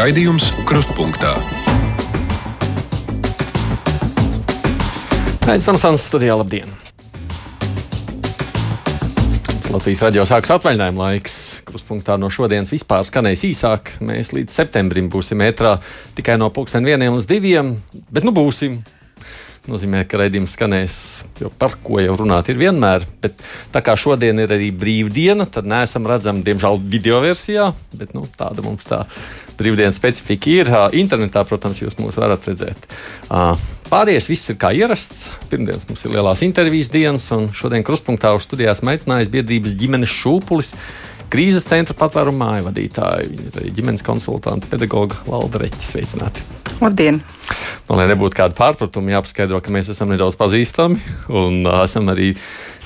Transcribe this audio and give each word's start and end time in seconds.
Raidījums 0.00 0.46
Krustpunktā. 0.64 1.34
Aizsmeļamies, 5.44 5.66
Ansons 5.68 6.06
studijā. 6.08 6.38
Labdien! 6.40 6.70
Latvijas 9.68 10.00
radio 10.06 10.24
sākas 10.24 10.54
atvaļinājuma 10.54 11.02
laiks. 11.04 11.34
Krustpunktā 11.68 12.16
no 12.16 12.30
šodienas 12.32 12.72
vispār 12.72 13.04
skanēs 13.04 13.44
īsāk. 13.50 13.92
Mēs 14.00 14.32
līdz 14.32 14.56
septembrim 14.62 15.10
būsim 15.12 15.44
ētrā 15.44 15.74
tikai 16.16 16.38
no 16.40 16.48
pulksten 16.48 16.88
vieniem 16.88 17.18
līdz 17.18 17.28
diviem, 17.28 17.74
bet 18.08 18.24
nu 18.24 18.32
būsim 18.32 18.80
nozīmē, 19.68 20.06
ka 20.08 20.22
raidījums 20.22 20.56
skanēs, 20.56 20.96
jo 21.42 21.52
par 21.60 21.76
ko 21.84 22.00
jau 22.00 22.16
runāt 22.22 22.48
ir 22.48 22.56
vienmēr. 22.62 23.04
Bet 23.20 23.44
tā 23.74 23.84
kā 23.84 23.98
šodien 24.00 24.40
ir 24.40 24.56
arī 24.56 24.70
brīvdiena, 24.72 25.44
tad 25.44 25.68
neesam 25.68 26.08
redzami, 26.08 26.40
diemžēl, 26.46 26.80
video 26.80 27.20
versijā, 27.20 27.68
bet 28.00 28.16
nu, 28.16 28.24
tāda 28.40 28.64
mums 28.64 28.88
tā 28.88 29.04
brīvdienas 29.60 30.00
specifika 30.00 30.50
ir. 30.52 30.72
Internetā, 30.98 31.44
protams, 31.48 31.82
jūs 31.84 31.98
mūs 32.00 32.18
varat 32.20 32.48
redzēt. 32.50 32.88
Pārējais 33.90 34.28
viss 34.30 34.52
ir 34.52 34.58
kā 34.60 34.72
ierasts. 34.76 35.28
Pirmdienas 35.50 35.88
mums 35.88 36.04
ir 36.06 36.14
lielās 36.14 36.44
intervijas 36.46 36.92
dienas, 36.94 37.26
un 37.34 37.50
šodien 37.56 37.86
krustpunktā 37.86 38.32
uz 38.36 38.46
studijās 38.46 38.84
aicinājis 38.86 39.32
biedrības 39.32 39.78
ģimenes 39.80 40.12
šūpulis 40.20 40.74
krīzes 41.30 41.66
centra 41.68 41.94
patvērumu 41.98 42.40
māju 42.42 42.66
vadītāju. 42.66 43.30
Viņa 43.30 43.64
ir 43.64 43.74
ģimenes 43.76 44.04
konsultante, 44.06 44.68
pedagoga 44.70 45.18
Valda 45.28 45.62
Reķa. 45.62 45.82
Sveicināti! 45.86 46.44
Labdien! 46.80 47.20
Nu, 47.88 47.96
lai 47.98 48.06
nebūtu 48.10 48.38
kāda 48.38 48.56
pārpratuma, 48.58 49.12
jāpaskaidro, 49.16 49.60
ka 49.62 49.74
mēs 49.74 49.90
esam 49.92 50.10
nedaudz 50.10 50.38
pazīstami 50.40 51.00
un 51.28 51.60
uh, 51.66 51.82
esam 51.84 52.10
arī 52.12 52.32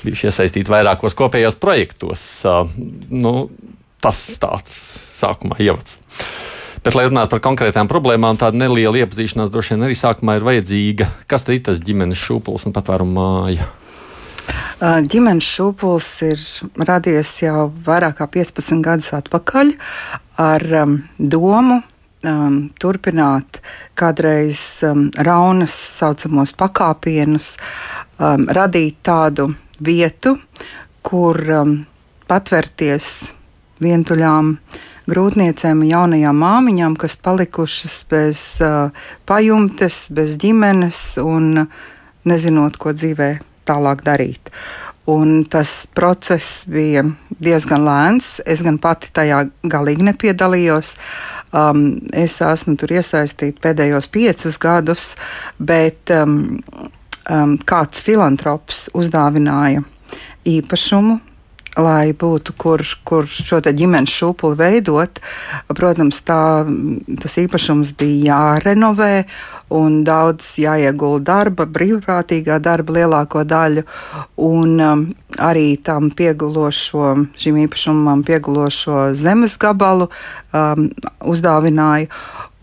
bijuši 0.03 0.29
iesaistīti 0.29 0.73
vairākos 0.73 1.17
kopējos 1.17 1.57
projektos. 1.61 2.25
Uh, 2.45 2.69
nu, 3.13 3.47
tas 4.03 4.25
tāds 4.41 4.75
sākumā 5.21 5.57
ievads. 5.63 5.99
Bet, 6.85 6.93
lai 6.93 7.07
runātu 7.07 7.33
par 7.33 7.41
konkrētām 7.47 7.87
problēmām, 7.89 8.37
tāda 8.37 8.59
neliela 8.61 8.99
iepazīšanās 9.01 9.49
droši 9.49 9.73
vien 9.73 9.87
arī 9.87 9.95
sākumā 9.97 10.35
ir 10.37 10.43
vajadzīga. 10.45 11.07
Kas 11.25 11.47
tad 11.47 11.55
ir 11.55 11.63
tas 11.65 11.79
ģimenes 11.81 12.21
šūpulis 12.21 12.67
un 12.69 12.75
patvērumu 12.75 13.15
māja? 13.15 13.65
Ģimenes 15.09 15.47
šūpulis 15.49 16.11
ir 16.27 16.45
radies 16.85 17.31
jau 17.41 17.71
vairāk 17.87 18.19
kā 18.19 18.29
15 18.37 18.85
gadus 18.85 19.09
atpakaļ 19.17 19.73
ar 20.45 20.67
um, 20.83 20.95
domu 21.17 21.79
um, 21.81 22.57
turpināt 22.77 23.63
kādreiz 23.97 24.61
um, 24.85 25.07
raunas 25.17 25.73
saucamos 25.73 26.53
pakāpienus, 26.53 27.55
um, 28.19 28.45
radīt 28.45 29.01
tādu 29.01 29.49
vietu, 29.81 30.37
kur 31.01 31.41
um, 31.63 31.79
patvērties 32.29 33.13
vientuļām 33.81 34.59
grūtniecēm, 35.09 35.83
jaunajām 35.85 36.39
māmiņām, 36.41 36.95
kas 36.99 37.17
palikušas 37.21 37.97
bez 38.09 38.41
uh, 38.63 38.93
pajumtes, 39.29 40.05
bez 40.15 40.37
ģimenes 40.41 41.01
un 41.21 41.67
nezinot, 42.25 42.79
ko 42.81 42.95
dzīvē 42.95 43.29
tālāk 43.69 44.03
darīt. 44.05 44.51
Un 45.09 45.43
tas 45.45 45.83
process 45.93 46.63
bija 46.65 47.03
diezgan 47.29 47.83
lēns. 47.85 48.39
Es 48.41 48.63
gan 48.65 48.79
pati 48.81 49.11
tajā 49.13 49.43
galīgi 49.61 50.07
nepiedalījos. 50.07 50.95
Um, 51.55 51.85
es 52.09 52.39
esmu 52.41 52.73
tur 52.81 52.95
iesaistīta 52.97 53.61
pēdējos 53.67 54.09
piecus 54.11 54.57
gadus, 54.59 55.05
bet 55.61 56.09
um, 56.11 56.57
um, 57.29 57.53
kāds 57.61 58.01
filantrops 58.03 58.87
uzdāvināja 58.97 59.85
īpašumu 60.49 61.19
lai 61.77 62.13
būtu 62.15 62.55
kur, 62.57 62.81
kur 63.03 63.27
šo 63.27 63.59
ģimenes 63.65 64.11
šūpuli 64.11 64.57
veidot. 64.59 65.19
Protams, 65.75 66.21
tā, 66.27 66.39
tas 67.21 67.37
īpašums 67.41 67.95
bija 67.99 68.35
jārenovē 68.35 69.25
un 69.75 70.03
daudz 70.07 70.55
jāiegulda 70.61 71.25
darba, 71.25 71.65
brīvprātīgā 71.65 72.59
darba 72.63 72.99
lielāko 72.99 73.43
daļu. 73.47 73.85
Un 74.45 74.79
um, 74.79 75.05
arī 75.41 75.75
tam 75.83 76.11
piegulošo, 76.15 77.13
šim 77.39 77.61
īpašumam 77.65 78.23
piegulošo 78.27 79.09
zemes 79.17 79.57
gabalu 79.61 80.09
um, 80.53 80.89
uzdāvināja. 81.25 82.11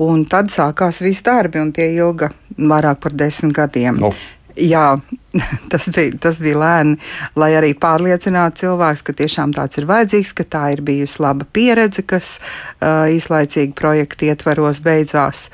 Un 0.03 0.25
tad 0.27 0.51
sākās 0.51 1.03
viss 1.05 1.23
darbi, 1.27 1.61
un 1.63 1.73
tie 1.75 1.93
ilga 1.95 2.33
vairāk 2.59 3.03
par 3.03 3.15
desmit 3.15 3.55
gadiem. 3.57 4.01
No. 4.03 4.13
Jā, 4.57 4.99
tas 5.73 5.89
bija, 5.95 6.17
tas 6.21 6.39
bija 6.43 6.59
lēni, 6.61 6.99
lai 7.39 7.53
arī 7.57 7.73
pārliecinātu 7.79 8.65
cilvēks, 8.65 9.05
ka 9.07 9.17
tiešām 9.23 9.55
tāds 9.57 9.81
ir 9.81 9.89
vajadzīgs, 9.89 10.35
ka 10.37 10.45
tā 10.45 10.65
ir 10.75 10.83
bijusi 10.85 11.23
laba 11.25 11.47
pieredze, 11.49 12.05
kas 12.05 12.35
uh, 12.39 13.09
īslaicīgi 13.13 13.73
projekta 13.79 14.29
ietvaros 14.29 14.83
beidzās. 14.85 15.49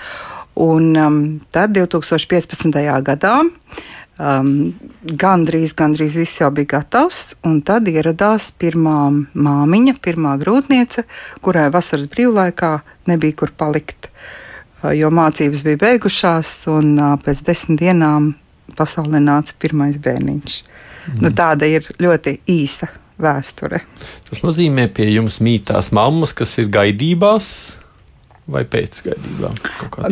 Un 0.58 0.90
um, 0.98 1.20
tad 1.54 1.76
2015. 1.76 2.74
gadā 3.06 3.36
um, 4.18 4.50
gandrīz, 5.22 5.76
gandrīz 5.78 6.18
viss 6.18 6.40
jau 6.42 6.50
bija 6.54 6.72
gatavs, 6.78 7.36
tad 7.66 7.86
ieradās 7.90 8.50
pirmā 8.58 8.98
māmiņa, 9.38 9.94
pirmā 10.02 10.34
grūtniece, 10.42 11.06
kurai 11.44 11.68
vasaras 11.74 12.10
brīvlaikā 12.10 12.72
nebija 13.10 13.38
kur 13.38 13.54
palikt, 13.54 14.10
jo 14.98 15.12
mācības 15.14 15.62
bija 15.66 15.82
beigušās, 15.86 16.52
un 16.74 16.98
pēc 17.22 17.46
desmit 17.46 17.86
dienām 17.86 18.32
pasaulē 18.76 19.20
nāca 19.22 19.54
pirmais 19.60 19.98
bērniņš. 20.02 20.56
Mm. 21.08 21.20
Nu, 21.24 21.32
tāda 21.32 21.68
ir 21.68 21.86
ļoti 22.00 22.40
īsa 22.52 22.90
vēsture. 23.18 23.82
Tas 24.28 24.42
nozīmē, 24.44 24.88
ka 24.88 25.00
pie 25.00 25.10
jums 25.12 25.40
mītās 25.44 25.92
mammas, 25.96 26.34
kas 26.36 26.56
ir 26.60 26.70
gaidībās 26.72 27.52
vai 28.48 28.64
pēc 28.68 29.04
gaidībām? 29.08 29.62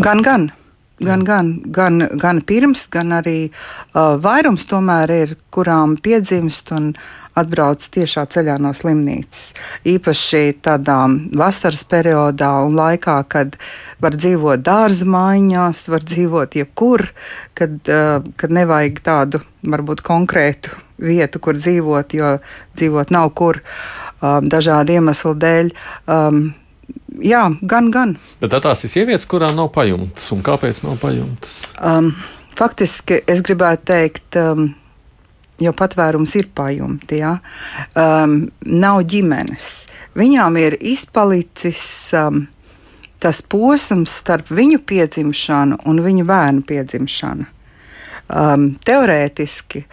Gan, 0.02 0.22
gan. 0.22 0.48
Gan, 0.96 1.26
gan, 1.28 1.48
gan, 1.76 2.00
gan 2.16 2.38
pirms, 2.48 2.86
gan 2.88 3.12
arī 3.12 3.50
uh, 3.50 4.14
vairums 4.16 4.64
tomēr 4.64 5.10
ir, 5.12 5.34
kurām 5.52 5.98
piedzimst 6.00 6.72
un 6.72 6.94
atbrauc 7.36 7.84
tiešā 7.96 8.24
ceļā 8.32 8.56
no 8.62 8.72
slimnīcas. 8.76 9.52
Īpaši 9.88 10.56
tādā 10.64 10.98
vasaras 11.36 11.84
periodā 11.88 12.50
un 12.66 12.76
laikā, 12.78 13.18
kad 13.28 13.58
var 14.02 14.16
dzīvot 14.16 14.64
dārza 14.64 15.08
mājās, 15.08 15.84
var 15.92 16.04
dzīvot 16.06 16.56
jebkur, 16.60 17.08
kad, 17.58 17.78
uh, 17.92 18.24
kad 18.40 18.56
nevajag 18.56 19.00
tādu 19.04 19.42
varbūt 19.66 20.02
konkrētu 20.06 20.74
vietu, 21.02 21.40
kur 21.42 21.58
dzīvot, 21.58 22.14
jo 22.16 22.36
dzīvot 22.76 23.12
nav 23.14 23.32
kur 23.36 23.60
uh, 23.60 24.38
dažādu 24.40 24.96
iemeslu 24.96 25.34
dēļ. 25.42 25.74
Um, 26.08 26.40
jā, 27.20 27.44
gan, 27.62 27.90
gan. 27.92 28.16
Bet 28.40 28.56
tās 28.64 28.84
ir 28.86 28.92
sievietes, 28.92 29.28
kurām 29.28 29.56
nav 29.58 29.70
pajumtes. 29.76 30.30
Un 30.34 30.42
kāpēc 30.46 30.82
nav 30.86 30.98
pajumtes? 31.02 31.60
Um, 31.80 32.12
faktiski 32.56 33.20
es 33.28 33.44
gribētu 33.44 33.90
teikt. 33.92 34.40
Um, 34.40 34.70
Jo 35.60 35.72
patvērums 35.72 36.34
ir 36.36 36.50
pajumti, 36.54 37.22
ja? 37.22 37.38
um, 37.96 38.42
nav 38.66 39.00
ģimenes. 39.08 39.70
Viņām 40.16 40.58
ir 40.60 40.76
izpalicis 40.84 41.80
um, 42.16 42.42
tas 43.22 43.40
posms 43.42 44.18
starp 44.20 44.50
viņu 44.52 44.82
piedzimšanu 44.86 45.80
un 45.88 46.02
viņu 46.04 46.26
bērnu 46.28 46.64
piedzimšanu. 46.68 47.46
Um, 48.26 48.68
teorētiski 48.84 49.84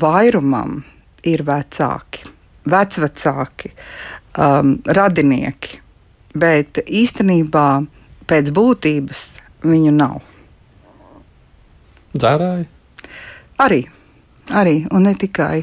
vairumam 0.00 0.80
ir 1.28 1.44
vecāki, 1.46 2.24
vecvecāki, 2.68 3.70
um, 4.40 4.78
radinieki, 4.84 5.80
bet 6.34 6.80
īstenībā 6.84 7.68
pēc 8.28 8.50
būtības 8.56 9.26
viņu 9.64 9.92
nav. 9.94 10.22
Dzērāji? 12.14 12.66
Arī. 13.64 13.84
Arī, 14.52 14.82
un 14.92 15.06
ne 15.08 15.14
tikai. 15.16 15.62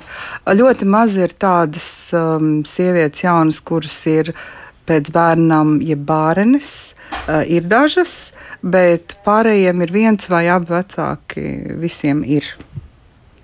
Ļoti 0.57 0.87
maz 0.89 1.13
ir 1.19 1.35
tādas 1.37 1.85
um, 2.17 2.63
sievietes, 2.65 3.21
jaunas, 3.21 3.59
kuras 3.61 3.99
ir 4.09 4.31
pēc 4.89 5.11
bērnam, 5.13 5.77
jeb 5.85 6.01
bārenes. 6.07 6.95
Uh, 7.27 7.43
ir 7.45 7.67
dažas, 7.69 8.33
bet 8.65 9.13
pārējiem 9.25 9.83
ir 9.85 9.93
viens 9.93 10.29
vai 10.31 10.47
abi 10.49 10.73
vecāki. 10.73 11.45
Visiem 11.81 12.23
ir. 12.25 12.47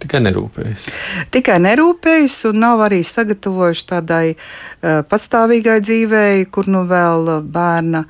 Tikai 0.01 0.23
nerūpējas. 0.25 0.89
Tikai 1.33 1.59
nerūpējas 1.61 2.39
un 2.49 2.59
nav 2.61 2.81
arī 2.87 3.03
sagatavojuši 3.05 3.85
tādai 3.93 4.25
uh, 4.33 5.03
patstāvīgai 5.09 5.77
dzīvei, 5.85 6.47
kur 6.49 6.69
nu 6.69 6.81
vēl 6.89 7.29
bērna 7.45 8.07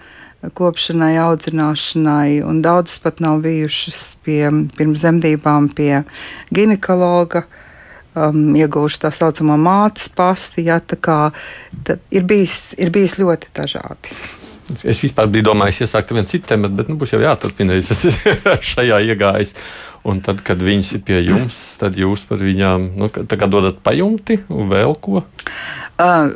kopšanai, 0.58 1.16
audzināšanai, 1.22 2.42
un 2.46 2.62
daudzas 2.62 3.00
pat 3.04 3.22
nav 3.24 3.42
bijušas 3.46 4.02
pie, 4.26 4.42
pirms 4.78 5.04
zemdībām 5.06 5.72
pie 5.76 6.04
ginekologa. 6.54 7.46
Um, 8.18 8.56
iegūšu 8.58 9.04
tā 9.04 9.12
saucamo 9.14 9.60
mātes 9.62 10.08
pasti. 10.10 10.64
Ja, 10.66 10.80
kā, 10.82 11.18
ir, 12.10 12.24
bijis, 12.26 12.74
ir 12.82 12.90
bijis 12.94 13.20
ļoti 13.22 13.52
dažādi. 13.54 14.16
Es 14.84 15.00
vispār 15.00 15.30
biju 15.32 15.46
domājis, 15.52 15.84
iesākt 15.86 16.10
vienu 16.12 16.28
citu 16.28 16.50
tēmu, 16.50 16.72
bet 16.76 16.90
nu, 16.90 16.98
būs 17.00 17.14
jau 17.14 17.22
jāturpina. 17.22 17.78
Es 17.78 17.92
esmu 17.94 18.34
šajā 18.74 19.00
iegājis. 19.12 19.54
Un 20.08 20.22
tad, 20.24 20.42
kad 20.46 20.62
viņas 20.64 20.94
ir 20.96 21.02
pie 21.08 21.18
jums, 21.26 21.58
tad 21.82 21.98
jūs 22.00 22.24
par 22.30 22.40
viņām 22.40 22.90
nu, 23.00 23.10
dodat 23.12 23.82
pajumti 23.84 24.40
un 24.54 24.70
vēl 24.72 24.96
ko? 25.04 25.24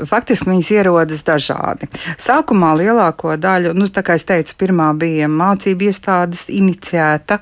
Faktiski 0.09 0.49
viņas 0.49 0.71
ierodas 0.73 1.23
dažādi. 1.27 1.89
Sākumā 2.21 2.73
lielāko 2.79 3.35
daļu, 3.37 3.75
nu, 3.77 3.89
tā 3.93 4.01
kā 4.05 4.17
es 4.17 4.25
teicu, 4.25 4.57
pirmā 4.57 4.89
bija 4.97 5.29
mācību 5.29 5.89
iestādes 5.91 6.47
iniciēta, 6.49 7.39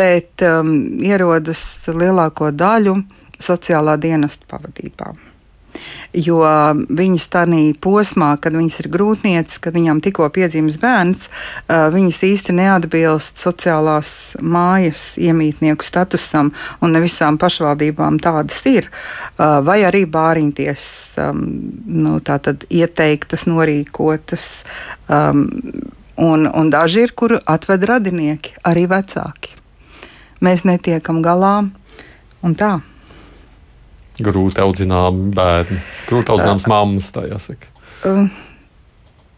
bet 0.00 0.44
ierodas 0.44 1.62
lielāko 1.88 2.52
daļu 2.52 2.98
sociālā 3.40 3.96
dienesta 4.00 4.50
pavadībā 4.50 5.14
jo 6.14 6.40
viņas 6.88 7.26
tādā 7.32 7.62
posmā, 7.82 8.34
kad 8.40 8.54
viņas 8.56 8.78
ir 8.82 8.88
grūtniecis, 8.94 9.58
kad 9.62 9.74
viņām 9.74 10.00
tikko 10.04 10.28
piedzimis 10.34 10.78
bērns, 10.82 11.26
viņas 11.68 12.20
īsti 12.28 12.54
neatbilst 12.58 13.42
sociālās 13.42 14.10
mājas 14.40 15.14
iemītnieku 15.20 15.86
statusam, 15.86 16.52
un 16.80 16.94
ne 16.94 17.02
visām 17.04 17.38
pašvaldībām 17.40 18.20
tādas 18.22 18.62
ir. 18.70 18.88
Vai 19.38 19.80
arī 19.86 20.04
bāriņties 20.06 20.86
nu, 21.34 22.16
ieteiktas, 22.70 23.46
norīkotas. 23.50 24.48
Un, 26.14 26.46
un 26.46 26.70
daži 26.70 27.08
ir, 27.08 27.14
kuru 27.18 27.40
atved 27.50 27.88
radinieki, 27.90 28.54
arī 28.62 28.86
vecāki. 28.90 29.56
Mēs 30.44 30.62
netiekam 30.68 31.24
galā 31.24 31.56
un 32.44 32.54
tā 32.54 32.76
grūti 34.22 34.62
audzināmi 34.62 35.30
bērni, 35.34 35.78
grūti 36.08 36.34
audzināmas 36.34 36.66
mammas. 36.70 37.10
Tā 37.14 37.26
jāsaka. 37.28 37.70
Uh, 38.04 38.28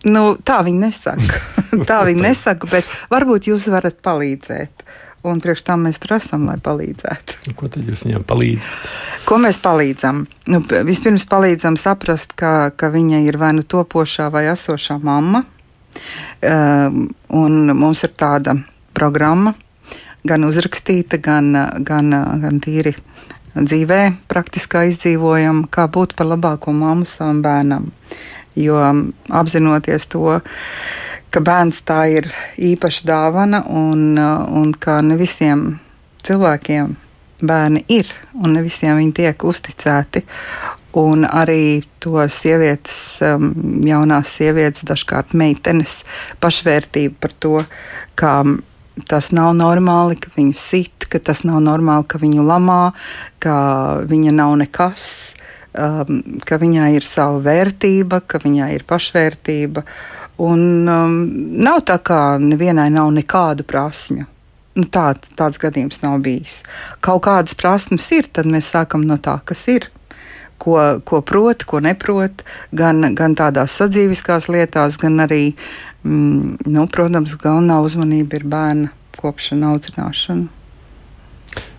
nu, 0.09 0.23
tā 0.45 0.61
viņi 0.67 0.83
nesaka. 0.85 1.43
tā 1.91 2.03
viņi 2.09 2.25
nesaka, 2.29 2.69
bet 2.71 2.89
varbūt 3.13 3.51
jūs 3.53 3.69
varat 3.73 4.01
palīdzēt. 4.05 4.87
Un 5.27 5.41
priekš 5.43 5.65
tam 5.67 5.89
mēs 5.89 5.99
tur 5.99 6.15
esam, 6.21 6.45
lai 6.47 6.55
palīdzētu. 6.63 7.55
Ko 7.59 7.67
tad 7.73 7.89
jūs 7.89 8.05
viņam 8.07 8.23
palīdzat? 8.29 8.91
Ko 9.27 9.41
mēs 9.43 9.59
palīdzam? 9.65 10.23
Nu, 10.53 10.61
vispirms 10.87 11.25
palīdzam 11.27 11.79
saprast, 11.81 12.37
ka, 12.39 12.71
ka 12.71 12.93
viņa 12.95 13.25
ir 13.27 13.39
vai 13.41 13.51
nu 13.57 13.65
topošā 13.67 14.29
vai 14.31 14.45
esošā 14.53 15.01
mamma. 15.03 15.43
Um, 16.47 17.09
un 17.35 17.73
mums 17.75 18.05
ir 18.07 18.13
tāda 18.15 18.55
programma, 18.95 19.57
gan 20.27 20.45
uzrakstīta, 20.47 21.19
gan, 21.23 21.51
gan, 21.87 22.13
gan 22.43 22.61
tīri 22.63 22.93
dzīvē 23.57 24.01
praktiskā 24.29 24.85
izdzīvojam, 24.91 25.65
kā 25.73 25.87
būt 25.93 26.15
par 26.19 26.31
labāko 26.33 26.75
mammu 26.77 27.09
savam 27.09 27.43
bērnam. 27.45 27.91
Jo 28.57 28.81
apzinoties 29.37 30.09
to, 30.13 30.39
ka 31.31 31.43
bērns 31.45 31.83
tā 31.85 32.07
ir 32.13 32.29
īpaša 32.57 33.09
dāvana 33.09 33.65
un, 33.69 34.17
un 34.17 34.73
ka 34.81 35.01
ne 35.05 35.19
visiem 35.21 35.67
cilvēkiem 36.27 36.95
bērni 37.45 37.85
ir 37.93 38.09
un 38.41 38.57
ne 38.57 38.63
visiem 38.65 38.97
viņi 38.97 39.17
tiek 39.21 39.45
uzticēti. 39.45 40.25
Un 40.97 41.27
arī 41.29 41.83
to 42.01 42.23
sievietes, 42.33 43.19
um, 43.21 43.51
jaunās 43.85 44.31
sievietes, 44.39 44.87
dažkārt 44.89 45.35
meitenes 45.37 45.99
pašvērtību 46.41 47.19
par 47.21 47.35
to, 47.37 47.59
kā 48.17 48.39
tas 49.05 49.31
nav 49.37 49.53
normāli, 49.57 50.17
ka 50.21 50.33
viņu 50.37 50.55
sit, 50.57 51.07
ka 51.11 51.21
tas 51.21 51.43
nav 51.45 51.61
normāli, 51.65 52.07
ka 52.09 52.21
viņu 52.23 52.45
lamā, 52.47 52.93
ka 53.43 53.57
viņa 54.09 54.33
nav 54.37 54.55
nekas, 54.63 55.09
um, 55.77 56.23
ka 56.47 56.61
viņai 56.63 56.93
ir 56.97 57.07
sava 57.07 57.43
vērtība, 57.45 58.23
ka 58.27 58.41
viņai 58.43 58.71
ir 58.79 58.87
pašvērtība. 58.89 59.85
Un 60.47 60.89
um, 60.89 61.19
nav 61.65 61.83
tā, 61.89 61.99
ka 62.01 62.39
nevienai 62.41 62.89
nav 62.93 63.13
nekādu 63.17 63.65
prasmju. 63.69 64.27
Nu, 64.77 64.85
tā, 64.93 65.15
tāds 65.37 65.61
gadījums 65.61 66.03
nav 66.03 66.19
bijis. 66.25 66.61
Kaut 67.01 67.23
kādas 67.25 67.57
prasmes 67.57 68.11
ir, 68.13 68.29
tad 68.29 68.49
mēs 68.49 68.69
sākam 68.75 69.07
no 69.09 69.17
tā, 69.17 69.39
kas 69.49 69.65
ir 69.73 69.89
ko, 70.59 71.01
ko 71.05 71.21
prot, 71.21 71.65
ko 71.65 71.81
neprot, 71.85 72.43
gan, 72.77 73.15
gan 73.17 73.37
tādās 73.39 73.77
sadzīviskās 73.79 74.49
lietās, 74.53 74.99
gan 75.01 75.21
arī 75.27 75.55
mm, 76.07 76.71
nu, 76.71 76.87
protams, 76.93 77.35
galvenā 77.43 77.81
uzmanība 77.85 78.39
ir 78.39 78.47
bērna 78.47 78.93
kopšana, 79.19 79.75
audzināšana. 79.75 80.47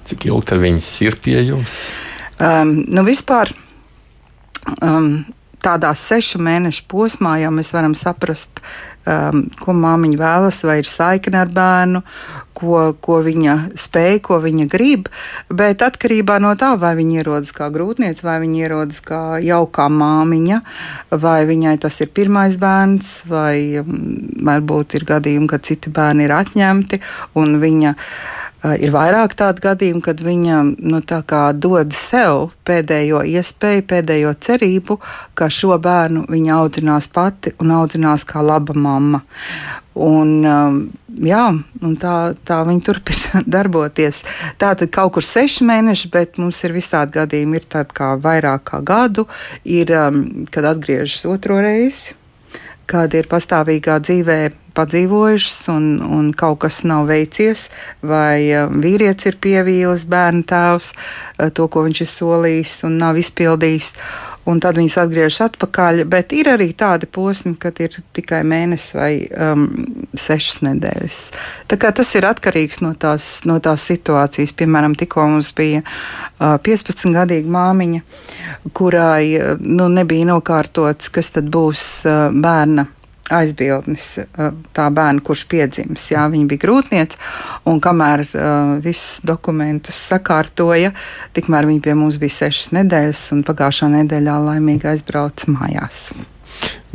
Cik 0.07 0.27
ilgi 0.29 0.49
tad 0.51 0.61
viņas 0.63 0.91
ir 1.05 1.17
pie 1.23 1.39
jums? 1.41 1.79
Um, 2.37 2.77
nu, 2.91 3.03
vispār 3.07 3.51
um, 4.81 5.25
tādā 5.63 5.91
sešu 5.97 6.41
mēnešu 6.43 6.85
posmā 6.91 7.37
jau 7.41 7.51
mēs 7.55 7.73
varam 7.75 7.95
saprast, 7.97 8.61
um, 9.07 9.45
ko 9.63 9.75
māmiņa 9.77 10.19
vēlas, 10.19 10.61
vai 10.67 10.79
ir 10.81 10.89
saikne 10.91 11.39
ar 11.41 11.51
bērnu, 11.53 12.03
ko, 12.57 12.93
ko 13.01 13.19
viņa 13.25 13.55
spēj, 13.77 14.19
ko 14.27 14.39
viņa 14.43 14.67
grib. 14.71 15.09
Bet 15.49 15.83
atkarībā 15.85 16.39
no 16.43 16.53
tā, 16.59 16.73
vai 16.79 16.95
viņa 16.99 17.21
ierodas 17.21 17.53
kā 17.55 17.69
grūtniece, 17.73 18.25
vai 18.27 18.39
viņa 18.43 18.63
ierodas 18.63 19.03
kā 19.05 19.21
jaukā 19.43 19.87
māmiņa, 19.93 20.61
vai 21.21 21.39
viņai 21.49 21.77
tas 21.85 21.99
ir 22.03 22.11
pirmais 22.13 22.57
bērns, 22.61 23.13
vai 23.29 23.83
um, 23.83 23.93
varbūt 24.47 24.97
ir 24.99 25.07
gadījumi, 25.07 25.51
kad 25.53 25.65
citi 25.67 25.93
bērni 25.93 26.27
ir 26.27 26.35
atņemti 26.37 27.01
un 27.39 27.57
viņa 27.63 27.95
Eh, 27.97 28.46
ir 28.81 28.91
vairāk 28.93 29.35
tādu 29.37 29.61
gadījumu, 29.67 30.01
kad 30.05 30.21
viņa 30.23 30.61
nu, 30.77 31.01
dod 31.61 31.93
sev 31.93 32.51
pēdējo 32.67 33.23
iespēju, 33.29 33.85
pēdējo 33.89 34.33
cerību, 34.33 34.99
ka 35.37 35.49
šo 35.53 35.77
bērnu 35.77 36.25
viņa 36.31 36.55
audzinās 36.57 37.09
pati 37.13 37.53
un 37.61 37.75
audzinās 37.77 38.25
kā 38.27 38.41
laba 38.41 38.73
mamma. 38.73 39.21
Un, 39.97 40.33
um, 40.45 40.75
jā, 41.25 41.45
un 41.81 41.95
tā, 41.97 42.33
tā 42.45 42.59
viņi 42.67 42.83
turpina 42.85 43.41
darboties. 43.57 44.21
Tā 44.61 44.75
tad 44.77 44.91
kaut 44.93 45.15
kur 45.15 45.25
seši 45.25 45.65
mēneši, 45.65 46.11
bet 46.13 46.37
mums 46.41 46.61
ir 46.65 46.75
visādi 46.75 47.17
gadījumi. 47.17 47.57
Ir 47.57 47.65
tādi 47.77 47.97
kā 47.97 48.13
vairāk 48.21 48.67
kā 48.71 48.81
gadu, 48.85 49.25
ir, 49.65 49.93
um, 49.97 50.23
kad 50.53 50.69
atgriežas 50.69 51.25
otro 51.29 51.57
reizi, 51.63 52.13
kad 52.87 53.13
ir 53.17 53.27
pastāvīgā 53.29 53.99
dzīvē 54.03 54.39
padzīvojušas, 54.77 55.57
un, 55.73 55.87
un 56.17 56.31
kaut 56.37 56.61
kas 56.65 56.83
nav 56.87 57.07
veicies, 57.09 57.67
vai 58.05 58.47
uh, 58.53 58.71
vīrietis 58.71 59.31
ir 59.31 59.39
pievīlis 59.41 60.05
bērnu 60.09 60.45
tēvs, 60.47 60.93
uh, 60.93 61.49
to, 61.49 61.67
ko 61.71 61.87
viņš 61.87 62.03
ir 62.05 62.11
solījis 62.13 62.75
un 62.87 62.99
nav 63.01 63.19
izpildījis. 63.19 63.93
Un 64.47 64.61
tad 64.63 64.77
viņas 64.79 64.97
atgriežas 65.01 65.41
atpakaļ, 65.49 66.03
bet 66.07 66.31
ir 66.35 66.47
arī 66.53 66.69
tādi 66.77 67.09
posmi, 67.11 67.53
kad 67.59 67.79
ir 67.83 67.97
tikai 68.15 68.43
mēnesis 68.47 68.95
vai 68.95 69.11
um, 69.27 69.67
sešas 70.15 70.61
nedēļas. 70.63 71.19
Tas 71.67 72.11
ir 72.15 72.27
atkarīgs 72.29 72.79
no 72.85 72.93
tās, 72.99 73.29
no 73.49 73.59
tās 73.63 73.83
situācijas. 73.91 74.55
Piemēram, 74.57 74.95
tikko 74.99 75.27
mums 75.33 75.51
bija 75.57 75.83
uh, 75.83 76.55
15-gadīga 76.63 77.51
māmiņa, 77.51 78.03
kurai 78.77 79.23
uh, 79.35 79.55
nu, 79.59 79.89
nebija 79.91 80.31
nokārtots, 80.31 81.11
kas 81.11 81.35
tad 81.35 81.51
būs 81.51 81.87
uh, 82.07 82.29
bērna 82.31 82.87
aizbildnis 83.33 84.07
tā 84.75 84.87
bērna, 84.93 85.23
kurš 85.25 85.45
piedzimis. 85.51 86.07
Jā, 86.13 86.27
viņa 86.31 86.47
bija 86.51 86.63
grūtniece, 86.63 87.19
un 87.67 87.81
kamēr 87.83 88.23
uh, 88.27 88.77
visus 88.83 89.19
dokumentus 89.27 89.99
sakārtoja, 90.11 90.93
tikmēr 91.37 91.67
viņa 91.69 91.83
pie 91.83 91.97
mums 91.97 92.19
bija 92.21 92.37
sešas 92.41 92.73
nedēļas, 92.77 93.27
un 93.35 93.45
pagājušā 93.47 93.91
nedēļā 93.99 94.39
laimīgi 94.47 94.91
aizbrauca 94.93 95.51
mājās. 95.53 96.07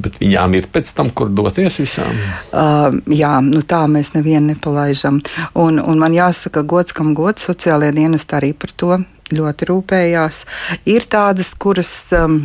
Bet 0.02 0.16
viņām 0.22 0.56
ir 0.56 0.66
pēc 0.72 0.90
tam, 0.96 1.10
kur 1.14 1.28
doties 1.30 1.76
visām? 1.82 2.16
Uh, 2.50 2.96
jā, 3.12 3.34
nu 3.44 3.60
tā 3.68 3.84
mēs 3.90 4.14
nevienu 4.16 4.54
nepalaižam. 4.54 5.20
Un, 5.60 5.78
un 5.78 6.00
man 6.00 6.16
jāsaka, 6.16 6.64
gods 6.66 6.96
kam 6.96 7.12
gods, 7.18 7.44
sociālajie 7.50 7.94
dienesti 8.00 8.38
arī 8.38 8.50
par 8.56 8.72
to 8.72 8.98
ļoti 9.32 9.68
rūpējās. 9.68 10.42
Ir 10.90 11.06
tādas, 11.12 11.52
kuras. 11.60 11.92
Um, 12.16 12.42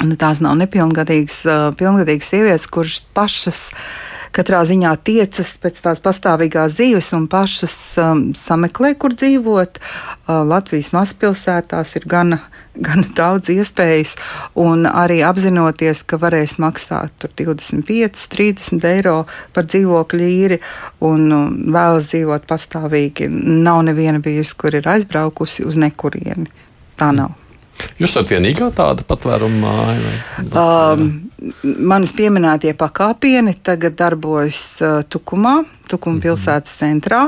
nu, 0.00 0.16
tās 0.16 0.40
nav 0.44 0.56
nepilngadīgas 0.62 1.42
pilngadīgas 1.78 2.32
sievietes, 2.32 2.70
kuras 2.72 3.02
pašas 3.14 3.68
katrā 4.32 4.62
ziņā 4.66 4.92
tiecas 5.04 5.52
pēc 5.60 5.80
tās 5.84 6.00
pastāvīgās 6.04 6.76
dzīves 6.78 7.10
un 7.16 7.26
pašas 7.30 7.74
um, 8.00 8.22
sameklē, 8.36 8.94
kur 8.98 9.14
dzīvot. 9.16 9.78
Uh, 9.78 10.40
Latvijas 10.48 10.92
mazpilsētās 10.96 11.92
ir 11.98 12.06
gana, 12.08 12.38
gana 12.88 13.04
daudz 13.16 13.52
iespējas, 13.52 14.16
un 14.58 14.86
arī 14.88 15.20
apzinoties, 15.26 16.04
ka 16.08 16.18
varēs 16.22 16.56
maksāt 16.62 17.28
25, 17.28 18.24
30 18.32 18.88
eiro 18.94 19.18
par 19.52 19.68
dzīvokļu 19.68 20.32
īri 20.32 20.60
un 21.04 21.28
vēlas 21.74 22.10
dzīvot 22.14 22.48
pastāvīgi. 22.48 23.28
Nav 23.28 23.84
neviena 23.90 24.22
bijusi, 24.24 24.56
kur 24.56 24.80
ir 24.80 24.88
aizbraukusi 24.96 25.68
uz 25.68 25.78
nekurieni. 25.80 26.48
Tā 26.96 27.12
nav. 27.16 27.41
Jūs 28.00 28.10
esat 28.10 28.32
vienīgā 28.34 28.70
tāda 28.76 29.04
patvēruma 29.06 29.60
māja? 29.62 30.14
Um, 30.52 31.06
manis 31.62 32.14
pieminētie 32.18 32.74
pakāpieni 32.78 33.56
tagad 33.64 33.96
darbojas 33.98 34.62
uh, 34.82 35.00
Tukumā, 35.08 35.60
Tukuma 35.90 36.16
mhm. 36.16 36.22
pilsētas 36.26 36.76
centrā, 36.78 37.22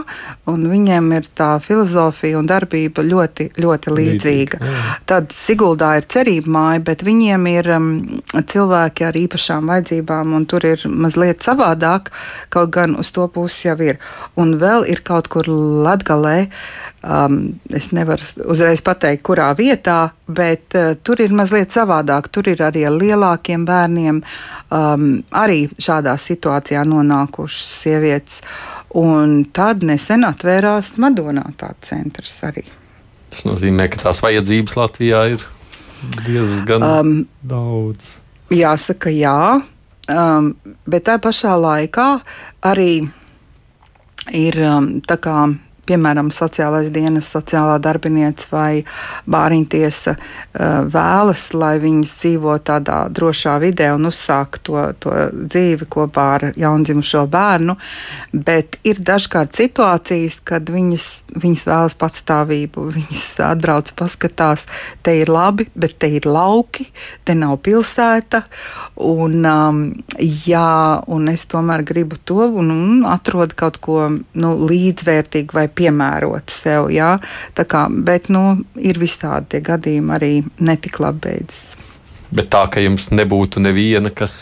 un 0.50 0.66
viņiem 0.70 1.10
ir 1.18 1.28
tā 1.36 1.54
filozofija 1.62 2.38
un 2.38 2.48
darbība 2.48 3.04
ļoti, 3.04 3.50
ļoti 3.60 3.96
līdzīga. 3.98 4.60
Līdzīgi, 4.60 4.94
Tad 5.08 5.34
Siguldā 5.34 5.94
ir 5.98 6.06
cerība 6.08 6.52
māja, 6.54 6.82
bet 6.86 7.04
viņiem 7.04 7.48
ir 7.50 7.68
um, 7.76 7.88
cilvēki 8.32 9.06
ar 9.08 9.18
īpašām 9.18 9.68
vajadzībām, 9.72 10.32
un 10.38 10.46
tur 10.48 10.64
ir 10.68 10.84
mazliet 10.88 11.44
savādāk, 11.44 12.10
kaut 12.54 12.72
gan 12.74 12.96
uz 13.00 13.12
to 13.14 13.26
pusi 13.32 13.68
jau 13.68 13.76
ir. 13.84 14.00
Un 14.40 14.56
vēl 14.60 14.86
ir 14.90 15.04
kaut 15.04 15.28
kur 15.32 15.48
Latgalē, 15.84 16.36
um, 17.04 17.38
es 17.74 17.90
nevaru 17.96 18.46
uzreiz 18.48 18.82
pateikt, 18.84 19.24
kurā 19.28 19.50
vietā, 19.58 20.14
bet 20.26 20.76
uh, 20.78 20.94
tur 21.04 21.20
ir 21.20 21.34
mazliet 21.36 21.74
savādāk. 21.74 22.30
Tur 22.32 22.48
ir 22.52 22.64
arī 22.64 22.86
ar 22.88 22.96
lielākiem 22.96 23.66
bērniem 23.68 24.22
um, 24.24 25.08
arī 25.34 25.66
šādā 25.76 26.16
situācijā 26.20 26.84
nonākušas 26.88 27.68
sievietes. 27.82 28.40
Un 28.94 29.40
tad 29.50 29.82
nesen 29.86 30.26
atvērās 30.26 30.92
Madonā 31.02 31.44
tāds 31.58 31.90
centrs 31.90 32.36
arī. 32.46 32.62
Tas 33.34 33.42
nozīmē, 33.48 33.88
ka 33.90 34.04
tās 34.04 34.22
vajadzības 34.22 34.76
Latvijā 34.78 35.24
ir 35.34 35.46
diezgan 36.22 36.84
um, 36.86 37.14
daudz. 37.42 38.16
Jāsaka, 38.54 39.10
jā, 39.10 39.58
um, 40.12 40.52
bet 40.86 41.08
tā 41.08 41.18
pašā 41.22 41.56
laikā 41.58 42.08
arī 42.70 43.08
ir 44.30 44.60
um, 44.62 44.90
tā 45.02 45.18
kā 45.18 45.38
piemēram, 45.88 46.30
sociālais 46.34 46.90
dienas, 46.94 47.28
sociālā 47.34 47.78
darbinieca 47.82 48.48
vai 48.52 48.84
bāriņtiesa 49.30 50.14
uh, 50.14 50.84
vēlas, 50.90 51.46
lai 51.56 51.76
viņas 51.82 52.14
dzīvo 52.20 52.56
tādā 52.64 53.04
drošā 53.14 53.56
vidē 53.62 53.90
un 53.94 54.08
uzsāk 54.10 54.60
to, 54.64 54.80
to 55.02 55.12
dzīvi 55.32 55.88
kopā 55.90 56.26
ar 56.38 56.46
jaundzimušo 56.58 57.24
bērnu, 57.30 57.76
bet 58.32 58.78
ir 58.86 59.00
dažkārt 59.04 59.54
situācijas, 59.56 60.40
kad 60.46 60.70
viņas, 60.72 61.06
viņas 61.36 61.66
vēlas 61.70 61.98
patstāvību, 62.00 62.86
viņas 62.98 63.24
atbrauc 63.50 63.92
paskatās, 63.98 64.66
te 65.04 65.16
ir 65.20 65.32
labi, 65.32 65.68
bet 65.74 65.98
te 66.02 66.10
ir 66.16 66.28
lauki, 66.28 66.88
te 67.24 67.36
nav 67.38 67.58
pilsēta, 67.64 68.44
un, 69.04 69.40
um, 69.44 69.82
jā, 70.18 70.68
un 71.12 71.30
es 71.32 71.46
tomēr 71.50 71.84
gribu 71.86 72.18
to 72.24 72.48
un, 72.48 72.70
un 72.74 73.04
atrodu 73.08 73.56
kaut 73.58 73.80
ko 73.84 74.00
nu, 74.10 74.52
līdzvērtīgu 74.68 75.56
vai 75.56 75.66
piemērotu 75.78 76.54
sev. 76.54 76.90
Jā, 76.94 77.14
kā, 77.54 77.86
bet 78.06 78.30
nu, 78.32 78.44
ir 78.78 79.00
visādi 79.02 79.54
tie 79.54 79.64
gadījumi 79.64 80.14
arī 80.18 80.34
netik 80.64 81.00
labi 81.02 81.28
beidzas. 81.28 81.83
Bet 82.34 82.48
tā, 82.50 82.64
ka 82.66 82.82
jums 82.82 83.06
nebūtu 83.14 83.60
neviena, 83.62 84.10
kas, 84.10 84.32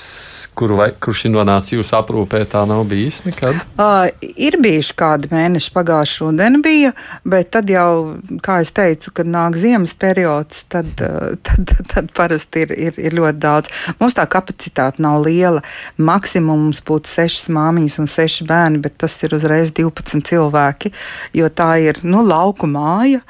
kuru 0.56 0.78
vai, 0.78 0.86
kurš 0.96 1.26
ir 1.28 1.34
nonācis 1.34 1.74
jūsu 1.74 1.96
aprūpē, 1.98 2.40
tā 2.48 2.62
nav 2.68 2.86
bijis 2.88 3.18
nekad? 3.26 3.58
Uh, 3.76 4.08
ir 4.22 4.56
bijuši 4.64 4.96
kādi 4.96 5.28
mēneši, 5.32 5.72
pagājušā 5.74 6.24
rudenī 6.24 6.62
bija, 6.64 6.94
bet 7.28 7.50
tad 7.52 7.68
jau, 7.68 8.16
kā 8.44 8.62
es 8.64 8.72
teicu, 8.72 9.12
kad 9.18 9.28
nāk 9.28 9.60
ziemas 9.60 9.92
periods, 10.00 10.64
tad, 10.72 10.88
tad, 10.96 11.36
tad, 11.68 11.84
tad 11.92 12.08
parasti 12.16 12.64
ir, 12.64 12.72
ir, 12.88 12.96
ir 12.96 13.18
ļoti 13.18 13.42
daudz. 13.44 13.72
Mums 14.00 14.16
tā 14.16 14.24
kapacitāte 14.24 15.04
nav 15.04 15.20
liela. 15.26 15.60
Maksimums 16.00 16.80
būtu 16.88 17.12
sešas 17.12 17.50
māmiņas 17.52 18.00
un 18.00 18.08
seši 18.08 18.48
bērni, 18.48 18.80
bet 18.86 18.96
tas 19.04 19.18
ir 19.20 19.36
uzreiz 19.36 19.74
12 19.76 20.24
cilvēki, 20.32 20.94
jo 21.36 21.52
tā 21.52 21.74
ir 21.84 22.00
nu, 22.08 22.24
lauku 22.24 22.70
māja 22.72 23.20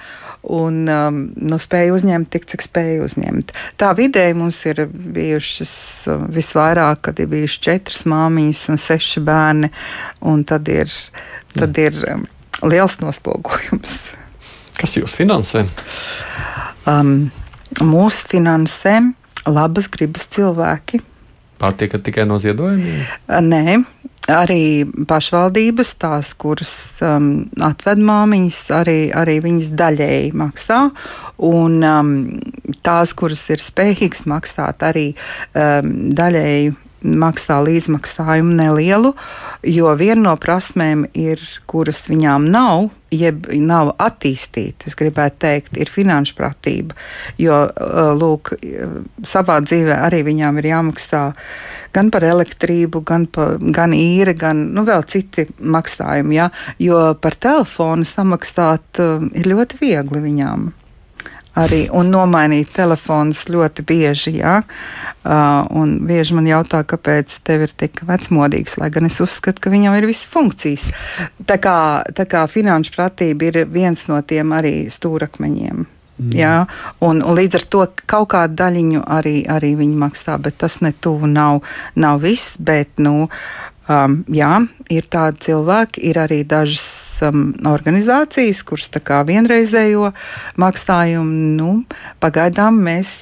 un 0.43 0.89
um, 0.91 1.19
nu, 1.39 1.59
spēja 1.63 1.95
uzņemt 1.95 2.31
tik, 2.33 2.47
cik 2.51 2.65
spēja 2.65 3.03
uzņemt. 3.07 3.53
Tā 3.79 3.93
vidēji 3.99 4.37
mums 4.39 4.59
ir 4.67 4.85
bijušas 4.91 5.75
uh, 6.11 6.25
visvairāk, 6.33 7.05
kad 7.09 7.23
ir 7.23 7.31
bijušas 7.31 7.63
četras 7.63 8.07
māmiņas 8.11 8.65
un 8.73 8.83
seši 8.83 9.23
bērni, 9.27 9.71
un 10.33 10.43
tad 10.49 10.69
ir, 10.73 10.91
tad 11.55 11.79
ir 11.79 11.99
um, 12.11 12.27
liels 12.67 12.99
noslogojums. 13.03 14.01
Kas 14.81 14.97
jūs 14.99 15.15
finansē? 15.19 15.65
Um, 16.91 17.31
mūsu 17.79 18.27
finansē 18.35 18.99
labas 19.47 19.89
gribas 19.93 20.27
cilvēki. 20.35 21.03
Pārtiekat 21.63 22.03
tikai 22.03 22.27
no 22.27 22.41
ziedojumiem? 22.43 23.05
Nē, 23.47 23.77
arī 24.31 24.85
pašvaldības, 25.09 25.95
tās, 26.03 26.33
kuras 26.39 26.75
um, 27.03 27.49
atved 27.63 28.03
māmiņas, 28.07 28.61
arī, 28.77 28.99
arī 29.17 29.39
viņas 29.43 29.73
daļēji 29.79 30.31
maksā. 30.39 30.81
Un 31.49 31.83
um, 31.83 32.15
tās, 32.87 33.15
kuras 33.19 33.43
ir 33.51 33.65
spējīgas 33.65 34.27
maksāt, 34.31 34.87
arī 34.87 35.11
um, 35.11 35.93
daļēji 36.15 36.75
maksā 37.05 37.61
līdzmaksājumu 37.67 38.57
nelielu, 38.59 39.13
jo 39.67 39.93
viena 39.99 40.31
no 40.31 40.35
prasmēm, 40.41 41.07
ir, 41.19 41.43
kuras 41.71 42.05
viņām 42.09 42.49
nav, 42.53 42.91
jeb 43.13 43.47
nav 43.61 43.93
attīstīta, 44.01 44.89
es 44.89 44.97
gribētu 44.97 45.43
teikt, 45.45 45.77
ir 45.77 45.91
finanšu 45.93 46.37
pratība. 46.39 46.97
Jo, 47.41 47.65
uh, 47.69 48.13
lūk, 48.17 48.55
savā 49.29 49.59
dzīvē 49.65 49.99
arī 50.07 50.23
viņām 50.31 50.61
ir 50.63 50.71
jāmaksā 50.73 51.25
gan 51.93 52.11
par 52.13 52.25
elektrību, 52.25 53.03
gan, 53.05 53.27
pa, 53.29 53.53
gan 53.61 53.93
īri, 53.97 54.35
gan 54.39 54.69
nu, 54.77 54.87
vēl 54.89 55.05
citi 55.09 55.47
maksājumi. 55.61 56.39
Ja? 56.39 56.49
Jo 56.81 57.11
par 57.21 57.37
telefonu 57.37 58.09
samaksāt 58.09 59.03
uh, 59.03 59.27
ir 59.37 59.53
ļoti 59.53 59.83
viegli 59.83 60.25
viņām 60.31 60.71
arī 61.59 61.85
un 61.93 62.11
nomainīt 62.13 62.73
telefonus 62.77 63.45
ļoti 63.53 63.85
bieži. 63.89 64.37
Ja? 64.41 64.61
Uh, 65.23 65.63
un 65.79 65.99
bieži 66.09 66.37
man 66.39 66.49
jautā, 66.49 66.83
kāpēc 66.89 67.35
tev 67.47 67.67
ir 67.69 67.75
tik 67.79 68.03
vecmodīgs, 68.09 68.79
lai 68.81 68.91
gan 68.95 69.07
es 69.07 69.21
uzskatu, 69.23 69.63
ka 69.63 69.73
viņam 69.73 69.97
ir 69.99 70.09
visas 70.11 70.29
funkcijas. 70.33 70.89
Tā 71.47 71.59
kā, 71.63 71.79
tā 72.17 72.27
kā 72.27 72.47
finanšu 72.51 72.95
pratība 72.97 73.51
ir 73.51 73.65
viens 73.71 74.09
no 74.11 74.21
tiem 74.27 74.55
arī 74.57 74.77
stūrakmeņiem. 74.91 75.85
Mm. 76.23 76.33
Jā, 76.37 76.67
un, 77.03 77.23
un 77.25 77.35
līdz 77.35 77.57
ar 77.59 77.65
to 77.73 77.85
kaut 78.11 78.29
kādu 78.35 78.55
daļiņu 78.61 79.01
arī, 79.11 79.37
arī 79.51 79.73
viņi 79.79 79.97
maksā, 79.99 80.37
bet 80.43 80.59
tas 80.61 80.79
ne 80.85 80.93
tuvu 80.93 81.31
nav, 81.31 81.63
nav 81.99 82.21
viss. 82.23 82.59
Bet, 82.63 82.93
nu, 83.03 83.31
um, 83.89 84.19
jā, 84.33 84.51
ir 84.93 85.09
tādi 85.13 85.47
cilvēki, 85.49 86.03
ir 86.11 86.21
arī 86.23 86.43
dažas 86.49 86.87
um, 87.27 87.51
organizācijas, 87.69 88.63
kuras 88.67 88.93
tā 88.93 89.03
kā 89.05 89.23
vienreizējo 89.29 90.13
maksājumu, 90.63 91.55
nu, 91.59 91.71
pagaidām 92.23 92.83
mēs 92.85 93.15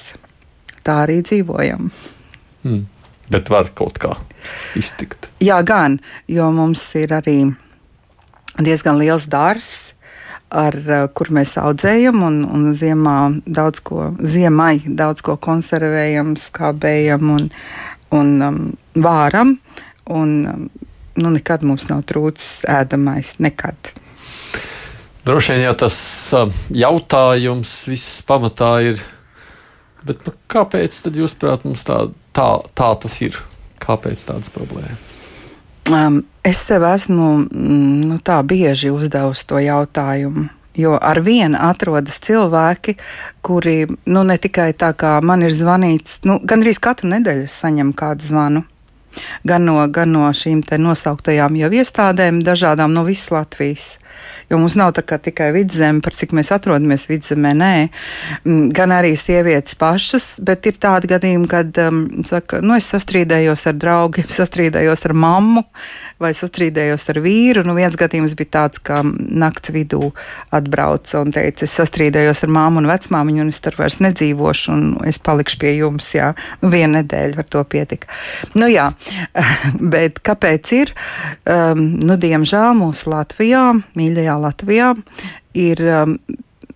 tā 0.85 1.03
arī 1.05 1.21
dzīvojam. 1.25 1.89
Mm. 2.65 2.83
Bet 3.31 3.47
var 3.53 3.69
kaut 3.77 4.01
kā 4.01 4.15
iztikt. 4.75 5.29
Jā, 5.41 5.61
gan, 5.63 6.01
jo 6.27 6.49
mums 6.51 6.83
ir 6.99 7.13
arī 7.15 7.37
diezgan 8.59 8.99
liels 8.99 9.29
dārsts 9.31 9.91
ar 10.51 10.75
eh, 10.75 11.05
kur 11.15 11.31
mēs 11.33 11.55
audzējam, 11.61 12.21
un, 12.27 12.41
un 12.43 12.71
ziemā 12.75 13.17
daudz 13.45 13.81
ko, 13.87 14.11
ziemai 14.19 14.81
daudz 14.85 15.23
ko 15.25 15.37
konservējam, 15.41 16.35
skābējam 16.39 17.31
un, 17.37 17.47
un 18.17 18.33
um, 18.47 18.59
vāram. 18.99 19.55
Un, 20.09 20.33
um, 20.47 20.69
nu, 21.15 21.33
nekad 21.33 21.65
mums 21.67 21.87
nav 21.91 22.05
trūcis 22.09 22.63
ēdamais, 22.69 23.35
nekad. 23.43 23.93
Droši 25.25 25.53
vien 25.53 25.67
jau 25.67 25.75
tas 25.83 25.97
uh, 26.33 26.49
jautājums 26.73 27.71
viss 27.91 28.23
pamatā 28.25 28.71
ir, 28.89 29.03
bet 30.07 30.25
nu, 30.25 30.33
kāpēc 30.49 30.97
tad 31.05 31.19
jūs 31.19 31.37
prāt 31.37 31.67
mums 31.67 31.85
tā, 31.85 32.07
tā, 32.33 32.49
tā 32.73 32.91
tas 33.03 33.21
ir? 33.21 33.37
Kāpēc 33.81 34.25
tādas 34.25 34.49
problēmas? 34.53 35.11
Um, 35.89 36.23
es 36.45 36.61
sev 36.65 36.85
esmu 36.85 37.29
mm, 37.49 38.01
nu, 38.09 38.17
tā 38.21 38.39
bieži 38.45 38.91
uzdevusi 38.93 39.47
to 39.49 39.61
jautājumu. 39.61 40.47
Jo 40.77 40.95
ar 40.95 41.19
vienu 41.19 41.57
atrodas 41.59 42.21
cilvēki, 42.23 42.95
kuri 43.43 43.89
nu, 43.89 44.21
ne 44.23 44.37
tikai 44.39 44.71
tā 44.77 44.93
kā 44.95 45.17
man 45.25 45.43
ir 45.43 45.51
zvanīts, 45.51 46.21
nu, 46.23 46.37
gandrīz 46.47 46.79
katru 46.79 47.09
nedēļu 47.11 47.49
saņem 47.51 47.91
kādu 47.97 48.29
zvanu. 48.29 48.63
Gan 49.47 49.65
no, 49.67 49.77
gan 49.91 50.13
no 50.15 50.29
šīm 50.35 50.61
nosauktajām 50.77 51.57
jau 51.59 51.71
iestādēm, 51.81 52.43
dažādām 52.47 52.93
no 52.93 53.03
visas 53.07 53.31
Latvijas. 53.33 53.97
Jo 54.51 54.59
mums 54.59 54.75
nav 54.79 54.93
tikai 54.95 55.51
vidzeme, 55.55 56.01
par 56.03 56.15
cik 56.17 56.35
mēs 56.35 56.51
atrodamies 56.55 57.07
vidzemē, 57.09 57.53
nē, 57.57 57.73
mm, 58.43 58.69
gan 58.75 58.93
arī 58.95 59.13
sievietes 59.19 59.77
pašas, 59.79 60.35
bet 60.43 60.67
ir 60.67 60.79
tādi 60.81 61.09
gadījumi, 61.11 61.47
kad 61.51 61.77
um, 61.85 62.03
saka, 62.27 62.59
nu, 62.63 62.75
es 62.77 62.89
sastrīdējos 62.91 63.67
ar 63.71 63.77
draugiem, 63.79 64.27
sastrīdējos 64.39 65.07
ar 65.09 65.15
mammu 65.17 65.65
vai 66.21 66.33
sastrīdējos 66.37 67.07
ar 67.13 67.21
vīru. 67.23 67.63
Nu, 67.65 67.75
viens 67.77 67.97
gadījums 67.97 68.35
bija 68.37 68.53
tāds, 68.57 68.81
ka 68.83 69.01
nakts 69.03 69.73
vidū 69.73 70.11
atbrauca 70.53 71.23
un 71.23 71.33
teica, 71.35 71.65
es 71.65 71.75
sastrīdējos 71.79 72.43
ar 72.45 72.53
māmu 72.53 72.81
un 72.83 72.89
vecmāmiņu, 72.91 73.45
un 73.45 73.53
es 73.53 73.61
tur 73.63 73.77
vairs 73.79 73.99
nedzīvošu, 74.03 74.75
un 74.75 75.09
es 75.09 75.21
palikšu 75.21 75.61
pie 75.61 75.75
jums. 75.79 76.11
Jā, 76.15 76.31
nu, 76.61 76.71
viena 76.73 77.01
nedēļa 77.01 77.41
ar 77.41 77.49
to 77.55 77.63
pietika. 77.71 78.11
Nu, 78.53 78.69
jā, 78.71 78.89
bet 79.95 80.21
kāpēc 80.25 80.73
ir? 80.77 80.93
Um, 81.45 81.83
nu, 82.01 82.17
diemžēl 82.21 82.75
mūsu 82.77 83.11
Latvijā, 83.11 83.65
mīļajā 84.11 84.37
Latvijā 84.43 84.89
ir 85.55 85.81
um, 85.87 86.15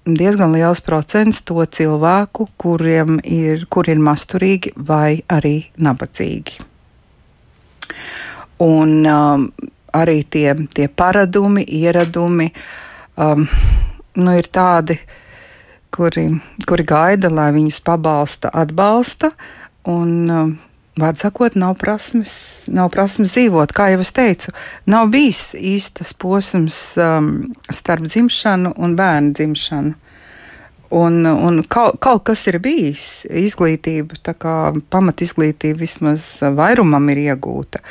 diezgan 0.06 0.54
liels 0.56 0.82
procents 0.86 1.44
to 1.44 1.64
cilvēku, 1.66 2.48
kuriem 2.58 3.20
ir, 3.24 3.66
kur 3.70 3.90
ir 3.90 4.00
masturīgi 4.00 4.76
vai 4.78 5.22
arī 5.28 5.68
nabadzīgi. 5.78 6.60
Un 8.64 9.04
um, 9.04 9.50
arī 9.94 10.24
tie, 10.32 10.54
tie 10.74 10.88
paradumi, 10.88 11.66
ieradumi 11.68 12.48
um, 13.20 13.44
nu, 14.16 14.36
ir 14.38 14.48
tādi, 14.48 14.96
kuri, 15.92 16.30
kuri 16.68 16.86
gaida, 16.88 17.32
lai 17.32 17.52
viņus 17.56 17.82
pabalsta, 17.84 18.54
atbalsta. 18.54 19.34
Un, 19.92 20.14
um, 20.32 20.56
Vārds 20.96 21.26
sakot, 21.26 21.58
nav 21.60 21.74
prasmes, 21.76 22.34
nav 22.72 22.88
prasmes 22.94 23.34
dzīvot. 23.36 23.74
Kā 23.76 23.90
jau 23.92 24.00
es 24.00 24.14
teicu, 24.16 24.54
nav 24.88 25.10
bijis 25.12 25.50
īstas 25.60 26.14
posms 26.16 26.78
um, 26.96 27.34
starp 27.68 28.08
dzimšanu 28.08 28.72
un 28.80 28.96
bērnu 28.96 29.36
dzimšanu. 29.36 29.96
Un, 30.96 31.26
un 31.26 31.60
kaut, 31.68 31.98
kaut 32.00 32.24
kas 32.30 32.46
ir 32.48 32.62
bijis. 32.64 33.26
Izglītība, 33.28 34.22
tā 34.24 34.38
kā 34.40 34.56
pamatizglītība 34.94 35.82
vismaz 35.82 36.30
vairumam 36.56 37.10
ir 37.12 37.26
iegūta. 37.26 37.82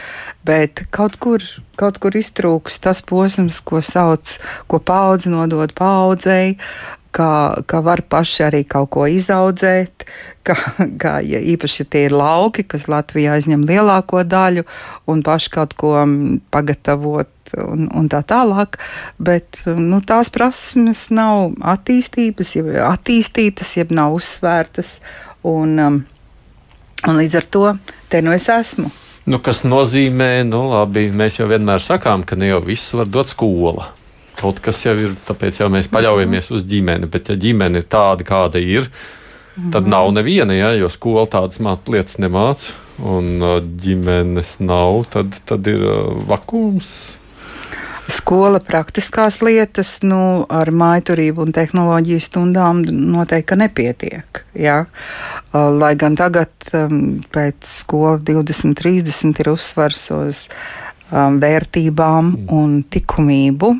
Bet 0.46 0.86
kaut 0.94 1.18
kur, 1.20 1.44
kaut 1.76 2.00
kur 2.00 2.16
iztrūks 2.16 2.80
tas 2.80 3.04
posms, 3.04 3.60
ko 3.60 3.82
sauc, 3.84 4.38
ko 4.70 4.80
paudze 4.80 5.32
nodod 5.32 5.74
paudzei, 5.76 6.54
kā, 7.14 7.32
kā 7.66 7.80
var 7.84 8.02
paši 8.10 8.46
arī 8.48 8.62
kaut 8.68 8.90
ko 8.94 9.06
izaudzēt, 9.10 10.06
kā, 10.46 10.56
kā 11.02 11.14
ja 11.24 11.40
īpaši 11.54 11.86
tie 11.90 12.06
ir 12.08 12.16
lauki, 12.16 12.66
kas 12.68 12.88
Latvijā 12.90 13.36
aizņem 13.38 13.66
lielāko 13.68 14.24
daļu, 14.26 14.64
un 15.10 15.22
paši 15.26 15.52
kaut 15.54 15.76
ko 15.78 15.94
pagatavot 16.54 17.54
un, 17.64 17.86
un 17.94 18.10
tā 18.12 18.24
tālāk. 18.26 18.80
Bet 19.18 19.62
nu, 19.66 20.00
tās 20.06 20.32
prasmes 20.34 21.06
nav 21.14 21.54
attīstības, 21.74 22.56
jeb 22.58 22.74
attīstītas, 22.88 23.76
jeb 23.78 23.94
nav 23.94 24.16
uzsvērtas. 24.18 24.98
Un, 25.44 25.78
um, 25.78 26.02
un 27.04 27.18
līdz 27.20 27.40
ar 27.40 27.50
to 27.52 27.66
te 28.12 28.22
nu 28.24 28.32
es 28.34 28.48
esmu. 28.48 28.90
Nu, 29.24 29.40
kas 29.40 29.62
nozīmē, 29.64 30.44
nu, 30.44 30.66
labi, 30.68 31.06
mēs 31.08 31.38
jau 31.38 31.48
vienmēr 31.48 31.80
sakām, 31.80 32.26
ka 32.28 32.36
ne 32.36 32.50
jau 32.50 32.60
viss 32.64 32.92
var 32.96 33.08
dot 33.08 33.30
skola. 33.32 33.88
Kaut 34.38 34.60
kas 34.64 34.82
jau 34.84 34.94
ir, 34.98 35.12
tāpēc 35.28 35.60
jau 35.62 35.68
mēs 35.72 35.90
paļaujamies 35.92 36.50
uz 36.54 36.64
ģimeni. 36.68 37.10
Bet, 37.10 37.30
ja 37.30 37.38
ģimene 37.40 37.82
ir 37.82 37.88
tāda, 37.90 38.26
kāda 38.26 38.62
ir, 38.62 38.88
tad 39.72 39.86
nav 39.90 40.10
neviena, 40.16 40.56
ja, 40.56 40.72
jo 40.78 40.90
skola 40.92 41.26
tādas 41.30 41.62
lietas 41.62 42.18
nemāca, 42.22 42.74
un 42.98 43.36
ģimenes 43.80 44.56
nav, 44.64 45.04
tad, 45.14 45.36
tad 45.46 45.70
ir 45.70 45.84
vakums. 46.28 46.94
Skola 48.10 48.58
praktiskās 48.60 49.38
lietas, 49.40 50.02
nu, 50.04 50.44
ar 50.52 50.68
maiturību 50.74 51.46
un 51.46 51.54
tehnoloģiju 51.56 52.20
stundām 52.20 52.82
noteikti 52.84 53.56
nepietiek. 53.56 54.42
Jā. 54.60 54.82
Lai 55.54 55.94
gan 55.96 56.18
tagad, 56.18 56.52
pēc 57.32 57.70
skola 57.70 58.18
20, 58.20 58.76
30 58.82 59.40
ir 59.40 59.50
uzsvars 59.54 60.04
uz 60.12 60.42
um, 61.14 61.40
vērtībām 61.40 62.28
mm. 62.28 62.52
un 62.52 62.76
likumību. 62.92 63.72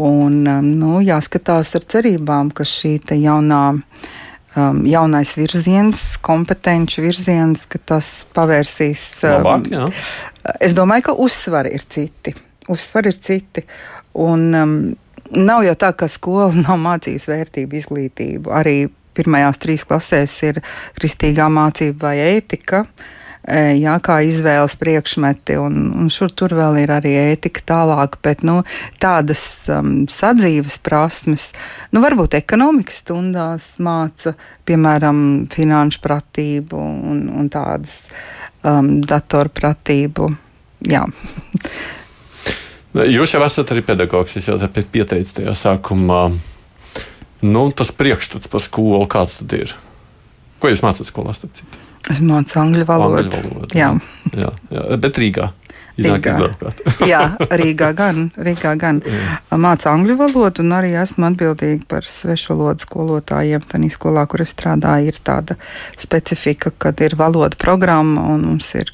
Un, 0.00 0.38
um, 0.48 0.68
nu, 0.80 1.00
jāskatās 1.04 1.74
ar 1.76 1.84
cerībām, 1.84 2.50
ka 2.56 2.64
šī 2.64 2.94
jaunā, 3.20 3.62
um, 4.56 4.80
jaunais 4.88 5.34
virziens, 5.36 6.04
kompetenci 6.24 7.04
virziens, 7.04 7.66
ka 7.68 7.78
tas 7.92 8.24
pavērsīs. 8.32 9.04
Um, 9.20 9.36
Labāk, 9.44 9.68
jā. 9.74 9.84
es 10.64 10.72
domāju, 10.72 11.10
ka 11.10 11.18
uzsvari 11.26 11.74
ir 11.76 11.84
citi. 11.84 12.32
Uzsvari 12.72 13.12
ir 13.12 13.20
citi. 13.20 13.66
Un, 14.16 14.48
um, 14.56 14.76
nav 15.36 15.64
jau 15.68 15.76
tā, 15.76 15.92
ka 15.92 16.08
skola 16.08 16.48
nav 16.64 16.80
mācījusi 16.80 17.34
vērtību 17.34 17.82
izglītību. 17.82 18.52
Arī 18.52 18.76
pirmajās 19.12 19.60
trīs 19.60 19.84
klasēs 19.84 20.38
ir 20.48 20.62
kristīgā 20.96 21.52
mācība 21.52 22.08
vai 22.08 22.16
ētika. 22.38 22.86
Uh, 22.86 23.10
jā, 23.50 23.94
kā 24.04 24.20
izvēles 24.22 24.76
priekšmeti, 24.78 25.56
un, 25.58 25.78
un 25.98 26.10
šur 26.12 26.30
tur 26.36 26.54
vēl 26.54 26.82
ir 26.84 26.92
arī 26.94 27.14
ētika 27.18 27.64
tālāk, 27.72 28.18
bet 28.22 28.44
nu, 28.46 28.60
tādas 29.02 29.42
um, 29.72 30.04
sadzīves 30.10 30.78
prasmes, 30.84 31.48
nu, 31.90 32.02
varbūt 32.04 32.36
ekonomikas 32.38 33.02
stundās 33.02 33.72
māca, 33.82 34.36
piemēram, 34.68 35.48
finanšu 35.52 36.02
pratību 36.04 36.78
un, 36.78 37.26
un 37.42 37.50
tādas 37.52 38.04
um, 38.62 39.00
datorpratību. 39.02 40.30
Jā. 40.92 41.04
Jūs 42.92 43.32
jau 43.32 43.40
esat 43.46 43.70
arī 43.72 43.82
pedagogs, 43.86 44.34
es 44.36 44.50
jau 44.50 44.58
tāpēc 44.60 44.90
pieteicu 44.92 45.38
tajā 45.38 45.54
sākumā. 45.56 46.26
Nu, 47.42 47.62
tas 47.74 47.90
priekšstats 47.96 48.50
par 48.52 48.62
skolu, 48.62 49.06
kāds 49.10 49.40
tad 49.40 49.54
ir? 49.56 49.72
Ko 50.62 50.70
jūs 50.70 50.84
mācāt 50.84 51.08
skolā? 51.08 51.32
Starp 51.34 51.56
citu? 51.56 51.80
Es 52.12 52.20
mācu 52.24 52.60
angļu 52.62 52.86
valodu. 52.88 53.24
Angļu 53.24 53.50
valodu 53.56 53.78
jā. 53.78 53.90
Jā, 54.36 54.52
jā, 54.72 54.86
bet 55.02 55.20
Rīgā. 55.22 55.50
Rīgā. 56.00 56.34
jā, 57.12 57.20
Rīgā 57.52 57.90
gan. 57.96 58.30
Rīgā 58.40 58.72
gan. 58.80 59.02
Mācu 59.50 59.90
angļu 59.90 60.16
valodu 60.20 60.64
un 60.64 60.72
arī 60.78 60.94
esmu 61.00 61.28
atbildīga 61.28 61.84
par 61.90 62.08
svešu 62.08 62.54
valodu 62.54 62.86
skolotājiem. 62.86 63.64
Tā 63.68 63.80
skolā, 63.92 64.24
kur 64.30 64.44
es 64.44 64.54
strādāju, 64.56 65.12
ir 65.12 65.20
tāda 65.24 65.58
specifika, 66.00 66.72
kad 66.72 67.00
ir 67.04 67.16
valoda 67.20 67.58
programma 67.60 68.24
un 68.32 68.46
mums 68.48 68.72
ir 68.78 68.92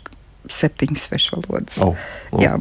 septiņas 0.49 1.03
svešvalodas. 1.09 1.81
Oh, 1.85 1.97
oh. 2.33 2.41
Jā. 2.43 2.57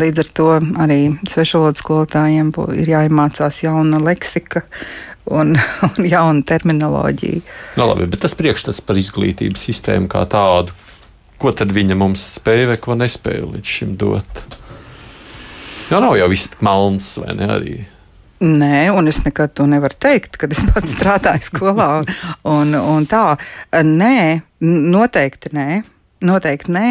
Līdz 0.00 0.22
ar 0.22 0.30
to 0.38 0.50
arī 0.84 1.00
svešvalodas 1.28 1.82
skolotājiem 1.82 2.54
ir 2.78 2.94
jāiemācās 2.94 3.64
jauna 3.64 4.00
leksika 4.02 4.64
un, 5.30 5.54
un 5.90 6.08
jaunu 6.08 6.44
terminoloģiju. 6.46 7.42
No, 7.76 7.84
nu, 7.84 7.88
labi, 7.92 8.10
bet 8.12 8.24
tas 8.24 8.36
priekšstats 8.38 8.82
par 8.84 9.00
izglītības 9.00 9.68
sistēmu 9.70 10.10
kā 10.12 10.24
tādu, 10.30 10.74
ko 11.40 11.52
tad 11.56 11.72
viņa 11.74 11.96
mums 11.98 12.22
spēja 12.38 12.72
vai 12.72 12.78
ko 12.80 12.96
nespēja 12.98 13.48
līdz 13.48 13.74
šim 13.78 13.96
dot? 14.00 14.44
Jo 15.90 16.00
nav 16.00 16.16
jau 16.16 16.30
viss 16.32 16.54
melns, 16.64 17.10
vai 17.20 17.34
ne? 17.36 17.48
Arī. 17.58 17.74
Nē, 18.44 18.90
un 18.92 19.08
es 19.08 19.20
nekad 19.24 19.52
to 19.56 19.66
nevaru 19.68 19.96
teikt, 20.00 20.38
kad 20.40 20.52
es 20.52 20.62
pats 20.72 20.94
strādāju 20.96 21.46
skolā. 21.46 21.88
Un, 22.50 22.74
un 22.74 23.06
tā, 23.08 23.36
nē, 23.72 24.40
noteikti 24.64 25.52
nē. 25.54 25.82
Noteikti 26.22 26.72
nē, 26.72 26.88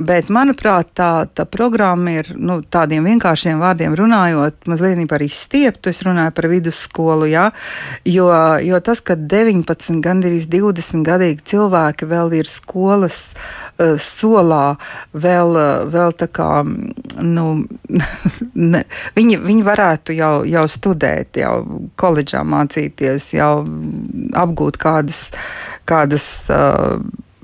bet 0.00 0.30
manuprāt, 0.32 0.88
tā, 0.96 1.26
tā 1.30 1.44
programma 1.46 2.16
ir 2.16 2.32
nu, 2.34 2.56
tādiem 2.64 3.04
vienkāršiem 3.06 3.60
vārdiem 3.62 3.94
runājot, 3.98 4.64
mazliet 4.66 5.02
par 5.10 5.22
izstieptu. 5.22 5.92
Es 5.92 6.00
runāju 6.02 6.32
par 6.34 6.48
vidusskolu, 6.50 7.28
jā, 7.30 7.44
jo, 8.08 8.26
jo 8.64 8.80
tas, 8.82 9.02
ka 9.04 9.14
19, 9.14 10.00
gandrīz 10.02 10.48
20 10.50 11.06
gadīgi 11.06 11.46
cilvēki 11.52 12.10
vēl 12.10 12.34
ir 12.40 12.50
skolas 12.50 13.20
uh, 13.36 13.94
solā, 14.02 14.76
vēl, 15.14 15.54
uh, 15.54 15.86
vēl 15.92 16.18
tā 16.18 16.32
kā 16.32 16.50
nu, 16.66 17.48
ne, 18.72 18.84
viņi, 19.14 19.42
viņi 19.46 19.66
varētu 19.68 20.16
jau, 20.18 20.36
jau 20.48 20.64
studēt, 20.66 21.38
jau 21.44 21.58
koledžā 22.00 22.42
mācīties, 22.42 23.34
jau 23.36 23.52
apgūt 24.42 24.80
kādas. 24.80 25.28
kādas 25.86 26.32
uh, 26.50 26.98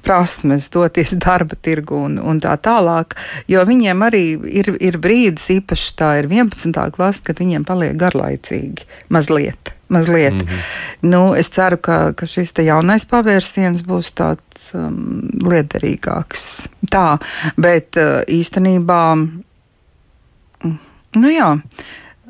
prasmes, 0.09 0.71
doties 0.73 1.15
darba 1.25 1.59
tirgu 1.61 2.01
un, 2.09 2.19
un 2.19 2.41
tā 2.43 2.57
tālāk. 2.65 3.17
Jo 3.51 3.65
viņiem 3.69 4.05
arī 4.09 4.25
ir, 4.61 4.73
ir 4.81 5.01
brīdis, 5.03 5.51
īpaši 5.59 5.97
tā 5.99 6.13
ir 6.23 6.31
11. 6.33 6.73
klase, 6.97 7.25
kad 7.27 7.43
viņiem 7.43 7.67
paliek 7.69 7.99
garlaicīgi 8.01 8.89
mazliet. 9.13 9.75
mazliet. 9.89 10.35
Mm 10.35 10.41
-hmm. 10.41 10.65
nu, 11.11 11.35
es 11.35 11.49
ceru, 11.49 11.77
ka, 11.77 12.13
ka 12.13 12.27
šis 12.27 12.53
jaunais 12.57 13.05
pavērsiens 13.05 13.83
būs 13.83 14.13
tāds 14.15 14.75
um, 14.75 15.29
liederīgāks. 15.33 16.69
Tā, 16.91 17.19
bet 17.57 17.97
uh, 17.97 18.21
īstenībā, 18.29 19.15
mm, 20.65 20.79
nu 21.15 21.29
jā, 21.31 21.59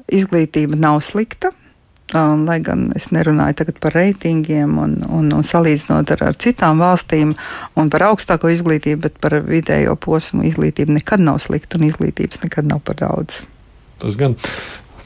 izglītība 0.08 0.76
nav 0.76 1.00
slikta. 1.00 1.50
Um, 2.16 2.46
lai 2.48 2.56
gan 2.64 2.86
es 2.96 3.10
nerunāju 3.12 3.74
par 3.84 3.92
reitingiem 3.92 4.78
un, 4.80 4.94
un, 5.12 5.26
un 5.36 5.44
salīdzinot 5.44 6.08
ar, 6.14 6.22
ar 6.30 6.38
citām 6.40 6.80
valstīm 6.80 7.34
un 7.76 7.90
par 7.92 8.06
augstāko 8.06 8.48
izglītību, 8.48 9.02
bet 9.02 9.18
par 9.20 9.36
vidējo 9.44 9.92
posmu 10.00 10.46
izglītību 10.48 10.96
nekad 10.96 11.20
nav 11.20 11.42
slikta 11.44 11.76
un 11.76 11.84
izglītības 11.90 12.40
nekad 12.46 12.70
nav 12.70 12.80
par 12.86 12.96
daudz. 13.02 13.42
Tas 14.00 14.16
gan. 14.16 14.38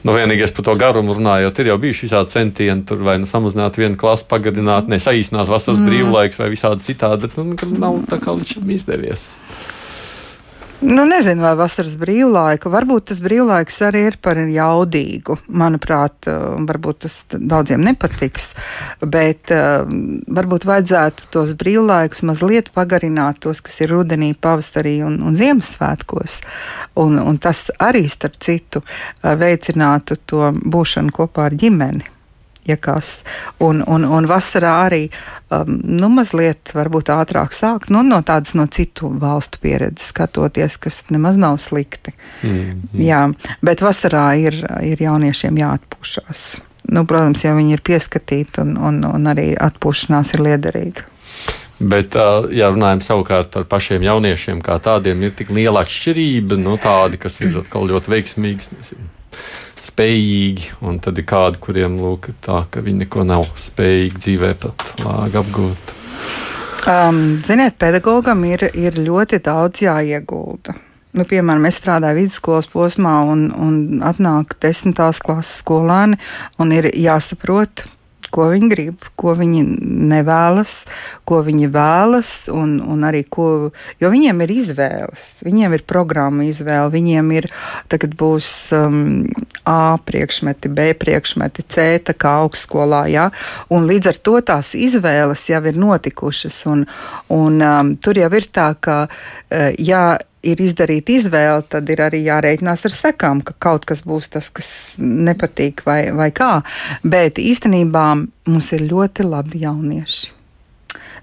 Nu, 0.03 0.15
vienīgais 0.15 0.55
par 0.55 0.65
to 0.67 0.77
garumu 0.79 1.15
runājot, 1.15 1.59
ir 1.59 1.73
jau 1.73 1.77
bijuši 1.83 2.07
visādi 2.07 2.31
centieni, 2.37 2.83
tur 2.87 3.03
vai 3.03 3.17
nu 3.19 3.27
samazināt 3.27 3.79
vienu 3.79 3.99
klasu, 3.99 4.29
pagarināt, 4.31 4.87
ne 4.91 4.99
saīsināt 5.03 5.51
vasaras 5.51 5.79
mm. 5.79 5.91
brīvlaiks 5.91 6.39
vai 6.39 6.49
visādi 6.51 6.87
citādi, 6.87 7.27
bet 7.27 7.39
nu, 7.39 7.75
nav 7.79 8.01
tā 8.11 8.19
kā 8.23 8.35
līdz 8.35 8.57
šim 8.57 8.73
izdevies. 8.75 9.29
Nu, 10.83 11.05
nezinu, 11.07 11.39
vai 11.45 11.53
vasaras 11.55 11.93
brīvlaika. 11.95 12.67
Varbūt 12.71 13.05
tas 13.11 13.21
brīvlaiks 13.23 13.77
arī 13.87 14.01
ir 14.09 14.17
par 14.19 14.35
jaudīgu. 14.35 15.37
Manuprāt, 15.47 16.27
uh, 16.27 16.57
varbūt 16.67 17.05
tas 17.05 17.15
daudziem 17.31 17.85
nepatiks, 17.87 18.49
bet 18.99 19.53
uh, 19.55 19.85
varbūt 20.27 20.67
vajadzētu 20.67 21.29
tos 21.31 21.53
brīvlaikus 21.59 22.25
mazliet 22.27 22.73
pagarināt, 22.75 23.39
tos, 23.45 23.63
kas 23.63 23.79
ir 23.85 23.93
rudenī, 23.95 24.33
pavasarī 24.35 24.97
un, 25.07 25.21
un 25.23 25.37
Ziemassvētkos. 25.39 26.41
Un, 26.99 27.15
un 27.21 27.39
tas 27.39 27.69
arī, 27.79 28.03
starp 28.11 28.35
citu, 28.43 28.83
uh, 28.83 29.31
veicinātu 29.39 30.19
to 30.27 30.51
būšanu 30.51 31.15
kopā 31.15 31.47
ar 31.47 31.55
ģimeni. 31.63 32.11
Ja 32.65 32.77
kas. 32.77 33.17
Un, 33.59 33.83
un, 33.87 34.05
un 34.05 34.27
vasarā 34.29 34.73
arī 34.85 35.03
um, 35.51 35.79
nu, 35.83 36.09
mazliet 36.13 36.73
ātrāk 36.73 37.55
sākt 37.55 37.91
nu, 37.93 38.03
no 38.03 38.21
tādas 38.25 38.55
no 38.55 38.67
citu 38.67 39.11
valstu 39.19 39.59
pieredzes 39.63 40.11
skatoties, 40.13 40.77
kas 40.77 41.03
nemaz 41.09 41.37
nav 41.37 41.57
slikti. 41.57 42.13
Mm 42.43 42.49
-hmm. 42.49 43.01
Jā, 43.01 43.33
bet 43.61 43.81
vasarā 43.81 44.33
ir, 44.39 44.53
ir 44.81 45.01
jauniešiem 45.01 45.57
jāatpūšas. 45.57 46.61
Nu, 46.91 47.05
protams, 47.05 47.43
ja 47.43 47.55
viņi 47.55 47.73
ir 47.73 47.81
pieskatīti 47.81 48.61
un, 48.61 48.77
un, 48.77 49.03
un 49.05 49.27
arī 49.27 49.55
atpūšanās 49.55 50.33
ir 50.33 50.41
liederīga. 50.41 51.01
Bet, 51.79 52.15
ja 52.51 52.69
runājam 52.69 53.01
savukārt 53.01 53.49
par 53.51 53.63
pašiem 53.63 54.03
jauniešiem, 54.03 54.61
kā 54.61 54.77
tādiem, 54.79 55.23
ir 55.23 55.31
tik 55.31 55.49
liela 55.49 55.81
atšķirība, 55.83 56.57
nu, 56.61 56.77
tādi, 56.77 57.17
kas 57.17 57.41
ir 57.41 57.57
atkal 57.57 57.87
ļoti 57.89 58.13
veiksmīgi 58.13 58.61
spējīgi, 59.83 60.71
un 60.87 61.01
tad 61.03 61.19
ir 61.19 61.27
kādi, 61.27 61.59
kuriem 61.63 61.99
lūk, 62.01 62.31
tā, 62.43 62.63
ka 62.71 62.83
viņi 62.83 63.03
neko 63.03 63.25
nav 63.27 63.45
spējīgi 63.59 64.23
dzīvē 64.23 64.53
pat 64.63 64.87
lāgi 65.03 65.39
apgūt. 65.41 65.93
Um, 66.83 67.19
ziniet, 67.45 67.77
pedagogam 67.79 68.41
ir, 68.47 68.65
ir 68.75 68.97
ļoti 68.99 69.39
daudz 69.43 69.85
jāiegulda. 69.85 70.75
Nu, 71.13 71.27
piemēram, 71.29 71.67
es 71.69 71.77
strādāju 71.77 72.17
vidusskolas 72.17 72.67
posmā, 72.71 73.19
un, 73.29 73.45
un 73.53 74.01
atnāk 74.03 74.55
desmitās 74.63 75.21
klases 75.21 75.61
skolēni, 75.61 76.17
un 76.57 76.73
ir 76.73 76.89
jāsaprot, 76.89 77.85
ko 78.33 78.47
viņi 78.49 78.69
grib, 78.71 79.05
ko 79.19 79.35
viņi 79.37 79.61
nevēlas, 80.13 80.73
ko 81.29 81.41
viņi 81.45 81.69
vēlas, 81.73 82.31
un, 82.53 82.79
un 82.81 83.05
arī 83.07 83.23
ko, 83.29 83.47
jo 84.01 84.11
viņiem 84.13 84.41
ir 84.45 84.53
izvēles, 84.55 85.27
viņiem 85.45 85.77
ir 85.77 85.85
programma 85.89 86.47
izvēle, 86.47 86.89
viņiem 86.93 87.31
ir, 87.37 87.49
tagad 87.93 88.17
būs 88.19 88.49
um, 88.77 89.29
A 89.69 89.95
priekšmeti, 90.03 90.67
B 90.73 90.89
priekšmeti, 90.99 91.63
C 91.71 91.87
tā 92.03 92.17
kā 92.17 92.33
augstskolā, 92.41 93.05
jā, 93.13 93.29
un 93.71 93.87
līdz 93.87 94.11
ar 94.11 94.19
to 94.27 94.35
tās 94.43 94.73
izvēles 94.75 95.45
jau 95.49 95.61
ir 95.69 95.79
notikušas, 95.79 96.59
un, 96.73 96.85
un 97.31 97.63
um, 97.63 97.95
tur 97.95 98.19
jau 98.19 98.31
ir 98.33 98.49
tā, 98.51 98.73
ka, 98.75 99.03
uh, 99.07 99.69
jā, 99.77 100.05
ir 100.43 100.61
izdarīta 100.61 101.15
izvēle, 101.15 101.63
tad 101.71 101.89
ir 101.89 102.03
arī 102.03 102.23
jārēķinās 102.27 102.85
ar 102.89 102.95
sekām, 102.95 103.41
ka 103.45 103.55
kaut 103.63 103.87
kas 103.89 104.03
būs 104.07 104.29
tas, 104.35 104.51
kas 104.53 104.69
nepatīk 104.99 105.85
vai, 105.87 106.01
vai 106.15 106.29
kā. 106.35 106.57
Bet 107.03 107.41
īstenībā 107.41 108.05
mums 108.49 108.71
ir 108.75 108.87
ļoti 108.91 109.27
labi 109.27 109.63
jaunieši. 109.63 110.31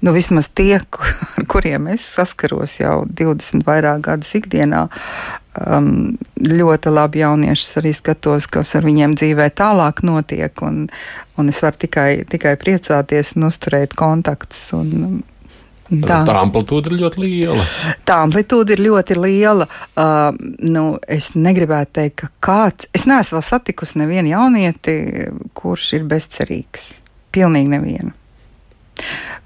Nu, 0.01 0.15
vismaz 0.17 0.49
tie, 0.57 0.79
ar 0.81 1.45
kuriem 1.53 1.91
es 1.93 2.05
saskaros 2.17 2.79
jau 2.81 3.03
20 3.05 3.67
vairāk 3.67 4.07
gadus 4.07 4.33
ikdienā, 4.39 4.87
um, 5.61 5.91
ļoti 6.41 6.93
labi 6.95 7.21
jauniešus 7.21 7.77
arī 7.83 7.93
skatos, 7.93 8.47
kas 8.49 8.73
ar 8.79 8.89
viņiem 8.89 9.19
dzīvē 9.21 9.51
tālāk 9.61 10.01
notiek. 10.09 10.65
Un, 10.65 10.87
un 11.37 11.53
es 11.53 11.61
varu 11.61 11.83
tikai, 11.85 12.09
tikai 12.33 12.57
priecāties 12.61 13.35
un 13.37 13.51
uzturēt 13.51 13.93
kontaktus. 13.99 14.71
Un, 14.79 15.21
Tā. 15.91 16.21
tā 16.23 16.37
amplitūda 16.39 16.93
ir 16.93 17.01
ļoti 17.01 17.23
liela. 17.25 17.65
Tā 18.07 18.21
amplitūda 18.23 18.77
ir 18.77 18.83
ļoti 18.85 19.17
liela. 19.19 19.67
Uh, 19.99 20.31
nu, 20.63 20.85
es 21.11 21.33
negribētu 21.35 21.97
teikt, 21.99 22.17
ka 22.23 22.31
kāds. 22.47 22.87
Es 22.95 23.09
neesmu 23.11 23.41
vēl 23.41 23.47
satikusi 23.49 23.99
nevienu 23.99 24.31
jaunieti, 24.31 24.95
kurš 25.59 25.89
ir 25.99 26.07
bezcerīgs. 26.11 26.93
Pilnīgi 27.35 27.75
nevienu. 27.75 28.15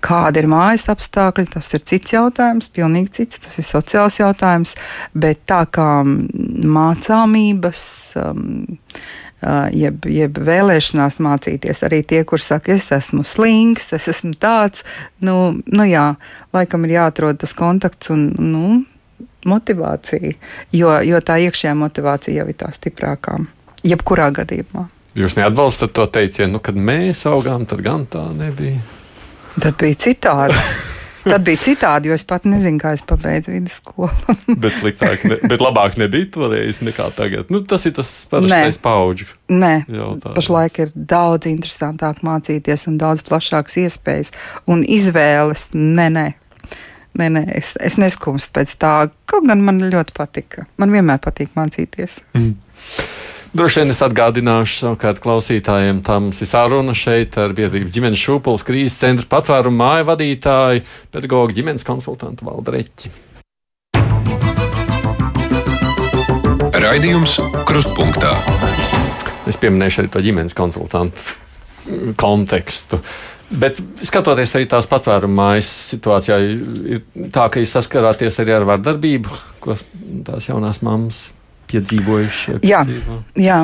Kāda 0.05 0.43
ir 0.43 0.51
mājas 0.53 0.85
apstākļi, 0.93 1.47
tas 1.55 1.71
ir 1.73 1.85
cits 1.89 2.13
jautājums, 2.13 2.69
pilnīgi 2.75 3.23
cits, 3.23 3.41
tas 3.41 3.57
ir 3.61 3.65
sociāls 3.65 4.21
jautājums. 4.21 4.75
Bet 5.17 5.47
tā 5.49 5.63
kā 5.73 5.89
mācāmības. 6.05 7.85
Um, 8.21 8.67
jeb, 9.75 10.07
jeb 10.09 10.39
vēlēšanās 10.47 11.19
mācīties. 11.25 11.83
Arī 11.87 12.03
tie, 12.07 12.23
kur 12.29 12.43
saka, 12.43 12.75
es 12.75 12.91
esmu 12.95 13.25
slings, 13.27 13.91
es 13.97 14.09
esmu 14.13 14.35
tāds, 14.41 14.85
nu, 15.25 15.57
nu 15.67 15.87
jā, 15.89 16.15
laikam 16.57 16.87
ir 16.87 16.97
jāatrod 16.99 17.43
tas 17.43 17.55
kontakts 17.57 18.13
un 18.15 18.31
nu, 18.41 18.81
motivācija, 19.49 20.33
jo, 20.73 20.95
jo 21.05 21.21
tā 21.21 21.39
iekšējā 21.45 21.75
motivācija 21.77 22.41
jau 22.41 22.49
ir 22.49 22.59
tā 22.59 22.71
stiprākā, 22.75 23.39
jebkurā 23.85 24.31
gadījumā. 24.41 24.89
Jūs 25.15 25.37
neatbalstat 25.39 25.93
to 25.95 26.09
teicienu, 26.11 26.57
nu, 26.57 26.63
kad 26.65 26.75
mēs 26.75 27.23
augām, 27.31 27.69
tad 27.71 27.85
gan 27.87 28.09
tā 28.11 28.25
nebija. 28.35 28.81
Tad 29.61 29.79
bija 29.79 30.01
citādi. 30.09 30.59
Tad 31.25 31.45
bija 31.47 31.61
citādi, 31.63 32.11
jo 32.11 32.17
es 32.17 32.25
pat 32.29 32.47
nezinu, 32.49 32.79
kā 32.83 32.93
es 32.97 33.03
pabeidzu 33.07 33.55
vidusskolu. 33.55 34.11
bet 34.63 34.77
sliktāk, 34.77 35.25
ne, 35.31 35.39
bet 35.49 35.65
labāk 35.65 35.99
nebija 36.01 36.29
toreiz 36.37 36.83
nekā 36.85 37.09
tagad. 37.17 37.51
Nu, 37.53 37.63
tas 37.69 37.87
ir 37.89 37.95
tas 37.97 38.11
parastais 38.31 38.79
paudžu. 38.83 39.31
Nē, 39.53 39.75
jautājums. 39.89 40.37
pašlaik 40.37 40.81
ir 40.85 40.95
daudz 40.95 41.49
interesantāk 41.51 42.23
mācīties 42.27 42.89
un 42.91 42.99
daudz 43.01 43.25
plašākas 43.27 43.79
iespējas 43.87 44.35
un 44.71 44.85
izvēles. 44.85 45.71
Nē, 45.75 46.09
nē. 46.15 46.27
Nē, 47.15 47.29
nē, 47.31 47.45
es, 47.55 47.77
es 47.79 47.95
neskumstu 48.01 48.57
pēc 48.57 48.73
tā. 48.83 48.95
Kaut 49.31 49.47
gan 49.47 49.63
man 49.63 49.79
ļoti 49.79 50.17
patika. 50.17 50.67
Man 50.83 50.91
vienmēr 50.95 51.21
patīk 51.23 51.55
mācīties. 51.55 52.19
Mm. 52.35 52.57
Droši 53.55 53.85
vien 53.85 53.93
es 53.93 54.01
atgādināšu 54.03 54.81
savukārt 54.81 55.21
klausītājiem, 55.23 56.01
tā 56.03 56.17
mums 56.19 56.41
ir 56.43 56.49
saruna 56.51 56.91
šeit 56.99 57.37
ar 57.39 57.53
biedrības 57.55 57.93
ģimenes 57.95 58.19
šūpules 58.19 58.65
krīzes 58.67 58.97
centra 58.99 59.29
patvērumu 59.31 59.79
māju 59.79 60.09
vadītāju, 60.09 60.81
pedagoģu 61.15 61.55
ģimenes 61.61 61.87
konsultantu 61.87 62.49
Valdu 62.49 62.75
Reķi. 62.75 63.13
Raidījums 66.83 67.37
Krustpunktā. 67.69 68.33
Es 69.47 69.61
pieminēšu 69.63 70.03
arī 70.03 70.11
to 70.11 70.25
ģimenes 70.27 70.59
konsultantu 70.59 72.19
kontekstu. 72.19 72.99
Bet 73.55 73.79
skatoties 74.03 74.57
arī 74.59 74.67
tās 74.75 74.91
patvērumu 74.91 75.39
mājas 75.39 75.71
situācijā, 75.93 76.43
ir 76.43 77.07
tā, 77.31 77.47
ka 77.47 77.63
jūs 77.63 77.79
saskarāties 77.79 78.43
arī 78.43 78.59
ar 78.59 78.67
vardarbību, 78.75 79.41
ko 79.63 79.79
tās 80.27 80.51
jaunās 80.51 80.83
mammas 80.83 81.29
piedzīvojuši. 81.75 82.57
Jā, 82.67 82.83
jā, 83.39 83.59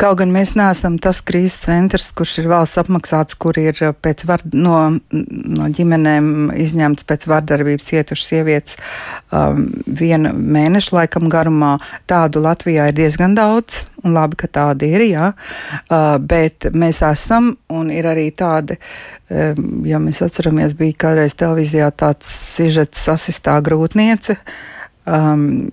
kaut 0.00 0.18
gan 0.22 0.32
mēs 0.34 0.54
neesam 0.58 0.98
tas 1.02 1.20
krīzes 1.24 1.60
centrs, 1.66 2.10
kurš 2.16 2.38
ir 2.42 2.50
valsts 2.50 2.80
apmaksāts, 2.80 3.36
kur 3.40 3.58
ir 3.60 3.76
pēc 4.02 4.24
var, 4.28 4.44
no, 4.52 4.78
no 5.12 5.70
ģimenēm 5.76 6.50
izņemts 6.56 7.06
pēc 7.08 7.28
vardarbības 7.30 7.90
cietušas 7.92 8.32
sievietes 8.32 8.80
um, 9.30 9.68
viena 9.86 10.32
mēneša 10.34 10.96
laikam 10.96 11.30
garumā. 11.32 11.76
Tādu 12.10 12.42
Latvijā 12.44 12.90
ir 12.90 12.98
diezgan 12.98 13.36
daudz. 13.38 13.84
Un 14.00 14.14
labi, 14.16 14.38
ka 14.40 14.48
tādi 14.48 14.88
ir, 14.94 15.02
jā. 15.10 15.26
Uh, 15.90 16.14
bet 16.16 16.70
mēs 16.72 17.02
esam, 17.04 17.50
un 17.68 17.90
ir 17.92 18.08
arī 18.08 18.30
tādi, 18.32 18.78
um, 19.28 19.82
ja 19.84 20.00
mēs 20.00 20.22
atceramies, 20.24 20.72
bija 20.78 20.96
kādreiz 21.04 21.36
televīzijā 21.36 21.90
tāds 22.00 22.30
sižets 22.56 23.04
sasistā 23.10 23.58
grūtniece. 23.64 24.38
Um, 25.10 25.68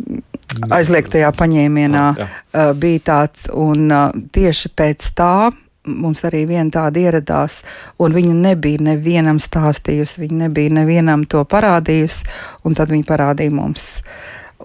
aizliegtajā 0.71 1.31
paņēmienā 1.38 2.07
jā. 2.17 2.27
uh, 2.27 2.73
bija 2.77 3.05
tāds, 3.12 3.47
un 3.53 3.91
tieši 4.33 4.73
pēc 4.77 5.13
tā 5.17 5.51
mums 5.88 6.23
arī 6.27 6.43
viena 6.47 6.71
tāda 6.73 6.99
ieradās, 6.99 7.62
un 8.03 8.15
viņa 8.15 8.33
nebija 8.36 8.83
nevienam 8.89 9.39
stāstījusi, 9.41 10.23
viņa 10.25 10.41
nebija 10.47 10.73
nevienam 10.81 11.25
to 11.29 11.43
parādījusi, 11.47 12.27
un 12.67 12.75
tad 12.77 12.91
viņa 12.93 13.07
parādīja 13.07 13.53
mums. 13.55 13.88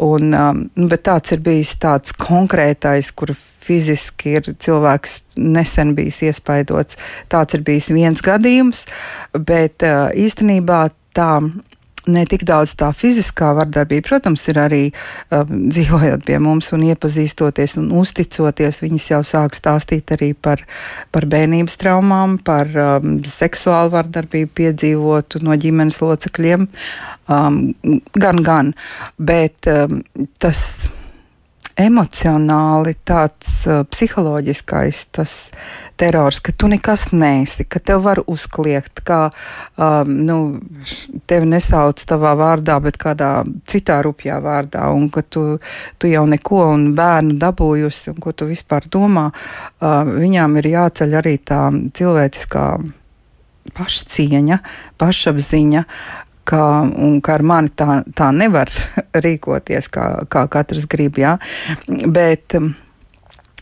Un, 0.02 0.32
um, 0.32 0.62
bet 0.88 1.04
tāds 1.04 1.34
ir 1.34 1.42
bijis 1.44 1.74
tāds 1.80 2.14
konkrētais, 2.16 3.10
kur 3.12 3.34
fiziski 3.62 4.38
ir 4.38 4.48
cilvēks 4.58 5.18
nesen 5.36 5.92
bijis 5.94 6.22
iespaidots. 6.30 6.98
Tāds 7.30 7.58
ir 7.58 7.64
bijis 7.66 7.90
viens 7.92 8.24
gadījums, 8.24 8.86
bet 9.36 9.84
uh, 9.86 10.08
īstenībā 10.16 10.86
tā 11.14 11.34
ne 12.10 12.24
tik 12.28 12.44
daudz 12.48 12.74
tā 12.78 12.88
fiziskā 12.96 13.52
vardarbība, 13.56 14.06
protams, 14.08 14.44
ir 14.50 14.58
arī 14.62 14.80
um, 15.34 15.68
dzīvojot 15.70 16.24
pie 16.26 16.38
mums 16.42 16.72
un 16.74 16.84
iepazīstoties 16.88 17.76
un 17.80 17.90
uzticoties. 18.00 18.82
Viņas 18.84 19.10
jau 19.12 19.20
sāk 19.26 19.58
stāstīt 19.58 20.14
arī 20.16 20.32
par, 20.34 20.64
par 21.14 21.28
bērnības 21.30 21.78
traumām, 21.82 22.38
par 22.42 22.72
um, 22.72 23.20
seksuālu 23.26 23.94
vardarbību 23.94 24.50
piedzīvotu 24.62 25.44
no 25.46 25.58
ģimenes 25.58 26.00
locekļiem. 26.02 26.66
Um, 27.30 27.62
gan, 28.18 28.42
gan, 28.42 28.74
bet 29.18 29.70
um, 29.70 30.02
tas 30.42 30.64
emocionāli 31.80 32.96
tāds 33.08 33.62
uh, 33.66 33.82
psiholoģiskais 33.88 35.06
tas 35.16 35.36
terors, 36.02 36.40
ka 36.42 36.52
tu 36.58 36.66
nekas 36.70 37.10
neesi, 37.14 37.64
ka 37.70 37.78
tev 37.78 38.02
var 38.06 38.20
uzkliegt, 38.26 39.04
ka 39.06 39.20
um, 39.30 40.10
nu, 40.26 40.38
tevi 41.30 41.46
nesauc 41.52 42.02
tavā 42.08 42.32
vārdā, 42.38 42.80
bet 42.82 42.98
kādā 42.98 43.30
citā 43.70 44.00
rupjā 44.02 44.40
vārdā, 44.42 44.88
un 44.90 45.06
ka 45.14 45.22
tu, 45.22 45.44
tu 46.02 46.10
jau 46.10 46.24
neko 46.26 46.64
un 46.72 46.88
bērnu 46.98 47.38
dabūjusi, 47.42 48.10
un 48.14 48.18
ko 48.24 48.34
tu 48.34 48.50
vispār 48.50 48.90
domā, 48.90 49.28
uh, 49.30 50.02
viņām 50.10 50.58
ir 50.58 50.72
jāceļ 50.72 51.16
arī 51.22 51.36
tā 51.46 51.62
cilvēciskā 51.70 52.66
pašcieņa, 53.78 54.58
pašapziņa, 54.98 55.86
ka, 56.50 56.62
ka 57.22 57.36
ar 57.38 57.44
mani 57.46 57.70
tā, 57.78 58.02
tā 58.18 58.34
nevar 58.34 58.74
rīkoties, 59.24 59.90
kā, 59.92 60.06
kā 60.26 60.48
katrs 60.50 60.90
grib. 60.90 61.22
Jā. 61.22 61.36
Bet, 61.86 62.58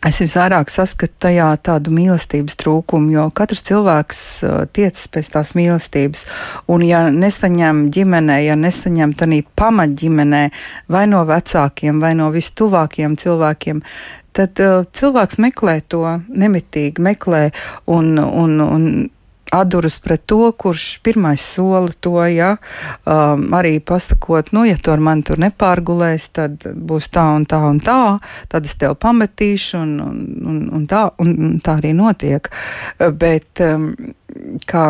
Es 0.00 0.16
visvairāk 0.16 0.70
saskatu 0.72 1.12
tajā 1.26 1.46
tādu 1.60 1.92
mīlestības 1.92 2.56
trūkumu, 2.62 3.10
jo 3.12 3.26
katrs 3.36 3.60
cilvēks 3.68 4.20
uh, 4.48 4.54
tiecas 4.72 5.02
pēc 5.12 5.28
tās 5.34 5.52
mīlestības. 5.58 6.22
Un, 6.72 6.86
ja 6.88 7.02
nesaņem 7.12 7.82
ģimenē, 7.92 8.38
ja 8.46 8.56
nesaņem 8.56 9.12
tādā 9.20 9.42
pamatģimenē, 9.60 10.42
vai 10.88 11.04
no 11.10 11.20
vecākiem, 11.28 12.00
vai 12.00 12.14
no 12.16 12.30
vistuvākajiem 12.32 13.18
cilvēkiem, 13.20 13.84
tad 14.32 14.64
uh, 14.64 14.88
cilvēks 14.88 15.36
meklē 15.44 15.76
to 15.92 16.02
nemitīgi, 16.32 17.04
meklē 17.04 17.50
un, 17.92 18.14
un, 18.16 18.56
un 18.64 18.88
atduras 19.50 19.98
pret 20.02 20.22
to, 20.26 20.52
kurš 20.52 20.86
pirmais 21.04 21.42
sola 21.54 21.90
to, 22.00 22.16
ja 22.30 22.54
um, 22.56 23.46
arī 23.56 23.78
pasakot, 23.84 24.52
nu, 24.56 24.64
ja 24.68 24.78
tu 24.78 24.92
ar 24.94 25.02
mani 25.02 25.26
tur 25.26 25.40
nepārgulēs, 25.42 26.28
tad 26.36 26.66
būs 26.74 27.10
tā 27.14 27.26
un 27.36 27.46
tā 27.50 27.62
un 27.68 27.80
tā, 27.84 28.02
tad 28.52 28.68
es 28.68 28.76
tev 28.80 28.96
pametīšu, 29.02 29.80
un, 29.80 29.96
un, 30.04 30.20
un, 30.52 30.60
un, 30.80 30.86
tā, 30.90 31.06
un 31.22 31.58
tā 31.64 31.78
arī 31.80 31.94
notiek. 31.96 32.50
Bet 32.98 33.64
um, 33.64 33.90
kā 34.70 34.86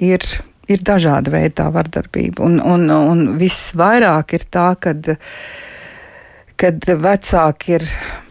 ir 0.00 0.24
ir 0.70 0.84
dažāda 0.86 1.32
veida 1.32 1.68
vardarbība. 1.74 2.44
Un, 2.46 2.60
un, 2.62 2.86
un 2.90 3.22
visvairāk 3.40 4.36
ir 4.38 4.46
tā, 4.54 4.68
kad, 4.78 5.12
kad 6.60 6.90
vecāki 7.06 7.78
ir 7.78 7.86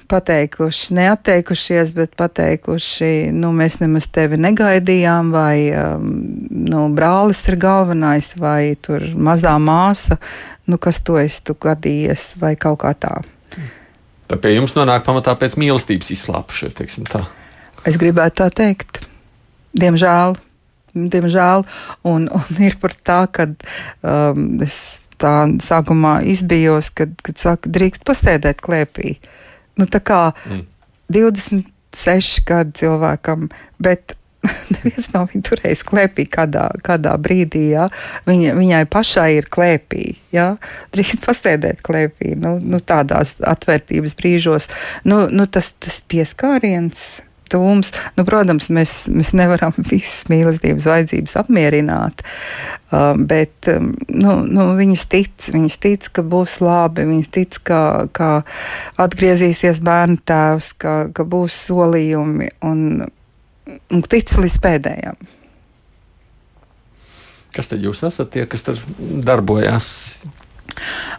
pateikuši, 0.10 0.94
neatteikušies, 0.98 1.94
bet 1.94 2.16
pateikuši, 2.18 3.30
nu, 3.36 3.52
mēs 3.56 3.80
nemaz 3.84 4.10
tevi 4.14 4.40
negaidījām, 4.42 5.32
vai 5.34 5.70
um, 5.70 6.10
nu, 6.50 6.88
brālis 6.96 7.44
ir 7.52 7.60
galvenais, 7.62 8.32
vai 8.42 8.76
tur 8.82 9.06
mazā 9.16 9.56
māsa, 9.62 10.20
nu, 10.70 10.80
kas 10.82 11.04
to 11.06 11.20
esi 11.22 11.44
tu 11.48 11.56
gadījies, 11.62 12.32
vai 12.42 12.56
kaut 12.60 12.82
kā 12.84 12.96
tā. 12.98 13.16
Tā 14.30 14.38
pie 14.42 14.56
jums 14.56 14.76
nonāk 14.78 15.06
pamatā 15.06 15.34
pēc 15.38 15.58
mīlestības 15.62 16.12
izslāpšana, 16.18 16.76
teiksim 16.82 17.10
tā. 17.10 17.24
Es 17.88 17.98
gribētu 17.98 18.44
tā 18.44 18.50
teikt. 18.64 19.04
Diemžēl. 19.78 20.38
Diemžēl, 20.90 21.64
un, 22.10 22.26
un 22.34 22.64
ir 22.66 22.76
par 22.82 22.96
tā, 23.06 23.20
ka 23.30 23.46
um, 23.46 24.58
es 24.66 25.06
tā 25.22 25.34
sākumā 25.62 26.20
izbijos, 26.26 26.90
kad, 26.98 27.14
kad 27.26 27.38
saka, 27.38 27.70
drīkst 27.70 28.06
pasēdēt 28.10 28.64
klēpī. 28.66 29.14
Uh, 29.20 29.36
Nu, 29.80 29.88
tā 29.90 30.02
kā 30.04 30.22
mm. 30.46 30.64
26 31.16 32.46
gadu 32.48 32.76
cilvēkam, 32.80 33.50
bet 33.82 34.16
neviens 34.74 35.10
nav 35.14 35.30
viņu 35.32 35.44
turējis 35.50 35.84
klēpī 35.88 36.26
kādā, 36.32 36.70
kādā 36.86 37.16
brīdī. 37.22 37.66
Ja? 37.74 37.88
Viņa, 38.28 38.56
viņai 38.58 38.84
pašai 38.92 39.30
ir 39.38 39.50
klēpī. 39.52 40.14
Ja? 40.36 40.54
Drīkst 40.96 41.26
pasēdēt 41.26 41.82
klēpī, 41.86 42.36
nu, 42.40 42.58
nu, 42.64 42.80
tādās 42.80 43.38
atvērtības 43.40 44.16
brīžos. 44.20 44.70
Nu, 45.08 45.26
nu, 45.32 45.48
tas, 45.52 45.74
tas 45.82 46.00
pieskāriens 46.12 47.08
tūms. 47.52 47.92
Nu, 48.18 48.26
protams, 48.28 48.70
mēs, 48.74 48.94
mēs 49.14 49.34
nevaram 49.38 49.76
visas 49.92 50.28
mīlestības 50.32 50.88
vajadzības 50.90 51.38
apmierināt, 51.44 52.24
uh, 52.24 53.14
bet 53.18 53.72
um, 53.74 53.92
nu, 54.10 54.40
nu, 54.48 54.70
viņas 54.80 55.08
tic, 55.12 55.50
viņas 55.54 55.80
tic, 55.84 56.10
ka 56.16 56.26
būs 56.26 56.60
labi, 56.66 57.08
viņas 57.10 57.34
tic, 57.36 57.60
ka, 57.70 57.82
ka 58.16 58.32
atgriezīsies 59.02 59.84
bērnu 59.86 60.22
tēvs, 60.30 60.74
ka, 60.82 60.96
ka 61.16 61.28
būs 61.28 61.58
solījumi 61.70 62.54
un, 62.70 62.88
un 63.70 64.08
tic 64.10 64.32
līdz 64.38 64.58
pēdējiem. 64.64 65.30
Kas 67.50 67.72
tad 67.72 67.82
jūs 67.82 68.04
esat 68.06 68.30
tie, 68.36 68.44
kas 68.50 68.62
tur 68.64 68.78
darbojās? 69.26 69.88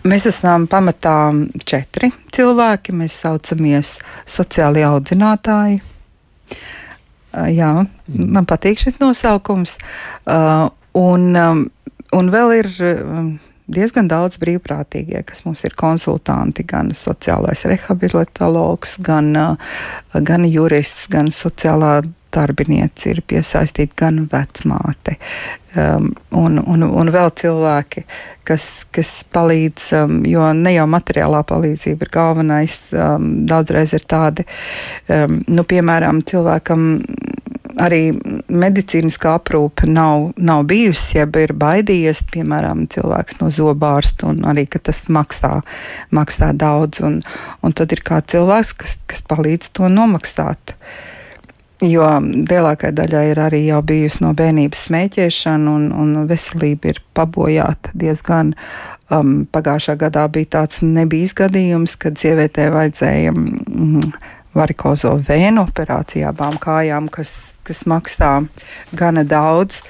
Mēs 0.08 0.26
esam 0.30 0.66
pamatā 0.70 1.32
četri 1.68 2.10
cilvēki. 2.32 2.94
Mēs 2.96 3.18
saucamies 3.24 3.96
sociāli 4.28 4.84
audzinātāji. 4.86 5.80
Jā, 7.30 7.70
man 8.10 8.48
patīk 8.48 8.80
šis 8.82 8.98
nosaukums. 9.02 9.76
Un, 10.98 11.26
un 11.38 12.30
vēl 12.34 12.54
ir 12.58 12.70
diezgan 13.70 14.08
daudz 14.10 14.40
brīvprātīgie, 14.42 15.22
kas 15.26 15.44
mums 15.46 15.62
ir 15.66 15.76
konsultanti, 15.78 16.64
gan 16.66 16.90
sociālais 16.96 17.62
rehabilitologs, 17.70 18.96
gan, 19.06 19.30
gan 20.14 20.48
jurists, 20.48 21.06
gan 21.12 21.30
sociālā 21.34 22.00
darbinieci 22.34 23.10
ir 23.14 23.22
piesaistīti 23.26 23.96
gan 23.98 24.22
vecmāte, 24.30 25.16
um, 25.74 26.10
un, 26.36 26.60
un, 26.62 26.84
un 26.86 27.12
vēl 27.12 27.32
cilvēki, 27.42 28.04
kas, 28.48 28.68
kas 28.94 29.12
palīdz, 29.34 29.88
um, 30.00 30.20
jo 30.28 30.50
ne 30.56 30.74
jau 30.76 30.86
materiālā 30.90 31.42
palīdzība 31.48 32.06
ir 32.06 32.14
galvenais, 32.14 32.78
um, 32.94 33.30
daudzreiz 33.50 33.94
ir 33.98 34.06
tādi, 34.10 34.46
um, 35.10 35.40
nu, 35.48 35.66
piemēram, 35.66 36.24
cilvēkam 36.30 36.88
arī 37.80 38.00
medicīniskā 38.50 39.36
aprūpe 39.38 39.86
nav, 39.88 40.30
nav 40.36 40.64
bijusi, 40.68 41.20
jeb 41.20 41.38
ir 41.40 41.54
baidījies, 41.56 42.24
piemēram, 42.34 42.84
cilvēks 42.90 43.38
no 43.40 43.50
zobārsta, 43.54 44.32
un 44.32 44.42
arī 44.50 44.66
tas 44.74 45.04
maksā, 45.08 45.60
maksā 46.14 46.50
daudz. 46.56 47.00
Un, 47.06 47.20
un 47.64 47.76
tad 47.76 47.94
ir 47.94 48.02
kāds 48.04 48.34
cilvēks, 48.34 48.74
kas, 48.82 48.98
kas 49.08 49.24
palīdz 49.30 49.72
to 49.78 49.88
nomaksāt. 49.92 50.74
Uh, 50.74 51.16
Jo 51.80 52.04
lielākajai 52.20 52.92
daļai 52.92 53.22
ir 53.30 53.38
arī 53.40 53.60
jau 53.64 53.78
bijusi 53.86 54.20
no 54.20 54.34
bērnības 54.36 54.82
smēķēšana, 54.90 55.76
un, 55.78 55.86
un 55.96 56.26
veselība 56.28 56.92
ir 56.92 57.00
pabojāta 57.16 57.94
diezgan. 57.96 58.52
Um, 59.10 59.46
pagājušā 59.48 59.96
gadā 60.02 60.26
bija 60.28 60.58
tāds 60.58 60.82
nebijis 60.84 61.32
gadījums, 61.38 61.96
kad 62.00 62.20
sievietē 62.20 62.68
vajadzēja 62.74 63.32
mm, 63.32 64.12
varikozo 64.54 65.14
vēnu 65.24 65.64
operācijā 65.70 66.34
abām 66.34 66.60
kājām, 66.60 67.08
kas, 67.12 67.32
kas 67.64 67.86
maksā 67.88 68.34
gana 68.92 69.24
daudz. 69.24 69.80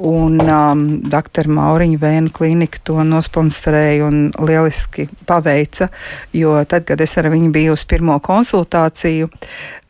Un 0.00 0.40
um, 0.40 0.84
dr. 1.12 1.48
Mauriņa 1.52 1.98
Vēnu 2.00 2.32
klinika 2.32 2.80
to 2.88 3.02
nosponsorēja 3.04 4.06
un 4.06 4.22
lieliski 4.40 5.04
paveica. 5.28 5.90
Jo 6.32 6.54
tad, 6.64 6.86
kad 6.88 7.00
es 7.04 7.18
ar 7.20 7.28
viņu 7.32 7.50
biju 7.52 7.76
uz 7.76 7.84
pirmo 7.88 8.16
konsultāciju, 8.24 9.28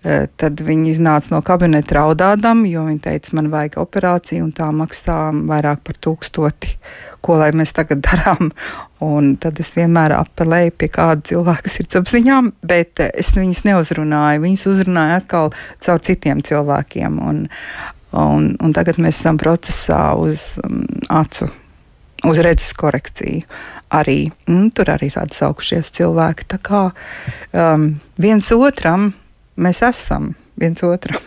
Eh, 0.00 0.30
tad 0.40 0.56
viņi 0.64 0.94
iznāca 0.94 1.28
no 1.34 1.42
kabineta 1.44 1.98
raudādam, 1.98 2.62
jo 2.64 2.86
viņi 2.86 3.02
teica, 3.04 3.34
man 3.36 3.50
vajag 3.52 3.74
operāciju, 3.82 4.46
un 4.46 4.54
tā 4.56 4.70
maksā 4.72 5.16
vairāk 5.50 5.82
par 5.84 5.98
tūkstoti. 6.00 6.70
Ko 7.20 7.36
lai 7.36 7.50
mēs 7.52 7.74
tagad 7.76 8.00
darām? 8.06 8.48
Un 9.04 9.34
tad 9.40 9.60
es 9.60 9.68
vienmēr 9.76 10.14
apelēju 10.16 10.72
pie 10.80 10.88
kāda 10.94 11.20
cilvēka, 11.28 11.66
kas 11.66 11.76
ir 11.82 11.90
apziņām, 12.00 12.48
bet 12.64 13.04
eh, 13.04 13.12
es 13.20 13.34
viņus 13.36 13.66
neuzrunāju. 13.68 14.40
Viņus 14.46 14.66
uzrunāju 14.72 15.18
atkal 15.18 15.52
caur 15.84 16.00
citiem 16.08 16.40
cilvēkiem. 16.48 17.20
Un, 17.20 17.44
un, 18.16 18.52
un 18.60 18.74
tagad 18.76 19.00
mēs 19.02 19.20
esam 19.20 19.38
procesā 19.40 20.02
uz 20.18 20.54
um, 20.64 20.82
acu, 21.08 21.50
uz 22.26 22.42
redzes 22.42 22.72
korekciju. 22.78 23.44
Arī, 23.90 24.30
mm, 24.46 24.70
tur 24.74 24.92
arī 24.92 25.10
tādi 25.10 25.34
saukušies 25.34 25.90
cilvēki. 25.96 26.46
Tā 26.52 26.60
kā 26.62 26.82
um, 26.90 27.90
viens 28.22 28.52
otram 28.54 29.10
mēs 29.58 29.82
esam 29.86 30.32
viens 30.60 30.82
otram. 30.86 31.20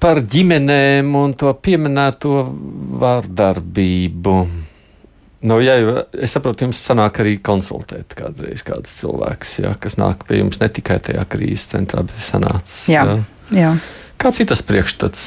Par 0.00 0.22
ģimenēm 0.24 1.12
un 1.18 1.36
to 1.36 1.52
pieminēto 1.60 2.34
vārdarbību. 3.00 4.36
Nu, 5.40 5.56
ja, 5.64 5.76
es 6.12 6.34
saprotu, 6.36 6.66
jums 6.66 6.80
sanāk 6.84 7.22
arī 7.22 7.38
konsultēt 7.44 8.12
kādreiz 8.16 8.64
kāds 8.64 8.92
cilvēks, 9.00 9.54
ja, 9.62 9.72
kas 9.80 9.96
nāk 10.00 10.26
pie 10.28 10.42
jums 10.42 10.60
ne 10.60 10.68
tikai 10.68 10.98
tajā 11.04 11.24
krīzes 11.32 11.70
centrā, 11.72 12.04
bet 12.04 12.20
sanācis. 12.24 12.82
Jā, 12.92 13.06
ja. 13.08 13.16
jā. 13.56 13.70
Kāds 14.20 14.42
ir 14.42 14.50
tas 14.50 14.60
priekšstats? 14.66 15.24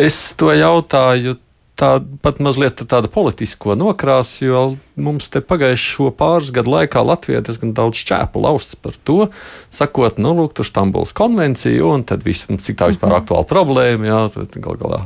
Es 0.00 0.22
to 0.40 0.48
jautāju 0.56 1.36
tā 1.78 1.90
pat 2.24 2.40
mazliet 2.42 2.80
tāda 2.90 3.10
politisko 3.12 3.76
nokrāsa, 3.78 4.40
jo 4.42 4.62
mums 4.98 5.28
te 5.30 5.42
pagājušo 5.44 6.10
pāris 6.18 6.50
gadu 6.54 6.72
laikā 6.74 7.04
Latvijā 7.06 7.42
diezgan 7.46 7.74
daudz 7.76 8.00
šķēpu 8.00 8.42
lausts 8.42 8.78
par 8.82 8.96
to, 9.06 9.28
sakot, 9.74 10.18
nu, 10.18 10.34
lūk, 10.40 10.56
tur 10.58 10.66
Stambuls 10.66 11.14
konvencija, 11.16 11.84
un 11.86 12.02
tad 12.08 12.26
viss, 12.26 12.48
nu, 12.50 12.58
cik 12.62 12.80
tā 12.80 12.90
vispār 12.90 13.12
mhm. 13.12 13.20
aktuāla 13.22 13.48
problēma, 13.52 14.10
jā, 14.10 14.48
gal 14.58 14.80
galā, 14.80 15.00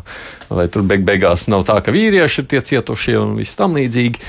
vai 0.49 0.67
tur 0.73 0.87
beig 0.89 1.05
beigās 1.09 1.49
nav 1.53 1.67
tā, 1.69 1.79
ka 1.85 1.95
vīrieši 1.95 2.43
ir 2.45 2.51
tie 2.55 2.65
cietušie 2.73 3.19
un 3.21 3.37
viss 3.41 3.59
tam 3.59 3.77
līdzīgi. 3.77 4.25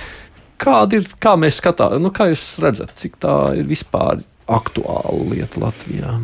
Kāda 0.64 1.00
ir, 1.00 1.10
kā 1.24 1.38
mēs 1.40 1.62
skatāmies, 1.64 2.04
nu, 2.04 2.12
kā 2.16 2.32
jūs 2.32 2.48
redzat, 2.64 2.96
cik 3.00 3.20
tā 3.24 3.38
ir 3.60 3.68
vispār 3.72 4.24
aktuāla 4.52 5.32
lieta 5.32 5.64
Latvijā? 5.64 6.18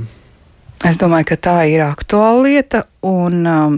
Es 0.87 0.95
domāju, 0.95 1.27
ka 1.33 1.35
tā 1.43 1.57
ir 1.67 1.83
aktuāla 1.83 2.43
lieta, 2.45 2.85
un 3.03 3.43
um, 3.43 3.77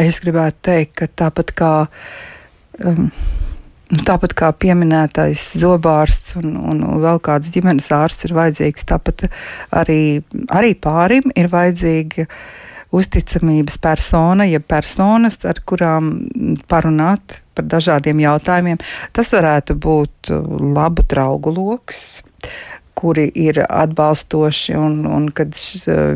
es 0.00 0.20
gribētu 0.24 0.62
teikt, 0.70 0.94
ka 1.02 1.10
tāpat 1.24 1.56
kā. 1.58 1.72
Um, 2.84 3.08
Tāpat 3.94 4.32
kā 4.34 4.48
pieminētais 4.58 5.42
zobārsts 5.60 6.38
un, 6.40 6.54
un 6.56 6.78
vēl 7.02 7.18
kāds 7.22 7.50
ģimenes 7.52 7.90
ārsts 7.94 8.24
ir 8.26 8.32
vajadzīgs, 8.34 8.86
tāpat 8.88 9.26
arī, 9.76 10.24
arī 10.50 10.72
pārim 10.72 11.28
ir 11.36 11.50
vajadzīga 11.52 12.24
uzticamības 12.96 13.76
persona, 13.84 14.48
ja 14.48 14.58
personas, 14.64 15.36
ar 15.46 15.60
kurām 15.68 16.14
parunāt 16.70 17.42
par 17.54 17.68
dažādiem 17.76 18.24
jautājumiem. 18.24 18.80
Tas 19.14 19.30
varētu 19.36 19.76
būt 19.76 20.32
labu 20.74 21.04
draugu 21.12 21.52
lokus, 21.54 22.24
kuri 22.94 23.26
ir 23.34 23.58
atbalstoši 23.68 24.76
un, 24.78 25.00
un 25.06 25.26
kad 25.34 25.54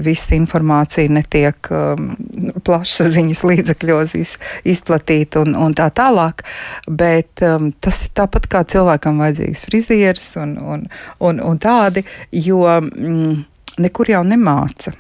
visa 0.05 0.37
informācija 0.37 1.11
netiek 1.11 1.71
um, 1.75 2.13
plašsaziņas 2.67 3.43
līdzekļos 3.51 4.15
iz, 4.19 4.37
izplatīta 4.69 5.43
un, 5.43 5.57
un 5.59 5.75
tā 5.79 5.89
tālāk. 5.95 6.45
Bet 6.87 7.43
um, 7.47 7.73
tas 7.85 8.05
ir 8.07 8.15
tāpat 8.19 8.49
kā 8.51 8.63
cilvēkam 8.69 9.21
vajadzīgs 9.23 9.67
frizieris 9.67 10.31
un, 10.41 10.57
un, 10.59 10.87
un, 11.19 11.43
un 11.45 11.61
tādi, 11.63 12.05
jo 12.33 12.63
mm, 12.65 13.35
nekur 13.83 14.15
jau 14.15 14.25
nemāca 14.27 14.95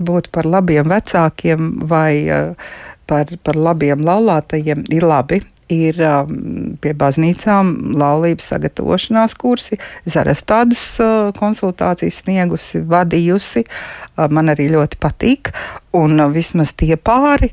būt 0.00 0.30
par 0.32 0.46
labiem 0.48 0.88
vecākiem 0.88 1.72
vai 1.90 2.12
uh, 2.32 2.70
par, 3.10 3.34
par 3.44 3.58
labiem 3.58 4.06
laulātajiem 4.06 4.86
ir 4.94 5.06
labi 5.06 5.42
ir 5.72 5.98
um, 6.04 6.76
pie 6.80 6.92
baznīcām 6.98 7.72
laulības 7.98 8.50
sagatavošanās 8.52 9.34
kursi. 9.40 9.78
Es 10.08 10.16
arī 10.20 10.34
tādas 10.46 10.82
uh, 11.02 11.30
konsultācijas 11.36 12.22
sniegusi, 12.24 12.82
vadījusi. 12.86 13.64
Uh, 13.66 14.26
man 14.30 14.52
arī 14.52 14.70
ļoti 14.74 15.00
patīk. 15.02 15.52
Un 15.96 16.18
uh, 16.18 16.30
vismaz 16.32 16.74
tie 16.76 16.96
pāri. 16.96 17.52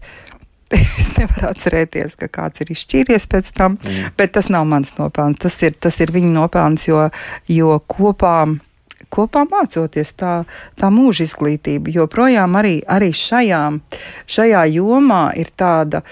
Es 0.77 1.13
nevaru 1.15 1.47
atcerēties, 1.47 2.17
ka 2.19 2.27
kāds 2.27 2.59
ir 2.59 2.73
izšķīries 2.73 3.29
pēc 3.31 3.53
tam, 3.55 3.77
mm. 3.79 4.15
bet 4.19 4.33
tas 4.35 4.49
nav 4.51 4.65
mans 4.67 4.91
nopelns. 4.97 5.39
Tas 5.39 5.55
ir, 5.63 5.77
tas 5.79 5.95
ir 6.03 6.11
viņa 6.11 6.33
nopelns, 6.33 6.89
jo, 6.89 7.05
jo 7.47 7.77
kopā 7.87 8.41
kopā 9.13 9.43
mācoties 9.49 10.13
tā, 10.19 10.33
tā 10.79 10.91
mūža 10.93 11.27
izglītība. 11.27 11.93
Joprojām 11.95 12.57
arī, 12.59 12.77
arī 12.87 13.11
šajā, 13.15 13.63
šajā 14.29 14.63
jomā 14.75 15.23
ir 15.39 15.51
tāda, 15.57 16.03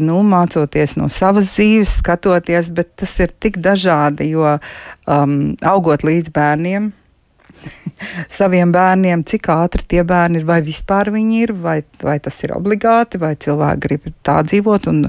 nu, 0.00 0.22
mācoties 0.26 0.96
no 1.00 1.10
savas 1.12 1.52
dzīves, 1.54 1.98
skatoties, 2.02 2.72
bet 2.76 2.94
tas 3.02 3.14
ir 3.24 3.34
tik 3.42 3.60
dažādi, 3.62 4.32
jo 4.32 4.56
um, 4.56 5.38
augot 5.74 6.06
līdz 6.06 6.34
bērniem. 6.34 6.92
saviem 8.38 8.72
bērniem, 8.72 9.24
cik 9.28 9.48
ātri 9.52 9.84
tie 9.88 10.02
bērni 10.08 10.40
ir, 10.40 10.46
vai 10.48 10.60
vispār 10.64 11.12
viņi 11.14 11.42
ir, 11.44 11.54
vai, 11.64 11.78
vai 12.02 12.18
tas 12.22 12.38
ir 12.46 12.54
obligāti, 12.56 13.20
vai 13.22 13.34
cilvēki 13.36 13.84
grib 13.86 14.08
tā 14.26 14.40
dzīvot, 14.46 14.88
un 14.92 15.06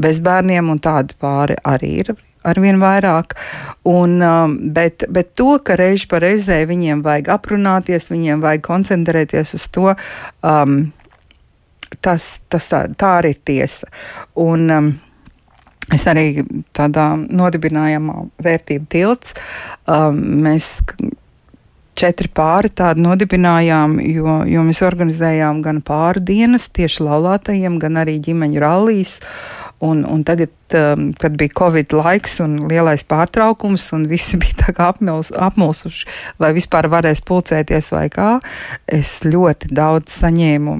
bez 0.00 0.20
bērniem, 0.24 0.70
un 0.72 0.82
tādi 0.82 1.16
pāri 1.20 1.58
arī 1.64 1.92
ir 2.04 2.14
arvien 2.46 2.80
vairāk. 2.82 3.36
Un, 3.86 4.18
um, 4.22 4.58
bet, 4.74 5.06
bet 5.12 5.34
to, 5.38 5.56
ka 5.64 5.78
reiz 5.78 6.06
pa 6.10 6.20
reizē 6.22 6.62
viņiem 6.68 7.02
vajag 7.06 7.32
aprunāties, 7.36 8.10
viņiem 8.12 8.44
vajag 8.44 8.64
koncentrēties 8.66 9.56
uz 9.58 9.66
to, 9.74 9.92
um, 10.46 10.78
tas, 12.04 12.30
tas 12.52 12.70
tā, 12.72 12.86
tā 12.98 13.18
arī 13.20 13.36
ir 13.36 13.42
tiesa. 13.52 13.90
Un, 14.34 14.70
um, 14.70 14.94
Es 15.94 16.02
arī 16.10 16.42
tādā 16.74 17.12
nodibinājumā 17.14 18.24
vērtību 18.42 18.88
tilts. 18.90 19.36
Um, 19.86 20.18
mēs 20.42 20.80
četri 21.96 22.28
pāri 22.32 22.70
tādu 22.76 23.04
nodibinājām, 23.06 23.96
jo, 24.04 24.40
jo 24.50 24.64
mēs 24.66 24.82
organizējām 24.84 25.62
gan 25.64 25.80
pāru 25.86 26.22
dienas 26.26 26.68
tieši 26.76 27.06
laulātajiem, 27.06 27.78
gan 27.82 28.02
arī 28.02 28.18
ģimeņu 28.24 28.62
rallijas. 28.62 29.16
Un, 29.78 30.04
un 30.08 30.22
tagad, 30.24 30.48
um, 30.72 31.10
kad 31.20 31.34
bija 31.36 31.52
Covid 31.58 31.92
laiks 31.92 32.38
un 32.40 32.54
lielais 32.70 33.02
pārtraukums, 33.04 33.82
un 33.92 34.06
visi 34.08 34.38
bija 34.42 34.72
apmils, 34.86 35.28
apmulsuši, 35.36 36.08
vai 36.40 36.54
vispār 36.56 36.88
varēs 36.88 37.20
pulcēties 37.28 37.90
vai 37.92 38.06
kā, 38.12 38.30
es 38.88 39.18
ļoti 39.28 39.68
daudz 39.76 40.16
saņēmu 40.22 40.78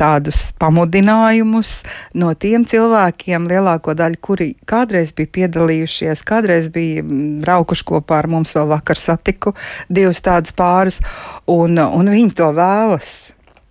tādus 0.00 0.40
pamudinājumus 0.56 1.74
no 2.16 2.32
tiem 2.40 2.64
cilvēkiem, 2.68 3.50
lielāko 3.52 3.92
daļu, 3.98 4.22
kuri 4.24 4.50
kādreiz 4.68 5.12
bija 5.12 5.34
piedalījušies, 5.42 6.24
kādreiz 6.24 6.72
bija 6.72 7.04
braukuši 7.04 7.88
kopā 7.92 8.22
ar 8.22 8.32
mums, 8.32 8.56
vēl 8.56 8.72
vakar 8.72 8.96
satiku 8.96 9.52
divus 9.92 10.24
tādus 10.24 10.56
pārus, 10.56 11.02
un, 11.44 11.76
un 11.76 12.16
viņi 12.16 12.38
to 12.40 12.48
vēlas. 12.56 13.18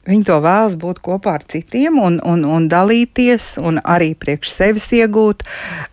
Viņi 0.08 0.24
to 0.30 0.38
vēlas 0.40 0.78
būt 0.80 1.02
kopā 1.04 1.34
ar 1.36 1.44
citiem 1.52 1.98
un, 2.00 2.22
un, 2.24 2.46
un 2.48 2.68
dalīties, 2.72 3.58
un 3.60 3.82
arī 3.84 4.14
priekš 4.16 4.54
sevis 4.54 4.88
iegūt. 4.96 5.44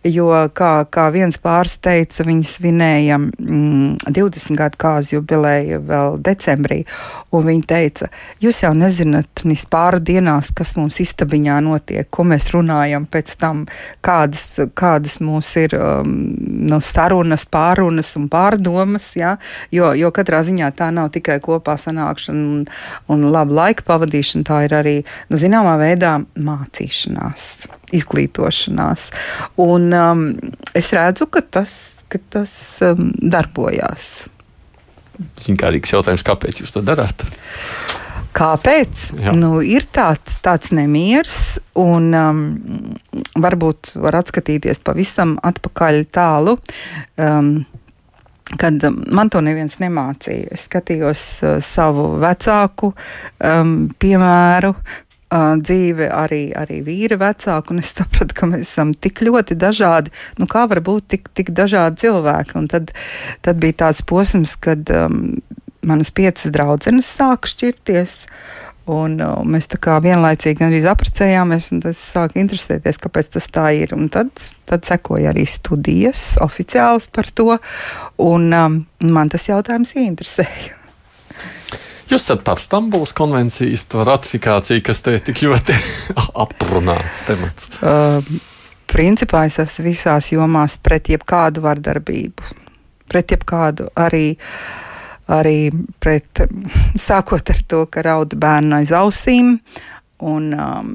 Jo, 0.07 0.29
kā, 0.55 0.85
kā 0.87 1.09
viens 1.15 1.39
pāris 1.43 1.75
teica, 1.83 2.23
viņi 2.29 2.47
svinēja 2.47 3.19
mm, 3.19 4.13
20 4.15 4.59
gadu 4.61 4.79
kāzu 4.79 5.17
jubileju 5.17 5.81
vēl 5.89 6.21
decembrī. 6.23 6.85
Viņi 7.35 7.65
teica, 7.67 8.07
jūs 8.39 8.61
jau 8.63 8.71
nezināt, 8.79 9.43
nīs 9.43 9.65
pāri 9.67 9.99
dienās, 10.07 10.53
kas 10.55 10.77
mums 10.79 11.01
istabiņā 11.03 11.59
notiek, 11.67 12.07
ko 12.07 12.23
mēs 12.31 12.47
runājam 12.55 13.09
pēc 13.11 13.35
tam, 13.41 13.65
kādas, 14.07 14.47
kādas 14.79 15.19
mums 15.25 15.51
ir 15.59 15.75
um, 15.75 16.15
no 16.69 16.79
nu, 16.79 16.81
sarunas, 16.85 17.49
pārunas 17.51 18.13
un 18.21 18.31
pārdomas. 18.31 19.11
Ja? 19.19 19.35
Jo, 19.75 19.91
jo 19.99 20.15
katrā 20.15 20.45
ziņā 20.47 20.71
tā 20.79 20.93
nav 20.95 21.11
tikai 21.17 21.41
kopā 21.43 21.75
sanākšana 21.81 22.47
un, 22.55 22.65
un 23.11 23.29
laba 23.35 23.59
laika 23.65 23.83
pavadīšana 23.91 24.04
pavadīšana, 24.05 24.45
tā 24.47 24.65
ir 24.67 24.77
arī 24.77 24.95
nu, 25.31 25.39
zināmā 25.41 25.77
veidā 25.81 26.19
mācīšanās, 26.37 27.49
izglītošanās. 27.97 29.09
Un 29.63 29.91
um, 29.93 30.25
es 30.75 30.93
redzu, 30.93 31.27
ka 31.27 31.43
tas, 31.43 31.75
ka 32.09 32.21
tas 32.31 32.53
um, 32.85 33.13
darbojās. 33.21 34.29
Zinkārīgs 35.45 35.95
jautājums, 35.95 36.25
kāpēc 36.27 36.61
jūs 36.63 36.75
to 36.75 36.83
darāt? 36.83 37.25
Kāpēc? 38.35 39.05
Jā. 39.23 39.33
Nu, 39.39 39.61
ir 39.63 39.87
tāds, 39.95 40.41
tāds 40.43 40.73
nemieris, 40.75 41.61
un 41.79 42.09
um, 42.19 42.41
varbūt 43.39 43.95
var 44.03 44.19
atskatīties 44.25 44.83
pavisam 44.83 45.37
atpakaļ 45.39 46.03
tālu. 46.11 46.57
Um, 47.15 47.61
kad 48.61 48.85
um, 48.85 49.01
man 49.15 49.31
to 49.33 49.41
neviens 49.45 49.79
nemācīja. 49.81 50.53
Es 50.55 50.67
skatījos 50.69 51.25
uh, 51.43 51.57
savu 51.65 52.15
vecāku 52.23 52.93
um, 52.93 53.75
piemēru. 53.99 54.75
Uh, 55.35 55.57
dzīve 55.59 56.11
arī, 56.15 56.43
arī 56.55 56.79
vīra 56.87 57.17
vecāka, 57.19 57.73
un 57.73 57.81
es 57.83 57.91
sapratu, 57.97 58.37
ka 58.37 58.47
mēs 58.47 58.69
esam 58.69 58.93
tik 58.95 59.25
ļoti 59.27 59.57
dažādi. 59.59 60.13
Nu, 60.39 60.47
kā 60.51 60.67
var 60.71 60.83
būt 60.85 61.09
tik, 61.17 61.33
tik 61.35 61.51
dažādi 61.57 62.05
cilvēki? 62.05 62.59
Un 62.61 62.69
tad, 62.71 62.93
tad 63.43 63.59
bija 63.63 63.81
tāds 63.87 64.05
posms, 64.07 64.55
kad 64.63 64.93
um, 64.95 65.41
manas 65.85 66.13
piecas 66.15 66.53
draudzenes 66.55 67.09
sāka 67.09 67.51
šķirties. 67.51 68.21
Uh, 68.29 68.64
Un, 68.85 69.17
uh, 69.25 69.39
mēs 69.49 69.65
tā 69.73 69.79
kā 69.81 69.97
vienlaicīgi 70.05 70.67
arī 70.67 70.83
apprecējāmies, 70.91 71.71
un 71.73 71.81
tas 71.87 71.97
sāka 71.97 72.37
interesēties, 72.41 72.99
kāpēc 73.01 73.31
tas 73.33 73.47
tā 73.49 73.71
ir. 73.79 73.95
Un 73.97 74.11
tad, 74.13 74.29
tad 74.69 74.85
sekoja 74.85 75.33
arī 75.33 75.47
studijas 75.49 76.35
oficiāls 76.45 77.09
par 77.09 77.31
to, 77.33 77.57
un 78.21 78.53
um, 78.53 78.77
man 79.09 79.33
tas 79.33 79.49
jautājums 79.49 79.95
ieinteresēja. 79.97 80.77
Jūs 82.11 82.21
esat 82.21 82.45
par 82.45 82.61
Stambulas 82.61 83.15
konvencijas 83.17 83.87
ratifikāciju, 83.89 84.85
kas 84.85 85.01
te 85.07 85.17
tik 85.31 85.47
ļoti 85.47 85.81
aprunāts 86.45 87.25
temats. 87.25 87.73
Uh, 87.81 88.21
principā 88.93 89.47
es 89.49 89.57
esmu 89.65 89.89
visās 89.89 90.29
jomās 90.35 90.77
pret 90.77 91.09
jebkādu 91.09 91.65
vardarbību, 91.65 92.57
pret 93.09 93.33
jebkādu 93.33 93.89
arī 93.97 94.35
uh, 94.37 94.84
arī 95.33 95.71
pret, 96.01 96.45
sākot 97.09 97.55
ar 97.55 97.63
to, 97.69 97.85
ka 97.87 98.05
raud 98.05 98.37
bērnu 98.41 98.81
aiz 98.81 98.93
ausīm 98.95 99.59
un 100.25 100.51
um, 100.53 100.95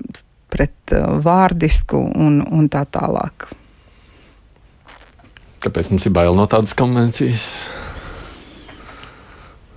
pret 0.49 0.95
uh, 0.95 1.17
vārdisku 1.23 1.99
un, 2.15 2.41
un 2.45 2.69
tā 2.71 2.85
tālāk. 2.89 3.49
Kāpēc 5.59 5.91
mums 5.91 6.07
ir 6.07 6.15
bail 6.15 6.37
no 6.37 6.47
tādas 6.47 6.73
konvencijas? 6.77 7.51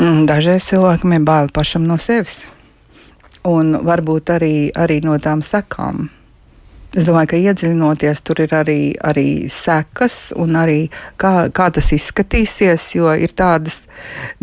Mm, 0.03 0.25
dažreiz 0.31 0.65
cilvēkam 0.67 1.15
ir 1.17 1.25
bail 1.27 1.51
pašam 1.55 1.87
no 1.87 1.99
sevis. 1.99 2.45
Un 3.47 3.75
varbūt 3.83 4.31
arī, 4.37 4.55
arī 4.79 5.01
no 5.03 5.17
tām 5.19 5.43
sekām. 5.43 6.07
Es 6.93 7.07
domāju, 7.09 7.31
ka 7.31 7.39
iedziļinoties, 7.41 8.21
tur 8.21 8.43
ir 8.45 8.51
arī, 8.53 8.81
arī 9.01 9.27
sekas 9.49 10.17
un 10.37 10.59
arī 10.61 10.91
kā, 11.21 11.49
kā 11.49 11.71
tas 11.73 11.89
izskatīsies, 11.97 12.91
jo 12.99 13.09
ir 13.17 13.33
tādas, 13.33 13.87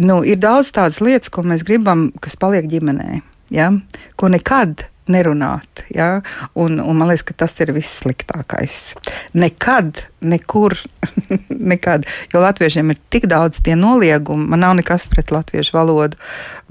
nu, 0.02 0.24
ir 0.26 0.42
daudz 0.42 0.74
tādas 0.74 0.98
lietas, 1.06 1.30
ko 1.30 1.46
mēs 1.46 1.62
gribam, 1.68 2.08
kas 2.18 2.40
paliek 2.42 2.66
ģimenē, 2.72 3.22
ja? 3.54 3.70
ko 4.18 4.32
nekad 4.34 4.89
nerunāt. 5.12 5.84
Ja? 5.94 6.22
Un, 6.54 6.80
un 6.80 7.00
man 7.00 7.12
liekas, 7.12 7.26
ka 7.28 7.38
tas 7.46 7.56
ir 7.64 7.74
vissliktākais. 7.76 8.78
Nekad, 9.38 10.06
nekur, 10.22 10.78
nekad. 11.74 12.08
Jo 12.34 12.44
latviešiem 12.44 12.94
ir 12.94 13.02
tik 13.14 13.28
daudz 13.32 13.64
tie 13.66 13.76
noliegumi. 13.80 14.48
Man 14.54 14.64
nav 14.66 14.78
nekas 14.80 15.08
pret 15.12 15.34
latviešu 15.34 15.76
valodu, 15.78 16.20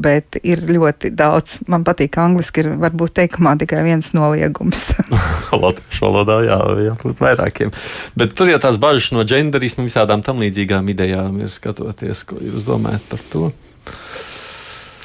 bet 0.01 0.41
ir 0.43 0.63
ļoti 0.69 1.13
daudz. 1.19 1.61
Man 1.71 1.87
patīk 1.87 2.19
angliski, 2.21 2.65
ir 2.65 2.79
varbūt 2.81 3.17
teikumā 3.21 3.57
tikai 3.61 3.85
viens 3.87 4.13
noliegums. 4.17 4.89
latviešu 5.65 6.05
valodā 6.07 6.39
jā, 6.47 6.59
jābūt 6.89 7.23
vairākiem. 7.23 7.73
Bet 8.19 8.35
tur 8.39 8.51
jau 8.53 8.61
tās 8.63 8.81
bažas 8.81 9.13
no 9.17 9.25
genderismu 9.29 9.89
visādām 9.89 10.25
tam 10.27 10.43
līdzīgām 10.43 10.89
idejām 10.95 11.43
ir 11.43 11.53
skatoties, 11.53 12.25
ko 12.29 12.41
jūs 12.43 12.67
domājat 12.69 13.05
par 13.11 13.25
to. 13.33 13.51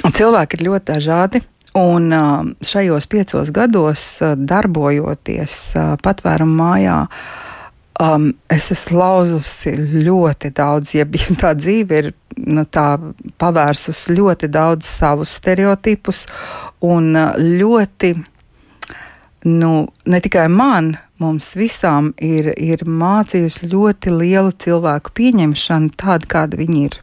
Cilvēki 0.04 0.60
ir 0.60 0.66
ļoti 0.68 0.90
dažādi. 0.90 1.40
Un 1.80 2.12
šajos 2.62 3.08
piecos 3.10 3.50
gados 3.50 4.04
darbojoties 4.22 5.56
patvērumu 6.06 6.60
mājā, 6.60 6.98
Um, 8.02 8.32
es 8.50 8.72
esmu 8.74 8.98
lauzusi 8.98 9.76
ļoti 9.78 10.50
daudz, 10.58 10.94
ja 10.98 11.06
tā 11.38 11.52
dzīve 11.54 12.00
ir 12.02 12.08
nu, 12.42 12.66
tā 12.66 12.98
pavērsusi 13.38 14.16
ļoti 14.18 14.50
daudz 14.50 14.90
savus 14.90 15.36
stereotipus 15.38 16.24
un 16.82 17.12
uh, 17.14 17.38
ļoti, 17.38 18.16
nu, 19.46 19.72
ne 20.10 20.22
tikai 20.26 20.48
man, 20.50 20.96
mums 21.22 21.52
visām 21.60 22.10
ir, 22.18 22.50
ir 22.58 22.82
mācījusi 22.82 23.70
ļoti 23.70 24.18
lielu 24.18 24.56
cilvēku 24.66 25.14
pieņemšanu 25.22 25.94
tādu, 25.94 26.32
kāda 26.34 26.58
viņi 26.60 26.86
ir. 26.90 26.98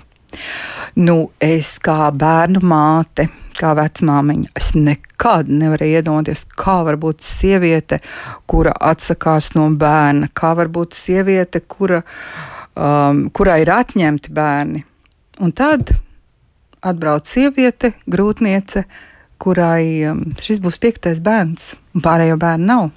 Nu, 0.98 1.30
es 1.38 1.76
kā 1.82 2.08
bērnu 2.10 2.62
māte, 2.66 3.28
kā 3.60 3.74
vecmāmiņa, 3.78 4.50
es 4.58 4.72
nekad 4.74 5.50
nevarēju 5.52 6.00
iedomāties, 6.00 6.42
kā 6.58 6.80
var 6.86 6.98
būt 6.98 7.22
sieviete, 7.22 8.00
kura 8.50 8.72
atsakās 8.74 9.52
no 9.54 9.68
bērna, 9.78 10.30
kā 10.34 10.54
var 10.58 10.70
būt 10.72 10.96
sieviete, 10.98 11.62
kura, 11.62 12.02
um, 12.74 13.28
kurai 13.30 13.60
ir 13.62 13.70
atņemti 13.76 14.34
bērni. 14.34 14.82
Un 15.40 15.54
tad 15.56 15.94
atbrauc 16.82 17.30
sieviete, 17.30 17.94
grūtniece, 18.10 18.84
kurai 19.40 20.10
um, 20.10 20.24
šis 20.42 20.58
būs 20.64 20.80
piektais 20.82 21.22
bērns, 21.22 21.74
un 21.94 22.04
pārējo 22.04 22.40
bērnu 22.40 22.70
nav. 22.72 22.90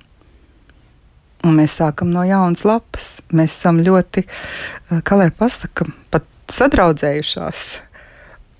Un 1.43 1.57
mēs 1.59 1.77
sākam 1.77 2.09
no 2.09 2.23
jaunas 2.23 2.63
lapas. 2.63 3.17
Mēs 3.35 3.53
esam 3.53 3.83
ļoti, 3.83 4.23
uh, 4.25 5.01
kā 5.05 5.19
lai 5.19 5.29
pasakām, 5.35 5.93
pat 6.09 6.25
sadraudzējušās. 6.51 7.65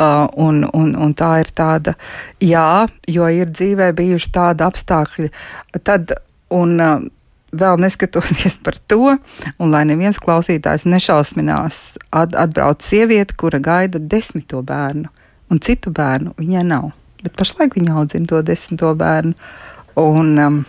Uh, 0.04 0.26
un, 0.42 0.64
un, 0.74 0.96
un 0.98 1.12
tā 1.14 1.36
ir 1.44 1.52
tāda, 1.54 1.94
jā, 2.42 2.88
jo 3.08 3.28
ir 3.30 3.52
dzīvē 3.54 3.92
bijuši 3.96 4.32
tādi 4.34 4.66
apstākļi. 4.66 5.28
Tad, 5.86 6.16
un 6.52 6.74
uh, 6.82 7.04
vēl 7.54 7.78
neskatoties 7.82 8.58
par 8.66 8.80
to, 8.90 9.14
un 9.62 9.74
lai 9.74 9.84
neviens 9.88 10.20
klausītājs 10.22 10.88
nešausminās, 10.90 11.80
at, 12.10 12.34
atbrauc 12.34 12.82
sieviete, 12.84 13.38
kura 13.38 13.62
gaida 13.64 14.02
desmito 14.02 14.64
bērnu, 14.66 15.14
un 15.54 15.62
citu 15.64 15.94
bērnu 15.94 16.34
viņai 16.42 16.66
nav. 16.74 16.92
Bet 17.24 17.38
pašlaik 17.40 17.78
viņa 17.78 17.96
audzina 18.02 18.28
to 18.28 18.42
desmito 18.44 18.92
bērnu. 19.00 19.38
Un, 20.02 20.34
um, 20.42 20.62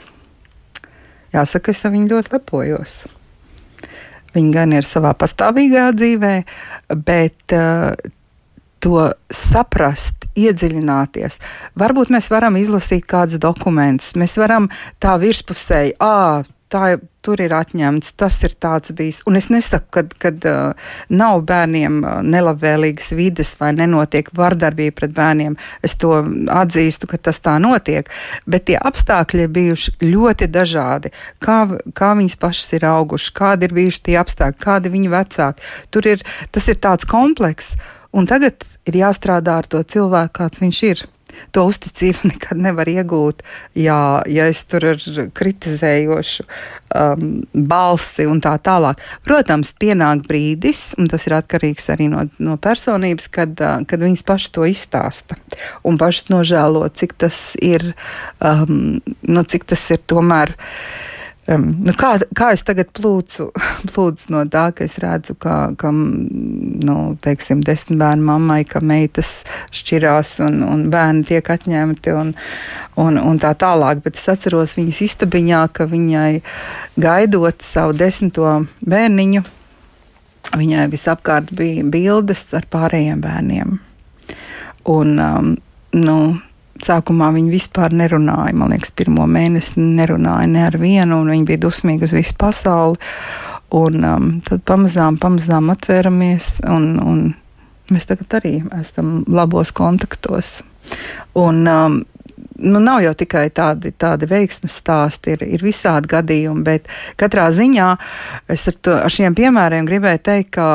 jāsaka, 1.34 1.72
es 1.72 1.82
ar 1.84 1.94
viņu 1.94 2.12
ļoti 2.12 2.36
lepojos. 2.36 2.98
Viņa 4.34 4.52
gan 4.54 4.74
ir 4.74 4.86
savā 4.88 5.14
pastāvīgā 5.18 5.88
dzīvē, 5.94 6.34
bet 7.06 7.54
uh, 7.54 7.94
to 8.84 9.08
saprast, 9.32 10.26
iedziļināties. 10.34 11.38
Varbūt 11.78 12.10
mēs 12.12 12.28
varam 12.32 12.58
izlasīt 12.58 13.06
kādus 13.08 13.40
dokumentus, 13.42 14.12
mēs 14.18 14.36
varam 14.40 14.68
tā 15.02 15.14
virspusēji, 15.22 15.94
ah, 16.02 16.42
tā, 16.74 16.96
tur 17.24 17.40
ir 17.40 17.54
atņemts, 17.56 18.14
tas 18.20 18.36
ir 18.44 18.54
tāds 18.60 18.92
bijis. 18.96 19.20
Un 19.28 19.38
es 19.38 19.48
nesaku, 19.52 20.04
ka 20.20 20.32
uh, 20.34 20.90
nav 21.08 21.44
bērniem 21.48 22.00
uh, 22.02 22.18
nelabvēlīgas 22.26 23.12
vides 23.16 23.54
vai 23.60 23.72
nenotiek 23.76 24.28
vardarbība 24.36 24.98
pret 25.00 25.14
bērniem. 25.16 25.56
Es 25.86 25.96
to 26.02 26.16
atzīstu, 26.52 27.08
ka 27.10 27.20
tas 27.30 27.40
tā 27.44 27.56
notiek. 27.62 28.10
Bet 28.50 28.68
tie 28.70 28.78
apstākļi 28.80 29.46
ir 29.46 29.54
bijuši 29.54 29.96
ļoti 30.04 30.50
dažādi. 30.52 31.14
Kā, 31.44 31.62
kā 31.96 32.12
viņas 32.18 32.38
pašas 32.42 32.76
ir 32.78 32.88
augušas, 32.90 33.34
kādi 33.38 33.68
ir 33.68 33.76
bijuši 33.78 34.06
tie 34.10 34.20
apstākļi, 34.20 34.62
kādi 34.68 34.94
viņu 34.94 35.14
vecāki. 35.14 35.74
Tur 35.94 36.14
ir, 36.14 36.24
tas 36.52 36.70
ir 36.70 36.80
tāds 36.82 37.08
komplekss. 37.08 37.78
Un 38.14 38.28
tagad 38.30 38.62
ir 38.86 39.00
jāstrādā 39.00 39.58
ar 39.62 39.66
to 39.66 39.80
cilvēku, 39.82 40.36
kāds 40.42 40.62
viņš 40.62 40.86
ir. 40.92 41.06
To 41.56 41.66
uzticību 41.70 42.26
nekad 42.32 42.60
nevar 42.60 42.90
iegūt, 42.90 43.44
ja, 43.78 43.98
ja 44.30 44.48
es 44.50 44.64
tur 44.70 44.88
ar 44.94 45.00
kritizējošu 45.36 46.46
um, 46.46 47.30
balsi 47.52 48.28
un 48.30 48.42
tā 48.44 48.56
tālāk. 48.64 49.02
Protams, 49.26 49.74
pienāk 49.80 50.26
brīdis, 50.28 50.92
un 50.98 51.08
tas 51.10 51.26
ir 51.28 51.38
atkarīgs 51.38 51.90
arī 51.94 52.10
no, 52.12 52.26
no 52.38 52.58
personības, 52.60 53.30
kad, 53.32 53.56
uh, 53.60 53.80
kad 53.88 54.04
viņas 54.04 54.26
pašas 54.26 54.54
to 54.54 54.68
izstāsta 54.68 55.38
un 55.86 55.98
pašas 56.00 56.30
nožēlo, 56.32 56.86
cik 56.94 57.16
tas 57.24 57.40
ir, 57.62 57.92
um, 58.40 59.00
nu, 59.22 59.48
cik 59.48 59.66
tas 59.74 59.88
ir 59.94 60.04
tomēr. 60.10 60.54
Uh, 60.54 61.13
Um, 61.44 61.64
nu 61.84 61.92
kā, 61.92 62.14
kā 62.32 62.54
es 62.56 62.62
tagad 62.64 62.88
plūcu, 62.96 63.50
plūcu 63.92 64.30
no 64.32 64.44
tā, 64.48 64.70
ka 64.76 64.86
es 64.86 64.94
redzu, 65.02 65.34
ka, 65.36 65.74
ka 65.76 65.90
nu, 65.92 66.94
teiksim, 67.20 67.60
desmit 67.64 68.00
bērnu 68.00 68.24
mammai, 68.24 68.62
ka 68.64 68.80
meitas 68.80 69.42
šķirās 69.74 70.38
un, 70.46 70.62
un 70.64 70.86
bērni 70.92 71.26
tiek 71.28 71.50
atņemti 71.52 72.14
un, 72.16 72.32
un, 73.02 73.20
un 73.20 73.42
tā 73.42 73.52
tālāk. 73.60 74.00
Bet 74.06 74.16
es 74.16 74.24
atceros 74.32 74.72
viņas 74.78 75.02
istabiņā, 75.08 75.60
ka 75.76 75.88
viņai 75.90 76.30
gaidot 77.04 77.60
savu 77.66 77.92
desmito 78.00 78.56
bērniņu, 78.80 79.44
viņai 80.56 80.88
visapkārt 80.96 81.52
bija 81.56 81.84
bildes 81.84 82.46
ar 82.56 82.64
pārējiem 82.72 83.20
bērniem. 83.20 83.76
Un, 84.94 85.14
um, 85.20 85.54
nu, 85.92 86.18
Sākumā 86.82 87.30
viņi 87.36 87.52
vispār 87.52 87.94
nerunāja. 87.94 88.54
Man 88.58 88.72
liekas, 88.74 88.90
pirmo 88.96 89.28
mēnesi 89.30 89.78
nerunāja 89.78 90.48
ne 90.50 90.64
ar 90.66 90.78
vienu, 90.80 91.20
un 91.22 91.30
viņi 91.30 91.46
bija 91.52 91.62
dusmīgi 91.62 92.08
uz 92.08 92.14
visu 92.16 92.34
pasauli. 92.40 92.98
Un, 93.74 94.00
um, 94.06 94.26
tad 94.46 94.62
pamazām, 94.68 95.18
pamazām 95.22 95.70
atvēramies, 95.72 96.50
un, 96.70 96.88
un 97.02 97.22
mēs 97.94 98.06
tagad 98.10 98.38
arī 98.40 98.56
esam 98.78 99.22
labos 99.30 99.72
kontaktos. 99.74 100.58
Un, 101.38 101.62
um, 101.70 102.02
nu, 102.58 102.80
nav 102.80 103.00
jau 103.02 103.12
tikai 103.18 103.48
tādi, 103.54 103.90
tādi 103.98 104.28
veiksmes 104.30 104.78
stāsti, 104.80 105.34
ir, 105.34 105.44
ir 105.56 105.64
visādi 105.64 106.10
gadījumi, 106.12 106.64
bet 106.66 106.90
katrā 107.20 107.48
ziņā 107.54 107.88
es 108.52 108.66
ar, 108.70 108.78
to, 108.80 108.96
ar 109.06 109.12
šiem 109.12 109.36
piemēriem 109.38 109.88
gribēju 109.88 110.22
teikt, 110.28 110.50
ka 110.56 110.68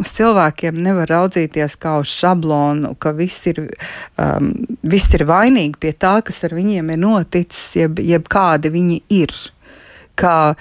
uz 0.00 0.14
cilvēkiem 0.18 0.80
nevar 0.84 1.10
raudzīties 1.10 1.78
kā 1.80 1.96
uz 2.02 2.12
šablonu, 2.12 2.94
ka 3.00 3.14
viss 3.16 3.46
ir, 3.50 3.62
um, 4.20 4.50
viss 4.82 5.14
ir 5.16 5.26
vainīgi 5.28 5.80
pie 5.80 5.94
tā, 5.96 6.18
kas 6.24 6.44
ar 6.46 6.56
viņiem 6.56 6.92
ir 6.94 7.00
noticis, 7.04 7.70
jeb, 7.80 8.02
jeb 8.04 8.28
kādi 8.30 8.72
viņi 8.74 9.00
ir. 9.16 9.32
Kā, 10.14 10.54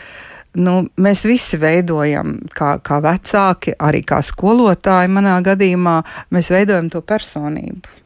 nu, 0.58 0.80
mēs 0.98 1.26
visi 1.30 1.60
veidojam, 1.62 2.40
kā, 2.56 2.78
kā 2.82 3.02
vecāki, 3.04 3.76
arī 3.78 4.02
kā 4.08 4.22
skolotāji, 4.26 5.12
manā 5.14 5.36
gadījumā, 5.46 6.00
mēs 6.34 6.50
veidojam 6.54 6.90
to 6.94 7.04
personību. 7.06 8.03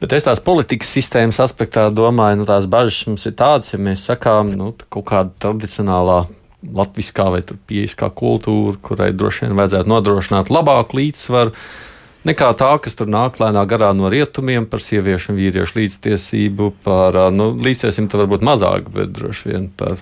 Bet 0.00 0.12
es 0.12 0.26
tās 0.26 0.42
politikas 0.44 0.90
sistēmas 0.92 1.38
aspektā 1.40 1.86
domāju, 1.94 2.42
nu, 2.42 2.48
tās 2.48 2.68
bažas 2.68 3.06
mums 3.08 3.24
ir 3.28 3.36
tādas, 3.38 3.72
ja 3.72 3.80
mēs 3.80 4.04
sakām, 4.10 4.52
nu, 4.58 4.74
kaut 4.92 5.06
kāda 5.08 5.32
tradicionālā 5.46 6.24
latviskā 6.76 7.28
vai 7.32 7.42
pieejaskā 7.42 8.10
kultūra, 8.16 8.76
kurai 8.82 9.12
droši 9.16 9.46
vien 9.46 9.58
vajadzētu 9.58 9.92
nodrošināt 9.92 10.50
labāku 10.52 11.00
līdzsvaru. 11.00 11.54
Nekā 12.26 12.48
tā, 12.58 12.72
kas 12.82 12.98
tur 12.98 13.06
nāk 13.12 13.38
lēnā 13.38 13.62
garā 13.70 13.92
no 13.94 14.10
rietumiem 14.10 14.66
par 14.66 14.82
sieviešu 14.82 15.30
un 15.30 15.38
vīriešu 15.38 15.78
līdztiesību, 15.78 16.72
par 16.84 17.20
nu, 17.32 17.52
līdztiesību 17.62 18.20
varbūt 18.24 18.44
mazāk, 18.46 18.90
bet 18.92 19.14
droši 19.14 19.52
vien 19.52 19.70
par, 19.78 20.00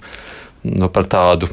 nu, 0.64 0.88
par 0.88 1.10
tādu 1.12 1.50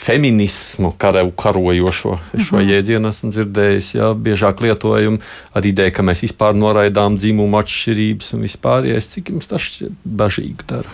feminismu 0.00 0.92
karu, 0.98 1.30
karojošo. 1.30 2.18
Es 2.32 2.46
šo 2.48 2.56
-hmm. 2.56 2.70
jēdzienu 2.70 3.08
esmu 3.08 3.30
dzirdējis, 3.30 3.94
jā, 3.94 4.14
biežāk 4.14 4.62
lietojumu 4.64 5.18
ar 5.54 5.66
ideju, 5.66 5.92
ka 5.92 6.02
mēs 6.02 6.24
vispār 6.24 6.56
noraidām 6.56 7.16
dzimumu 7.16 7.58
atšķirības 7.60 8.34
un 8.34 8.46
vispārējais, 8.46 9.10
cik 9.14 9.30
jums 9.30 9.46
tas 9.46 9.82
bažīgi 10.04 10.66
dara. 10.68 10.90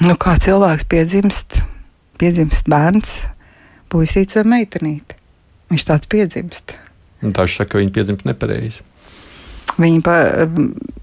Nu, 0.00 0.14
kā 0.14 0.36
cilvēks 0.38 0.84
piedzimst, 0.90 1.62
piedzimst 2.18 2.68
bērns, 2.68 3.22
puisīts 3.88 4.36
vai 4.36 4.44
meitenīte. 4.44 5.16
Viņš 5.70 5.84
tāds 5.84 6.06
piedzimst. 6.06 6.74
Daži 7.22 7.56
saka, 7.56 7.70
ka 7.70 7.78
viņi 7.78 7.92
piedzimst 7.92 8.24
nepareizi. 8.24 8.82
Viņi 9.78 10.02
pa, 10.02 10.46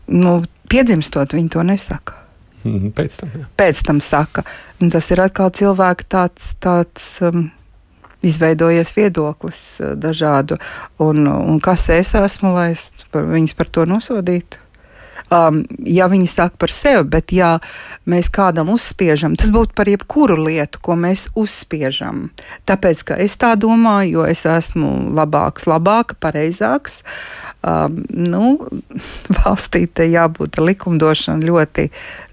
nu, 0.07 0.43
piedzimstot, 0.69 1.33
viņi 1.33 1.49
to 1.49 1.63
nesaka. 1.63 2.20
Mhm, 2.63 2.93
pēc 2.97 3.17
tam, 3.21 3.33
jā. 3.35 3.47
Pēc 3.57 3.81
tam 3.87 4.01
saka, 4.03 4.45
un 4.81 4.91
tas 4.93 5.07
ir 5.13 5.21
atkal 5.23 5.51
cilvēka 5.57 6.07
tāds, 6.15 6.51
tāds 6.61 7.05
um, 7.25 7.47
izveidojies 8.25 8.93
viedoklis 8.97 9.61
uh, 9.81 9.93
dažādu. 9.97 10.59
Un, 11.01 11.25
un 11.27 11.61
kas 11.63 11.87
es 11.93 12.13
esmu, 12.17 12.53
lai 12.57 12.71
es 12.75 12.89
par, 13.13 13.25
viņus 13.29 13.57
par 13.57 13.71
to 13.73 13.87
nosodītu? 13.89 14.61
Um, 15.31 15.61
ja 15.87 16.09
viņi 16.11 16.27
saka 16.27 16.59
par 16.59 16.73
sevi, 16.75 17.05
bet 17.13 17.31
ja 17.31 17.53
mēs 18.09 18.27
kādam 18.33 18.67
uzspiežam, 18.73 19.37
tas 19.39 19.47
būtu 19.53 19.71
par 19.77 19.87
jebkuru 19.87 20.35
lietu, 20.43 20.81
ko 20.83 20.97
mēs 20.99 21.29
uzspiežam. 21.39 22.25
Tāpēc, 22.67 23.05
ka 23.07 23.15
es 23.15 23.37
tā 23.39 23.53
domāju, 23.55 24.19
jo 24.19 24.27
es 24.27 24.43
esmu 24.49 25.13
labāks, 25.15 25.69
labāka, 25.71 26.19
pareizāks. 26.19 26.99
Uh, 27.01 27.51
um, 27.63 28.01
nu, 28.09 28.57
valstī 29.41 29.85
te 29.87 30.07
jābūt 30.09 30.59
likumdošana 30.61 31.45
ļoti, 31.45 31.87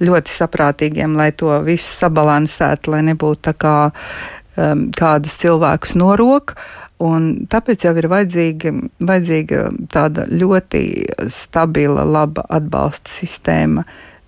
ļoti 0.05 0.35
saprātīgiem, 0.35 1.17
lai 1.19 1.31
to 1.37 1.53
visu 1.67 1.91
sabalansētu, 2.03 2.95
lai 2.95 3.05
nebūtu 3.11 3.45
tā 3.51 3.55
kā 3.59 3.77
um, 3.91 4.89
kādus 4.97 5.39
cilvēkus 5.43 5.97
norok. 6.01 6.57
Un 7.05 7.47
tāpēc 7.47 7.85
jau 7.87 7.95
ir 8.01 8.09
vajadzīga, 8.11 8.73
vajadzīga 9.07 9.65
tāda 9.95 10.27
ļoti 10.31 10.83
stabila, 11.31 12.03
laba 12.03 12.43
atbalsta 12.51 13.13
sistēma 13.13 13.85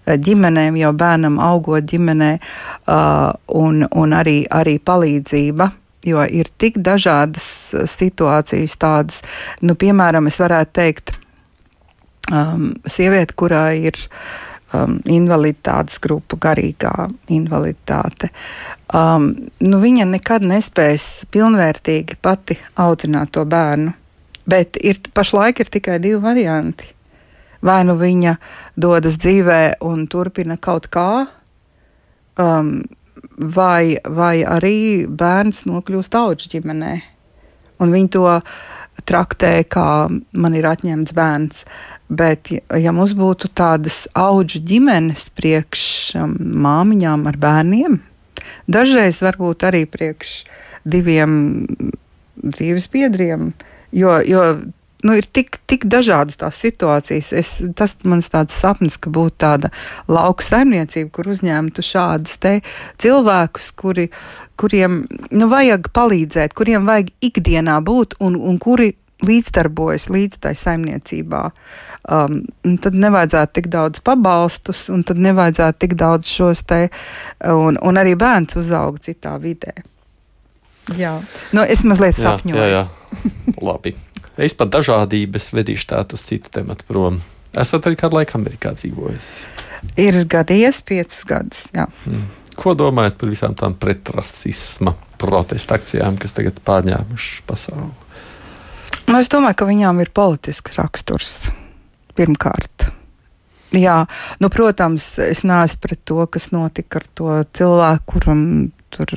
ģimenēm, 0.06 0.78
jau 0.80 0.92
bērnam 0.96 1.38
augot 1.42 1.84
ģimenē, 1.90 2.30
uh, 2.40 3.32
un, 3.60 3.84
un 3.84 4.14
arī, 4.16 4.42
arī 4.50 4.78
palīdzība. 4.78 5.70
Jo 6.08 6.22
ir 6.24 6.48
tik 6.56 6.78
dažādas 6.80 7.44
situācijas, 7.92 8.76
tādas, 8.80 9.18
nu, 9.60 9.74
piemēram, 9.76 10.30
es 10.30 10.38
varētu 10.40 10.72
teikt, 10.78 11.12
um, 12.32 12.70
sieviete, 12.88 13.36
kurā 13.36 13.66
ir 13.76 13.98
um, 14.72 14.96
invaliditātes 15.04 16.00
grupa, 16.00 16.38
garīgā 16.40 16.94
invaliditāte. 17.36 18.30
Um, 18.90 19.32
nu, 19.62 19.78
viņa 19.78 20.08
nekad 20.10 20.42
nespēs 20.42 21.26
pilnvērtīgi 21.30 22.16
pati 22.22 22.56
audzināt 22.74 23.30
to 23.36 23.44
bērnu. 23.46 23.92
Bet 24.50 24.80
ir, 24.82 24.98
pašlaik 25.14 25.60
ir 25.62 25.70
tikai 25.70 26.00
divi 26.02 26.18
varianti 26.22 26.88
vai 27.64 27.82
nu 27.84 27.96
viņa 28.00 28.36
dodas 28.80 29.18
dzīvē 29.20 29.60
un 29.86 30.06
turpina 30.10 30.56
kaut 30.60 30.88
kā, 30.92 31.26
um, 32.40 32.74
vai, 33.36 33.96
vai 34.04 34.42
arī 34.44 35.06
bērns 35.06 35.64
nokļūst 35.68 36.16
auga 36.18 36.50
ģimenē. 36.54 36.98
Un 37.80 37.94
viņi 37.94 38.12
to 38.16 38.26
traktē, 39.08 39.54
kā 39.64 40.08
man 40.10 40.56
ir 40.56 40.68
atņemts 40.68 41.16
bērns. 41.16 41.64
Bet, 42.10 42.50
ja 42.50 42.92
mums 42.92 43.14
būtu 43.16 43.52
tādas 43.56 44.02
auga 44.18 44.60
ģimenes 44.66 45.28
priekš 45.36 45.84
um, 46.18 46.34
māmiņām 46.64 47.28
ar 47.30 47.38
bērniem, 47.40 48.00
dažreiz 48.70 49.20
varbūt 49.24 49.66
arī 49.68 49.86
priekš 49.90 50.34
diviem 50.88 51.66
dzīves 52.40 52.88
biedriem, 52.92 53.52
jo, 53.92 54.18
jo 54.24 54.44
nu, 55.02 55.16
ir 55.16 55.26
tik, 55.32 55.58
tik 55.70 55.86
dažādas 55.90 56.38
tās 56.40 56.58
situācijas. 56.60 57.30
Es, 57.36 57.50
tas 57.76 57.96
mans 58.04 58.28
tāds 58.32 58.56
sapnis, 58.56 58.98
ka 59.00 59.12
būtu 59.12 59.36
tāda 59.40 59.70
lauka 60.10 60.44
saimniecība, 60.44 61.10
kur 61.14 61.30
uzņemtu 61.32 61.84
šādus 61.84 62.38
cilvēkus, 63.00 63.70
kuri, 63.80 64.08
kuriem 64.60 65.02
nu, 65.30 65.50
vajag 65.50 65.90
palīdzēt, 65.96 66.56
kuriem 66.56 66.88
vajag 66.88 67.12
ikdienā 67.30 67.80
būt 67.84 68.18
un, 68.20 68.36
un 68.36 68.60
kuri 68.60 68.92
līdzdarbojas 69.26 70.08
līdz 70.12 70.40
tai 70.46 70.54
saimniecībā. 70.58 71.44
Um, 72.10 72.42
tad 72.80 72.96
nevajadzētu 72.96 73.56
tik 73.58 73.70
daudz 73.72 74.02
pabalstus, 74.04 74.86
un 74.92 75.04
tad 75.06 75.20
nevajadzētu 75.20 75.82
tik 75.84 75.96
daudz 76.00 76.30
šos 76.32 76.64
te, 76.68 76.82
un, 77.44 77.76
un 77.76 78.00
arī 78.00 78.16
bērns 78.18 78.56
uzaug 78.60 79.00
citā 79.04 79.36
vidē. 79.42 79.74
Jā, 80.96 81.18
nu, 81.54 81.62
es 81.62 81.84
mazliet 81.86 82.16
sapņoju. 82.18 82.56
Jā, 82.56 82.70
jā, 82.72 82.84
jā. 82.86 83.54
labi. 83.68 83.94
Es 84.40 84.56
pat 84.56 84.72
dažādības 84.72 85.50
vedīšu 85.52 85.90
tādu 85.92 86.18
citu 86.18 86.50
tematu 86.54 86.86
prom. 86.88 87.20
Esat 87.60 87.86
arī 87.88 87.98
kādu 87.98 88.20
laiku 88.20 88.38
Amerikā 88.38 88.72
dzīvojis? 88.78 89.30
Ir 90.00 90.22
gadījies 90.30 90.80
piecus 90.86 91.24
gadus. 91.28 91.64
Jā. 91.76 91.86
Hmm. 92.06 92.28
Ko 92.60 92.74
domājat 92.76 93.16
par 93.20 93.30
visām 93.32 93.54
tām 93.56 93.74
pretrasisma 93.80 94.94
protesta 95.20 95.76
akcijām, 95.78 96.18
kas 96.20 96.34
tagad 96.36 96.60
pārņēmušas 96.66 97.42
pasauli? 97.48 97.90
Nu, 99.10 99.18
es 99.18 99.26
domāju, 99.26 99.56
ka 99.58 99.66
viņām 99.66 100.04
ir 100.04 100.12
politisks 100.14 100.76
raksturs 100.78 101.30
pirmkārt. 102.14 102.84
Jā, 103.74 104.04
nu, 104.38 104.50
protams, 104.54 105.06
es 105.24 105.42
neesmu 105.46 105.80
pret 105.82 106.00
to, 106.06 106.22
kas 106.30 106.50
notika 106.54 107.00
ar 107.00 107.06
to 107.18 107.32
cilvēku, 107.58 108.04
kuram 108.06 108.44
tur 108.94 109.10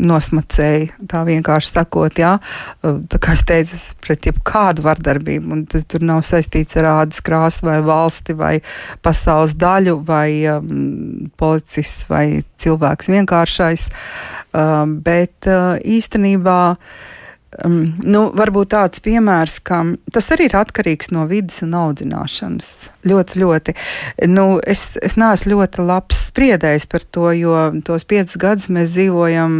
nosmacēja, 0.00 0.94
tā 1.08 1.22
vienkārši 1.28 1.70
sakot, 1.74 2.20
jā, 2.20 2.34
tā 2.80 3.20
kā 3.20 3.34
es 3.36 3.44
teicu, 3.48 3.80
pret 4.04 4.28
jebkādu 4.28 4.84
vardarbību, 4.84 5.52
un 5.56 5.64
tas 5.68 5.84
tur 5.92 6.04
nav 6.04 6.22
saistīts 6.24 6.76
ar 6.80 6.88
ādas 6.94 7.20
krāsu 7.24 7.68
vai 7.68 7.78
valsti 7.84 8.36
vai 8.36 8.54
pasaules 9.04 9.56
daļu 9.60 9.98
vai 10.08 10.28
um, 10.52 11.28
policists 11.40 12.08
vai 12.12 12.44
cilvēks 12.60 13.12
vienkāršais, 13.12 13.90
um, 14.52 14.96
bet 15.04 15.48
uh, 15.52 15.76
īstenībā 15.80 16.62
uh, 16.76 17.12
um, 17.64 17.94
nu, 18.02 18.22
varbūt 18.36 18.72
tāds 18.74 19.02
piemērs, 19.04 19.58
ka 19.66 19.80
tas 20.12 20.30
arī 20.34 20.48
ir 20.48 20.56
atkarīgs 20.58 21.12
no 21.14 21.26
vidas 21.30 21.60
un 21.64 21.74
audzināšanas. 21.78 22.70
Ļoti, 23.06 23.40
ļoti. 23.42 23.74
Nu, 24.30 24.46
es, 24.60 24.86
es 25.04 25.16
neesmu 25.20 25.54
ļoti 25.54 25.84
labs 25.86 26.24
spriedējis 26.30 26.88
par 26.90 27.04
to, 27.04 27.28
jo 27.36 27.58
tos 27.86 28.06
piecus 28.08 28.38
gadus 28.40 28.70
mēs 28.74 28.94
dzīvojam 28.96 29.54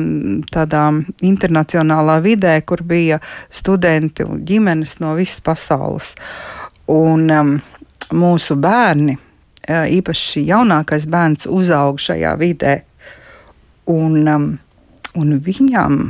tādā 0.53 0.87
internacionālā 1.25 2.19
vidē, 2.25 2.57
kur 2.67 2.85
bija 2.87 3.21
studenti 3.53 4.27
un 4.27 4.43
ģimenes 4.49 4.99
no 5.05 5.15
visas 5.19 5.45
pasaules. 5.45 6.15
Un 6.91 7.31
um, 7.33 7.55
mūsu 8.15 8.57
bērni, 8.61 9.17
īpaši 9.69 10.45
jaunākais 10.49 11.07
bērns, 11.09 11.49
uzaug 11.49 12.01
šajā 12.03 12.35
vidē. 12.41 12.75
Un, 13.93 14.21
um, 14.29 14.51
un 15.21 15.33
viņam 15.45 16.05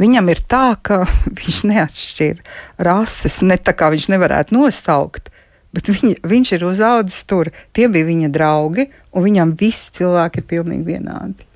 Viņam 0.00 0.30
ir 0.32 0.42
tā, 0.50 0.66
ka 0.82 1.02
viņš 1.38 1.62
neatšķir 1.70 2.42
rases, 2.88 3.40
ne 3.44 3.58
tā 3.60 3.74
kā 3.76 3.90
viņš 3.94 4.08
nevarētu 4.14 4.56
nosaukt. 4.56 5.32
Bet 5.76 5.90
viņa, 5.92 6.14
viņš 6.24 6.52
ir 6.56 6.64
uzaugusi 6.64 7.24
tur. 7.28 7.50
Tie 7.76 7.90
bija 7.92 8.08
viņa 8.08 8.30
draugi, 8.32 8.88
un 9.12 9.26
viņam 9.26 9.56
visi 9.60 9.92
cilvēki 9.98 10.40
ir 10.40 10.48
pilnīgi 10.48 10.94
vienādi. 10.94 11.48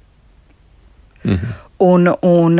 Mhm. 1.22 1.54
Un, 1.82 2.10
un 2.22 2.58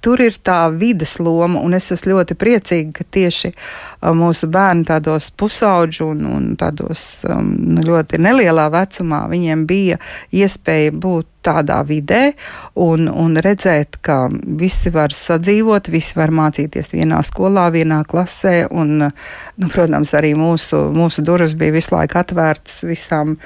tur 0.00 0.20
ir 0.24 0.36
tā 0.44 0.64
vidas 0.72 1.18
loma, 1.20 1.60
un 1.60 1.76
es 1.76 1.90
esmu 1.92 2.14
ļoti 2.14 2.36
priecīga, 2.40 2.92
ka 2.96 3.06
tieši 3.16 3.52
uh, 3.52 4.12
mūsu 4.16 4.48
bērni 4.52 4.86
tādos 4.88 5.30
pusauģu 5.36 6.08
un, 6.14 6.24
un 6.28 6.46
tādos 6.60 7.22
um, 7.28 7.52
nu, 7.76 7.84
ļoti 7.84 8.20
nelielā 8.22 8.68
vecumā 8.72 9.26
viņiem 9.30 9.66
bija 9.68 10.00
iespēja 10.32 10.94
būt 10.96 11.28
tādā 11.44 11.80
vidē 11.86 12.32
un, 12.80 13.08
un 13.08 13.36
redzēt, 13.40 13.98
ka 14.04 14.28
visi 14.30 14.92
var 14.94 15.14
sadzīvot, 15.16 15.90
visi 15.92 16.16
var 16.18 16.32
mācīties 16.34 16.92
vienā 16.94 17.20
skolā, 17.26 17.68
vienā 17.74 18.02
klasē. 18.08 18.54
Un, 18.70 19.06
nu, 19.08 19.70
protams, 19.72 20.14
arī 20.18 20.32
mūsu, 20.38 20.82
mūsu 20.96 21.24
durvis 21.26 21.56
bija 21.58 21.76
visu 21.76 21.94
laiku 21.96 22.20
atvērtas 22.20 22.82
visām, 22.88 23.36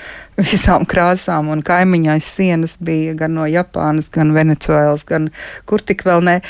visām 0.40 0.86
krāsām, 0.90 1.50
un 1.54 1.62
kaimiņais 1.66 2.32
sienas 2.38 2.76
bija 2.84 3.14
gan 3.18 3.36
no 3.38 3.48
Japānas, 3.50 4.10
gan 4.14 4.34
Venecuēlas, 4.36 5.06
gan 5.08 5.30
kur 5.68 5.84
tik 5.84 6.04
vēl 6.06 6.24
ne. 6.26 6.40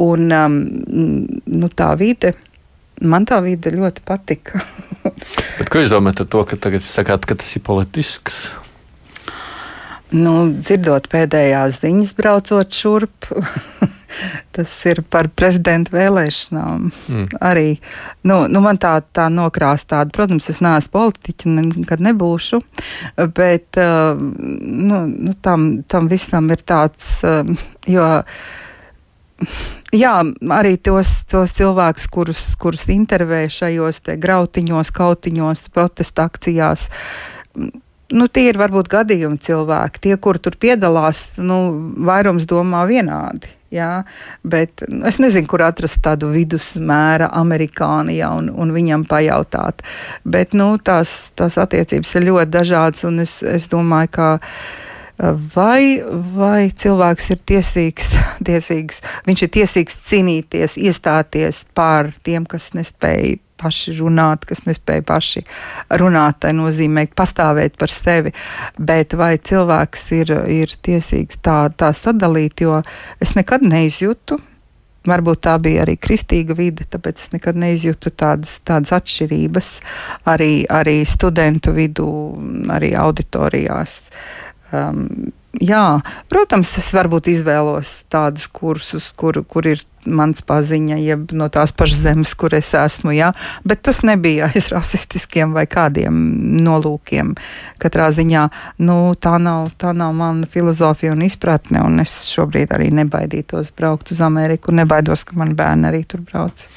Un, 0.00 0.30
um, 0.30 0.62
nu, 1.46 1.72
tā 1.74 1.92
vide. 2.00 2.34
Man 3.00 3.24
tā 3.24 3.38
vide 3.40 3.72
ļoti 3.72 4.02
patika. 4.04 4.60
Bet, 5.58 5.70
ko 5.72 5.80
jūs 5.80 5.92
domājat 5.92 6.20
par 6.20 6.32
to, 6.34 6.42
ka 6.50 6.58
tagad 6.68 6.84
sakāt, 6.84 7.24
ka 7.24 7.38
tas 7.40 7.54
ir 7.56 7.64
politisks? 7.64 8.50
Nu, 10.10 10.32
dzirdot 10.50 11.06
pēdējās 11.10 11.80
ziņas, 11.84 12.12
braucot 12.18 12.74
šurp, 12.74 13.28
tas 14.56 14.70
ir 14.90 15.04
par 15.06 15.28
prezidenta 15.30 15.94
vēlēšanām. 15.94 16.88
Mm. 16.90 17.26
Arī 17.46 17.66
nu, 18.26 18.40
nu 18.50 18.62
man 18.64 18.80
tā, 18.82 18.96
tā 19.14 19.28
nokrāsa 19.30 19.92
tāda, 19.94 20.14
protams, 20.16 20.50
es 20.50 20.58
neesmu 20.64 20.94
politiķa, 20.96 21.52
nekad 21.54 22.02
nebūšu, 22.02 22.58
bet 23.36 23.78
uh, 23.78 24.18
nu, 24.18 25.04
nu, 25.06 25.34
tam, 25.46 25.68
tam 25.86 26.10
visam 26.10 26.50
ir 26.50 26.64
tāds, 26.66 27.20
uh, 27.26 27.46
jo. 27.90 28.08
Jā, 29.96 30.18
arī 30.52 30.74
tos, 30.84 31.08
tos 31.30 31.54
cilvēkus, 31.56 32.02
kurus, 32.12 32.42
kurus 32.60 32.84
intervē 32.92 33.46
šajos 33.50 34.02
grautiņos, 34.20 34.90
kautiņos, 34.98 35.64
protesta 35.72 36.26
akcijās 36.28 36.90
nu, 38.16 38.26
tie 38.28 38.48
ir 38.50 38.58
varbūt 38.60 38.90
gadījumi 38.90 39.40
cilvēki. 39.42 40.02
Tie, 40.06 40.16
kur 40.22 40.38
tur 40.42 40.56
piedalās, 40.60 41.38
nu, 41.38 41.62
vairums 42.06 42.48
domā 42.50 42.84
vienādi. 42.90 43.56
Jā, 43.70 44.02
bet 44.42 44.82
nu, 44.90 45.04
es 45.06 45.20
nezinu, 45.22 45.46
kur 45.46 45.62
atrast 45.62 46.00
tādu 46.02 46.32
vidusmēra 46.32 47.28
amerikāni 47.38 48.16
ja, 48.18 48.32
un, 48.34 48.48
un 48.50 48.72
viņam 48.74 49.04
pajautāt. 49.06 49.84
Bet 50.26 50.56
nu, 50.58 50.72
tās, 50.82 51.30
tās 51.38 51.54
attiecības 51.62 52.16
ir 52.18 52.26
ļoti 52.32 52.50
dažādas, 52.50 53.06
un 53.06 53.22
es, 53.22 53.36
es 53.46 53.68
domāju, 53.70 54.10
ka 54.16 54.30
vai, 55.54 56.02
vai 56.34 56.70
cilvēks 56.74 57.30
ir 57.36 57.40
tiesīgs, 57.52 58.10
tiesīgs, 58.48 59.04
viņš 59.30 59.44
ir 59.46 59.52
tiesīgs 59.60 60.00
cīnīties, 60.08 60.74
iestāties 60.90 61.62
pār 61.76 62.10
tiem, 62.26 62.50
kas 62.50 62.72
nespēja 62.74 63.38
paši 63.60 63.96
runāt, 64.00 64.46
kas 64.48 64.64
nespēja 64.66 65.04
paši 65.06 65.44
runāt, 66.00 66.40
tai 66.44 66.54
nozīmē 66.56 67.06
pastāvēt 67.16 67.78
par 67.80 67.92
sevi. 67.92 68.32
Bet 68.78 69.16
vai 69.18 69.34
cilvēks 69.38 70.06
ir, 70.20 70.34
ir 70.50 70.76
tiesīgs 70.82 71.42
tā, 71.44 71.62
tā 71.76 71.92
sadalīt, 71.96 72.64
jo 72.64 72.80
es 73.20 73.36
nekad 73.38 73.66
neizjūtu. 73.66 74.40
Varbūt 75.08 75.40
tā 75.46 75.54
bija 75.64 75.86
arī 75.86 75.94
kristīga 75.96 76.52
vide, 76.52 76.84
tāpēc 76.84 77.22
es 77.22 77.30
nekad 77.32 77.56
neizjūtu 77.56 78.12
tādas, 78.20 78.58
tādas 78.68 78.92
atšķirības 78.98 79.70
arī, 80.28 80.66
arī 80.68 80.98
studentu 81.08 81.72
vidū, 81.72 82.10
arī 82.68 82.92
auditorijās. 83.00 84.02
Um, 84.76 85.32
Jā, 85.58 85.98
protams, 86.30 86.70
es 86.78 86.92
varbūt 86.94 87.26
izvēlos 87.32 88.04
tādus 88.12 88.44
kursus, 88.54 89.08
kur, 89.18 89.34
kur 89.50 89.66
ir 89.66 89.80
mans 90.06 90.44
paziņa, 90.46 90.98
jeb 91.02 91.34
no 91.34 91.48
tās 91.50 91.74
pašas 91.74 92.04
zemes, 92.04 92.36
kur 92.38 92.54
es 92.54 92.70
esmu. 92.78 93.10
Jā. 93.16 93.32
Bet 93.66 93.82
tas 93.82 94.04
nebija 94.06 94.46
aiz 94.46 94.70
rasistiskiem 94.70 95.50
vai 95.56 95.66
kādiem 95.66 96.14
nolūkiem. 96.62 97.34
Katrā 97.82 98.12
ziņā 98.14 98.46
nu, 98.86 99.00
tā, 99.18 99.36
nav, 99.42 99.72
tā 99.74 99.90
nav 99.90 100.14
mana 100.14 100.46
filozofija 100.46 101.16
un 101.18 101.26
izpratne. 101.26 101.82
Un 101.82 101.98
es 102.06 102.14
šobrīd 102.30 102.70
arī 102.76 102.92
nebaidītos 103.02 103.74
braukt 103.74 104.14
uz 104.14 104.22
Ameriku. 104.22 104.70
Nebaidos, 104.70 105.26
ka 105.26 105.40
man 105.40 105.56
bērni 105.58 105.90
arī 105.90 106.04
tur 106.06 106.22
brauc. 106.22 106.68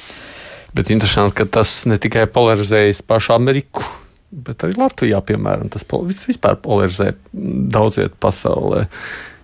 Bet 0.73 0.89
interesanti, 0.89 1.37
ka 1.43 1.45
tas 1.61 1.83
ne 1.85 2.01
tikai 2.01 2.25
polarizējas 2.25 3.05
pašu 3.05 3.37
Ameriku 3.37 3.85
bet 4.33 4.65
arī 4.65 4.77
Latvijā, 4.79 5.19
piemēram, 5.25 5.69
tas 5.73 5.85
vispār 6.27 6.57
polarizē 6.63 7.13
daudz 7.33 8.01
vietu 8.01 8.17
pasaulē. 8.23 8.87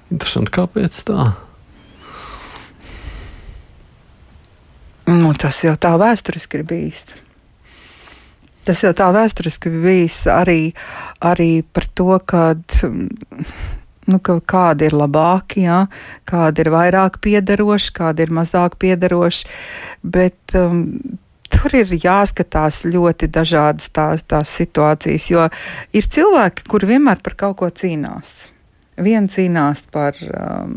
Interesanti, 0.10 0.54
kāpēc 0.56 1.04
tā? 1.06 1.32
Nu, 5.10 5.34
tas 5.38 5.64
jau 5.64 5.74
tā 5.82 5.96
vēsturiski 5.98 6.60
ir 6.60 6.66
bijis. 6.70 7.14
Tas 8.68 8.84
jau 8.86 8.92
tā 8.94 9.08
vēsturiski 9.14 9.72
bijis 9.74 10.22
arī, 10.30 10.74
arī 11.26 11.64
par 11.74 11.88
to, 11.98 12.12
kad, 12.30 12.62
nu, 14.10 14.20
ka 14.22 14.36
kādi 14.54 14.90
ir 14.90 14.98
labāki, 14.98 15.64
ja? 15.66 15.80
kādi 16.30 16.66
ir 16.66 16.70
vairāk 16.74 17.18
piederoši, 17.26 17.96
kādi 17.98 18.28
ir 18.28 18.36
mazāk 18.38 18.78
piederoši. 18.82 19.50
Bet 20.06 20.58
um, 20.60 20.84
tur 21.50 21.76
ir 21.76 21.92
jāskatās 22.04 22.84
ļoti 22.88 23.30
dažādas 23.34 23.90
tās, 23.96 24.24
tās 24.28 24.54
situācijas, 24.62 25.28
jo 25.32 25.50
ir 25.96 26.08
cilvēki, 26.16 26.68
kuri 26.70 26.94
vienmēr 26.96 27.22
par 27.26 27.38
kaut 27.40 27.60
ko 27.62 27.70
cīnās. 27.70 28.54
Viena 29.00 29.32
cīnās 29.32 29.86
par, 29.94 30.18
um, 30.28 30.74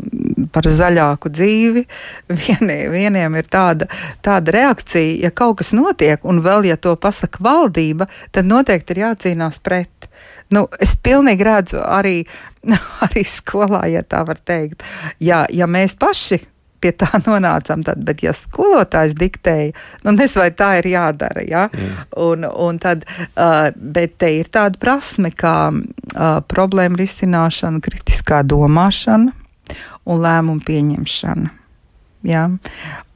par 0.53 0.67
zaļāku 0.71 1.31
dzīvi, 1.33 1.83
Vieni, 2.39 2.77
vieniem 2.91 3.35
ir 3.39 3.49
tāda, 3.51 3.89
tāda 4.23 4.55
reakcija, 4.55 5.17
ja 5.25 5.31
kaut 5.35 5.59
kas 5.59 5.73
notiek, 5.75 6.23
un 6.23 6.39
vēl 6.45 6.69
ja 6.71 6.79
to 6.79 6.95
pasaka 6.95 7.43
valdība, 7.43 8.07
tad 8.31 8.47
noteikti 8.47 8.95
ir 8.95 9.03
jācīnās 9.03 9.59
pret. 9.63 10.07
Nu, 10.53 10.67
es 10.79 10.95
pilnīgi 11.03 11.47
redzu 11.47 11.83
arī, 11.83 12.21
arī 13.07 13.27
skolā, 13.27 13.85
ja 13.91 14.05
tā 14.07 14.23
var 14.27 14.39
teikt, 14.39 14.87
ja, 15.19 15.43
ja 15.51 15.67
mēs 15.67 15.97
paši 15.99 16.39
pie 16.83 16.93
tā 16.95 17.09
nonācām. 17.27 17.85
Tad, 17.87 18.03
bet, 18.05 18.23
ja 18.25 18.35
skolotājs 18.37 19.15
diktēja, 19.19 19.71
nu, 20.03 20.15
nezinu, 20.17 20.43
vai 20.43 20.51
tā 20.57 20.69
ir 20.81 20.91
jādara. 20.93 21.45
Ja? 21.47 21.65
Mm. 21.71 22.03
Un, 22.27 22.47
un 22.67 22.81
tad, 22.83 23.07
uh, 23.33 23.69
bet 23.73 24.19
te 24.21 24.33
ir 24.39 24.51
tāda 24.53 24.79
prasme 24.81 25.33
kā 25.33 25.57
uh, 25.71 26.37
problēma 26.49 26.99
risināšana, 26.99 27.83
kritiskā 27.83 28.43
domāšana 28.47 29.33
un 30.03 30.23
lēmumu 30.23 30.63
pieņemšana. 30.67 31.59
Ja? 32.23 32.45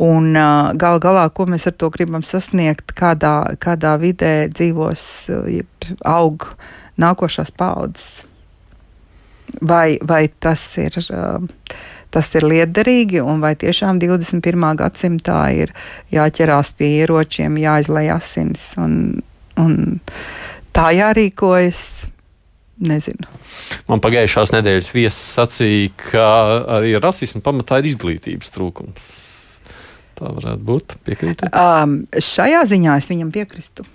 Un 0.04 0.32
uh, 0.36 0.74
gal 0.76 1.00
galā, 1.04 1.28
ko 1.32 1.48
mēs 1.48 1.70
ar 1.70 1.76
to 1.80 1.90
gribam 1.94 2.24
sasniegt, 2.28 2.92
kādā, 2.98 3.56
kādā 3.64 3.96
vidē 4.02 4.50
dzīvos, 4.52 5.04
uh, 5.32 5.94
aug 6.08 6.50
nākošās 7.00 7.54
paudzes. 7.56 8.26
Vai, 9.64 9.96
vai 10.04 10.28
tas 10.44 10.62
ir 10.82 10.98
uh, 11.00 11.40
tas 12.14 12.30
ir 12.38 12.46
liederīgi, 12.48 13.22
un 13.24 13.42
vai 13.44 13.54
tiešām 13.60 14.00
21. 14.02 14.68
gadsimtā 14.80 15.40
ir 15.56 15.74
jāķerās 16.14 16.74
pie 16.78 16.92
ieročiem, 17.04 17.60
jāizlai 17.62 18.08
asins 18.14 18.70
un, 18.82 19.18
un 19.60 20.00
tā 20.76 20.92
jārīkojas. 20.98 21.88
Nezinu. 22.78 23.26
Man 23.90 24.02
pagājušās 24.06 24.52
nedēļas 24.54 24.92
viesis 24.94 25.32
sacīja, 25.34 25.90
ka 26.12 26.26
arī 26.76 26.92
rasismu 27.02 27.42
pamatā 27.42 27.80
ir 27.82 27.88
izglītības 27.90 28.54
trūkums. 28.54 29.08
Tā 30.18 30.30
varētu 30.30 30.62
būt. 30.66 30.96
Piekrītat? 31.06 31.58
Um, 31.58 32.00
šajā 32.14 32.62
ziņā 32.70 33.00
es 33.02 33.10
viņam 33.10 33.34
piekrītu. 33.34 33.86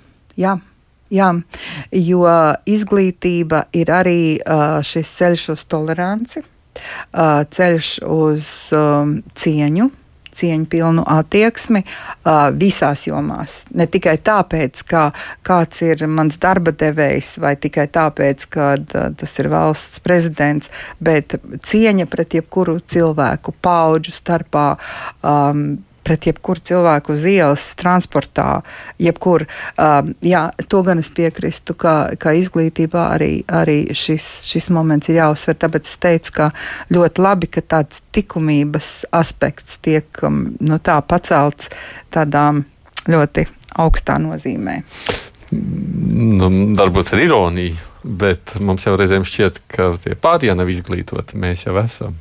Jā. 0.40 0.56
Jā, 1.12 1.28
jo 1.92 2.22
izglītība 2.64 3.66
ir 3.76 3.90
arī 3.92 4.20
uh, 4.40 4.78
šis 4.80 5.10
ceļš 5.18 5.42
uz 5.52 5.64
toleranci, 5.68 6.40
ceļš 7.12 7.90
uz 8.08 8.46
um, 8.76 9.18
cieņu, 9.36 9.90
cieņu 10.32 10.66
pilnu 10.72 11.04
attieksmi 11.12 11.82
uh, 11.84 12.48
visās 12.56 13.04
jomās. 13.06 13.58
Ne 13.76 13.86
tikai 13.90 14.16
tāpēc, 14.24 14.82
ka 14.88 15.04
kāds 15.44 15.82
ir 15.84 16.06
mans 16.08 16.40
darba 16.42 16.72
devējs, 16.72 17.36
vai 17.42 17.54
tikai 17.60 17.86
tāpēc, 17.92 18.48
ka 18.52 18.72
uh, 18.80 19.06
tas 19.18 19.38
ir 19.42 19.50
valsts 19.52 20.02
prezidents, 20.04 20.72
bet 21.00 21.36
cieņa 21.68 22.08
pret 22.10 22.38
jebkuru 22.40 22.80
cilvēku 22.80 23.54
paudžu 23.60 24.14
starpā. 24.16 24.68
Um, 25.20 25.82
pret 26.04 26.26
jebkuru 26.26 26.62
cilvēku 26.62 27.14
uz 27.14 27.26
ielas, 27.28 27.66
transportā, 27.78 28.62
jebkur. 29.02 29.46
Um, 29.80 30.12
jā, 30.24 30.44
to 30.70 30.82
gan 30.86 31.02
es 31.02 31.12
piekrītu, 31.14 31.76
ka, 31.78 31.94
ka 32.20 32.34
izglītībā 32.38 33.06
arī, 33.16 33.32
arī 33.46 33.78
šis, 33.96 34.28
šis 34.48 34.70
moments 34.74 35.10
ir 35.10 35.20
jāuzsver. 35.20 35.58
Tāpēc 35.62 35.88
es 35.88 35.98
teicu, 36.02 36.36
ka 36.38 36.50
ļoti 36.92 37.24
labi, 37.24 37.50
ka 37.52 37.64
tāds 37.64 38.02
likumības 38.16 38.92
aspekts 39.14 39.80
tiek 39.84 40.24
um, 40.26 40.44
nu, 40.60 40.78
tā 40.82 40.98
pacelts 41.06 41.70
tādā 42.12 42.50
ļoti 43.10 43.46
augstā 43.82 44.18
nozīmē. 44.22 44.80
Nu, 45.52 46.48
varbūt 46.78 47.12
ar 47.12 47.20
ironiju, 47.26 47.76
bet 48.02 48.54
mums 48.64 48.86
jau 48.86 48.96
reizēm 48.96 49.26
šķiet, 49.28 49.62
ka 49.72 49.92
tie 50.00 50.16
pārējie 50.16 50.56
nav 50.56 50.72
izglītoti. 50.72 51.40
Mēs 51.40 51.66
jau 51.66 51.76
esam. 51.82 52.16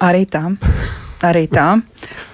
Arī 0.00 0.24
tā. 0.30 0.46
Arī 1.26 1.48
tā. 1.52 1.72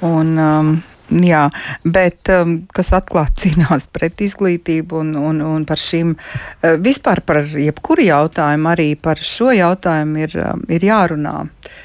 Un, 0.06 0.36
um, 0.38 0.76
Jā, 1.06 1.44
bet 1.86 2.26
um, 2.34 2.56
kas 2.74 2.88
atklāti 2.96 3.44
cīnās 3.44 3.84
pret 3.94 4.18
izglītību 4.26 4.98
un, 5.04 5.12
un, 5.14 5.38
un 5.46 5.66
par 5.68 5.78
šīm, 5.78 6.16
uh, 6.16 6.72
vispār 6.82 7.20
par 7.22 7.44
jebkuru 7.46 8.08
jautājumu, 8.08 8.72
arī 8.72 8.88
par 8.98 9.22
šo 9.22 9.52
jautājumu 9.54 10.24
ir, 10.24 10.34
um, 10.42 10.64
ir 10.66 10.88
jārunā. 10.88 11.36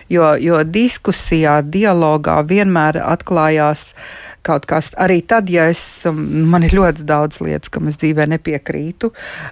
Jo, 0.09 0.33
jo 0.41 0.63
diskusijā, 0.65 1.59
dialogā 1.61 2.39
vienmēr 2.49 2.97
atklājās 3.05 3.91
uh, 3.91 4.30
kaut 4.45 4.65
kas. 4.69 4.91
Arī 5.01 5.19
tad, 5.27 5.49
ja 5.53 5.67
es, 5.71 5.81
um, 6.09 6.19
man 6.51 6.65
ir 6.67 6.75
ļoti 6.77 7.05
daudz 7.07 7.41
lietas, 7.45 7.71
kam 7.73 7.89
es 7.91 7.99
dzīvē 8.01 8.27
nepiekrītu, 8.33 9.11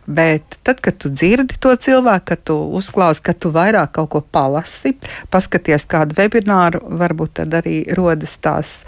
bet 0.10 0.60
tad, 0.66 0.82
kad 0.86 0.98
tu 1.02 1.12
dzirdi 1.14 1.60
to 1.62 1.76
cilvēku, 1.76 2.28
kad 2.34 2.44
tu 2.52 2.58
uzklausi, 2.80 3.24
kad 3.26 3.40
tu 3.42 3.54
vairāk 3.56 3.94
kaut 3.98 4.12
ko 4.14 4.24
palasi, 4.26 4.96
paskaties 5.34 5.86
kādu 5.90 6.18
webināru, 6.20 6.82
varbūt 7.00 7.40
tad 7.42 7.60
arī 7.62 7.82
rodas 7.98 8.38
tās 8.42 8.80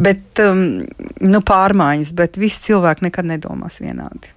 bet, 0.00 0.40
um, 0.44 0.82
nu, 1.20 1.42
pārmaiņas, 1.46 2.12
bet 2.16 2.38
visi 2.40 2.70
cilvēki 2.70 3.08
nekad 3.08 3.28
nedomās 3.28 3.80
vienādi. 3.82 4.32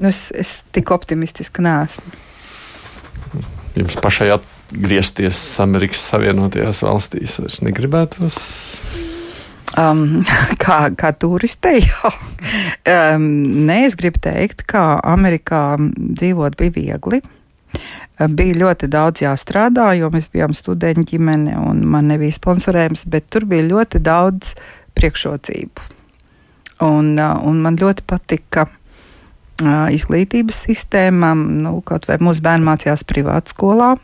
Nu, 0.00 0.08
es, 0.08 0.28
es 0.32 0.60
tik 0.74 0.92
optimistiski 0.94 1.64
neesmu. 1.64 2.16
Jums 3.78 3.98
pašai 4.02 4.30
atgriezties 4.34 5.38
Amerikas 5.62 6.02
Savienotajās 6.10 6.82
valstīs, 6.86 7.38
es 7.44 7.60
negribētu. 7.64 8.30
Um, 9.78 10.22
kā, 10.62 10.78
kā 10.98 11.12
turistei, 11.14 11.82
jau. 11.90 12.12
Um, 12.88 13.26
nē, 13.68 13.84
es 13.88 13.96
gribu 13.98 14.22
teikt, 14.22 14.64
ka 14.70 14.98
Amerikā 15.06 15.76
dzīvot 15.78 16.58
bija 16.58 16.74
viegli. 16.76 17.22
Bija 18.20 18.58
ļoti 18.60 18.90
daudz 18.92 19.22
jāstrādā, 19.22 19.92
jo 19.96 20.10
mēs 20.12 20.28
bijām 20.32 20.52
studenti 20.56 21.14
ģimene 21.14 21.54
un 21.56 21.80
man 21.88 22.10
nebija 22.10 22.34
sponsorējums, 22.36 23.06
bet 23.08 23.30
tur 23.32 23.46
bija 23.48 23.64
ļoti 23.70 24.02
daudz 24.04 24.52
priekšrocību. 24.98 25.86
Un, 26.84 27.14
uh, 27.16 27.38
un 27.46 27.62
man 27.64 27.78
ļoti 27.80 28.04
patika 28.08 28.66
uh, 28.66 29.86
izglītības 29.94 30.64
sistēma, 30.66 31.32
nu, 31.36 31.78
kaut 31.86 32.08
vai 32.10 32.18
mūsu 32.20 32.44
bērni 32.44 32.66
mācījās 32.68 33.06
privātskolā. 33.08 33.94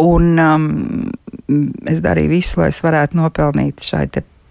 Un 0.00 0.38
um, 0.38 0.66
es 1.90 2.02
darīju 2.02 2.30
visu, 2.30 2.60
lai 2.62 2.70
es 2.70 2.78
varētu 2.82 3.18
nopelnīt 3.18 3.82
šai 3.86 4.06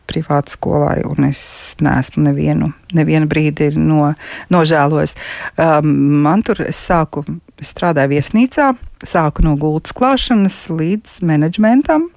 privāta 0.10 0.54
skolai, 0.54 1.00
un 1.08 1.28
es 1.30 1.42
neesmu 1.84 2.26
nevienu, 2.26 2.72
nevienu 2.98 3.30
brīdi 3.30 3.72
no, 3.78 4.14
nožēlojis. 4.54 5.16
Um, 5.56 5.94
man 6.26 6.44
tur 6.46 6.64
es 6.66 6.82
sāku, 6.82 7.24
es 7.62 7.74
strādāju 7.74 8.16
viesnīcā, 8.16 8.72
sāku 9.08 9.46
no 9.46 9.56
gultas 9.60 9.96
klāšanas 9.96 10.62
līdz 10.74 11.20
menedžmentam, 11.30 12.10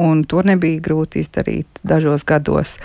un 0.00 0.24
to 0.28 0.42
nebija 0.46 0.82
grūti 0.82 1.22
izdarīt 1.22 1.82
dažos 1.86 2.26
gados. 2.28 2.78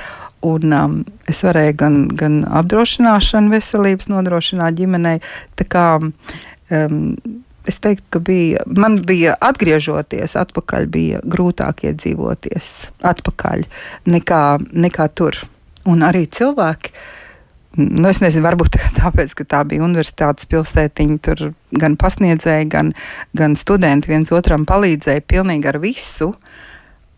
Un, 0.45 0.73
um, 0.73 0.99
es 1.29 1.41
varēju 1.41 1.73
gan, 1.79 1.95
gan 2.13 2.41
apdrošināšanu, 2.59 3.49
veselības 3.55 4.09
nodrošināt 4.11 4.77
ģimenei. 4.77 5.17
Tā 5.57 5.65
kā 5.65 5.87
um, 5.97 6.99
es 7.67 7.79
teiktu, 7.83 8.05
ka 8.15 8.21
bija, 8.23 8.63
man 8.65 9.01
bija 9.07 9.35
atgriežoties 9.43 10.37
atpakaļ, 10.39 10.89
bija 10.91 11.21
grūtāk 11.27 11.85
iedzīvoties 11.89 12.71
atpakaļ 13.05 13.67
nekā, 14.09 14.43
nekā 14.87 15.07
tur. 15.17 15.39
Un 15.87 16.03
arī 16.03 16.25
cilvēki 16.31 16.93
nu, 17.77 18.07
es 18.09 18.21
nezinu, 18.23 18.45
varbūt 18.47 18.79
tāpēc, 18.99 19.35
ka 19.37 19.47
tā 19.55 19.63
bija 19.69 19.85
universitātes 19.85 20.49
pilsētiņa, 20.49 21.19
tur 21.23 21.43
gan 21.77 21.97
pasniedzēji, 21.99 22.69
gan, 22.73 22.93
gan 23.37 23.57
studenti 23.59 24.11
viens 24.13 24.33
otram 24.33 24.65
palīdzēja 24.69 25.25
pilnīgi 25.27 25.69
ar 25.69 25.81
visu. 25.83 26.33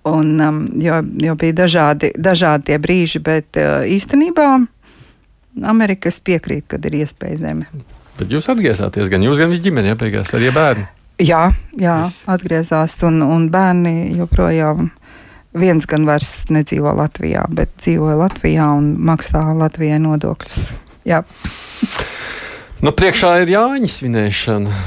Un, 0.10 0.36
um, 0.42 0.60
jo, 0.80 1.02
jo 1.22 1.36
bija 1.40 1.58
dažādi, 1.66 2.14
dažādi 2.16 2.78
brīži, 2.82 3.20
bet 3.24 3.60
uh, 3.60 3.84
īstenībā 3.84 4.48
Amerikas 5.70 6.22
piekrīt, 6.24 6.70
kad 6.72 6.86
ir 6.88 7.02
iespēja 7.02 7.42
zeme. 7.44 7.99
Bet 8.20 8.34
jūs 8.36 8.50
atgriezāties 8.52 9.12
gan 9.12 9.24
jūs, 9.24 9.40
gan 9.40 9.52
viņa 9.52 9.66
ģimene, 9.66 9.94
ja 9.94 10.00
beigās 10.00 10.34
arī 10.36 10.52
bērni. 10.56 10.88
Jā, 11.24 11.50
jā 11.80 11.98
atgriezās, 12.32 12.96
un, 13.08 13.22
un 13.24 13.48
bērni 13.52 14.14
joprojām 14.20 14.90
viens 15.60 15.88
gan 15.90 16.06
vairs 16.08 16.46
nedzīvo 16.54 16.94
Latvijā, 17.00 17.46
bet 17.52 17.74
dzīvo 17.82 18.14
Latvijā 18.20 18.70
un 18.78 18.94
maksā 19.10 19.42
Latvijai 19.58 20.00
nodokļus. 20.04 20.62
Jā. 21.08 21.24
Nu, 22.84 22.94
priekšā 22.96 23.34
ir 23.44 23.56
Jāņa 23.56 23.90
svinēšana. 23.92 24.84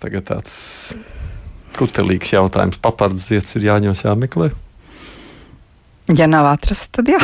Tagad 0.00 0.26
tāds 0.28 0.56
kutelīgs 1.76 2.34
jautājums. 2.34 2.80
Papardziets 2.82 3.56
ir 3.56 3.68
jāņos 3.70 4.04
jāmeklē. 4.04 4.50
Ja 6.16 6.26
nav 6.26 6.46
atrasts, 6.50 6.90
tad 6.96 7.08
jā. 7.10 7.18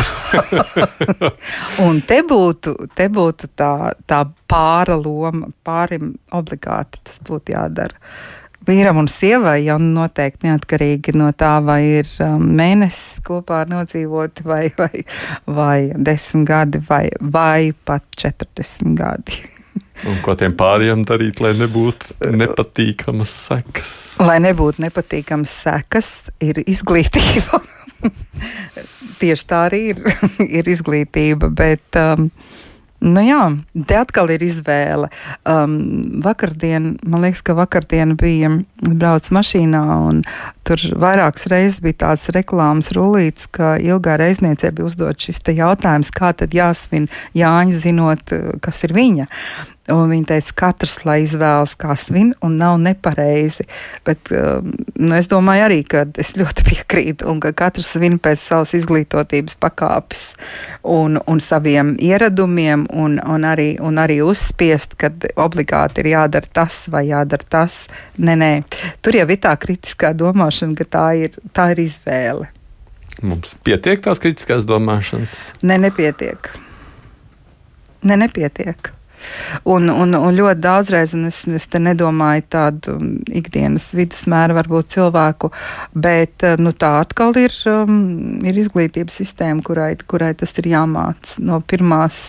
un 1.86 1.98
te 2.06 2.20
būtu, 2.26 2.74
te 2.94 3.08
būtu 3.10 3.50
tā, 3.58 3.92
tā 4.06 4.22
pāra 4.46 4.98
loma, 5.00 5.50
pārim 5.66 6.14
obligāti 6.36 7.00
tas 7.06 7.18
būtu 7.26 7.56
jādara. 7.56 7.98
Vīram 8.66 8.98
un 8.98 9.06
sievai 9.10 9.60
jau 9.62 9.76
noteikti 9.78 10.48
neatkarīgi 10.48 11.14
no 11.14 11.28
tā, 11.38 11.56
vai 11.62 11.80
ir 12.00 12.08
um, 12.24 12.42
mēnesis 12.58 13.20
kopā 13.26 13.62
nodzīvot, 13.70 14.42
vai, 14.46 14.64
vai, 14.78 15.04
vai 15.46 15.78
desmit 15.94 16.48
gadi, 16.48 16.82
vai, 16.88 17.04
vai 17.20 17.70
pat 17.86 18.06
četrdesmit 18.18 18.98
gadi. 18.98 19.38
Un 20.10 20.18
ko 20.24 20.34
tiem 20.38 20.54
pāriem 20.58 21.04
darīt, 21.06 21.40
lai 21.44 21.54
nebūtu 21.56 22.30
nepatīkamas 22.36 23.32
sekas? 23.46 23.94
Lai 24.22 24.38
nebūtu 24.42 24.82
nepatīkamas 24.84 25.54
sekas, 25.66 26.10
ir 26.42 26.60
izglītība. 26.66 27.62
Tieši 29.20 29.48
tā 29.48 29.66
arī 29.70 29.82
ir, 29.94 30.04
ir 30.60 30.72
izglītība. 30.76 31.50
Bet, 31.54 32.00
um, 32.00 32.30
Nu 33.06 33.20
jā, 33.20 33.42
te 33.86 33.96
atkal 34.00 34.30
ir 34.32 34.40
izvēle. 34.42 35.10
Um, 35.44 35.74
vakardien, 36.24 36.94
man 37.04 37.26
liekas, 37.26 37.42
ka 37.44 37.52
vakardien 37.54 38.14
bija 38.16 38.48
brauc 38.80 39.28
mašīnā, 39.36 39.82
un 40.08 40.22
tur 40.66 40.80
vairākas 40.96 41.44
reizes 41.52 41.82
bija 41.84 42.00
tāds 42.06 42.30
reklāmas 42.32 42.94
rullīts, 42.96 43.50
ka 43.52 43.74
ilgā 43.76 44.16
reizniecē 44.22 44.72
bija 44.72 44.88
uzdot 44.88 45.28
šis 45.28 45.44
jautājums, 45.44 46.10
kā 46.10 46.32
tad 46.32 46.56
jāsvin 46.56 47.10
Jāņa, 47.36 47.76
zinot, 47.84 48.32
kas 48.64 48.82
ir 48.88 48.96
viņa. 48.96 49.28
Un 49.92 50.10
viņa 50.10 50.26
teica, 50.32 50.52
katrs 50.58 50.96
lai 51.06 51.20
izvēlas, 51.22 51.76
kā 51.78 51.94
svin, 51.98 52.32
un 52.42 52.56
nav 52.58 52.80
nepareizi. 52.82 53.68
Bet 54.06 54.32
um, 54.34 54.72
nu, 54.98 55.12
es 55.14 55.28
domāju, 55.30 55.66
arī, 55.68 55.78
ka 55.86 56.02
es 56.18 56.32
ļoti 56.38 56.64
piekrītu, 56.70 57.28
un 57.30 57.38
ka 57.42 57.52
katrs 57.54 57.92
svin 57.94 58.18
pēc 58.22 58.42
savas 58.42 58.74
izglītotības 58.78 59.58
pakāpes 59.62 60.24
un, 60.82 61.20
un 61.22 61.42
saviem 61.42 61.94
ieradumiem, 62.02 62.88
un, 62.90 63.20
un, 63.22 63.46
arī, 63.46 63.76
un 63.78 64.02
arī 64.02 64.18
uzspiest, 64.26 64.98
ka 64.98 65.12
obligāti 65.38 66.02
ir 66.02 66.10
jādara 66.16 66.50
tas 66.58 66.82
vai 66.90 67.06
jādara 67.12 67.46
tas. 67.56 67.84
Nē, 68.18 68.34
nē, 68.42 68.52
tur 69.06 69.20
jau 69.20 69.28
ir 69.30 69.40
tā 69.42 69.54
kritiskā 69.60 70.10
domāšana, 70.18 70.74
ka 70.82 70.90
tā 70.98 71.06
ir, 71.22 71.38
tā 71.54 71.70
ir 71.76 71.86
izvēle. 71.86 72.50
Mums 73.22 73.54
pietiek 73.64 74.02
tās 74.04 74.18
kritiskās 74.20 74.66
domāšanas? 74.68 75.38
Nē, 75.62 75.76
ne, 75.76 75.86
nepietiek. 75.86 76.50
Ne, 78.06 78.18
nepietiek. 78.20 78.95
Un, 79.66 79.90
un, 79.90 80.14
un 80.18 80.36
ļoti 80.36 80.62
daudzreiz, 80.62 81.14
un 81.16 81.28
es, 81.30 81.42
es 81.48 81.68
te 81.72 81.80
nedomāju 81.82 82.44
tādu 82.52 82.96
ikdienas 83.40 83.88
vidusmēru, 83.96 84.56
varbūt 84.58 84.92
cilvēku, 84.96 85.50
bet 85.94 86.46
eh, 86.46 86.58
nu, 86.60 86.74
tā 86.76 86.96
atkal 87.04 87.36
ir, 87.40 87.54
um, 87.70 87.96
ir 88.46 88.60
izglītības 88.64 89.20
sistēma, 89.22 89.64
kurai, 89.66 89.92
kurai 90.08 90.32
tas 90.38 90.54
ir 90.60 90.70
jāmāc 90.74 91.36
no 91.42 91.62
pirmās 91.64 92.20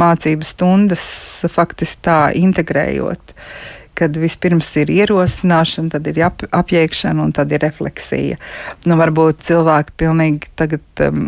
mācību 0.00 0.46
stundas, 0.46 1.08
faktiski 1.52 2.06
tā 2.08 2.20
integrējot. 2.38 3.34
Uh, 3.34 3.77
kad 3.98 4.16
vispirms 4.18 4.70
ir 4.80 4.92
ierosināšana, 4.94 5.92
tad 5.96 6.06
ir 6.10 6.22
ap, 6.26 6.44
apjēgšana 6.54 7.24
un 7.24 7.34
tad 7.36 7.52
ir 7.54 7.62
refleksija. 7.64 8.38
Nu, 8.86 8.98
varbūt 9.00 9.42
cilvēki 9.48 9.96
pilnīgi 9.98 10.52
tagad, 10.58 10.84
um, 11.08 11.26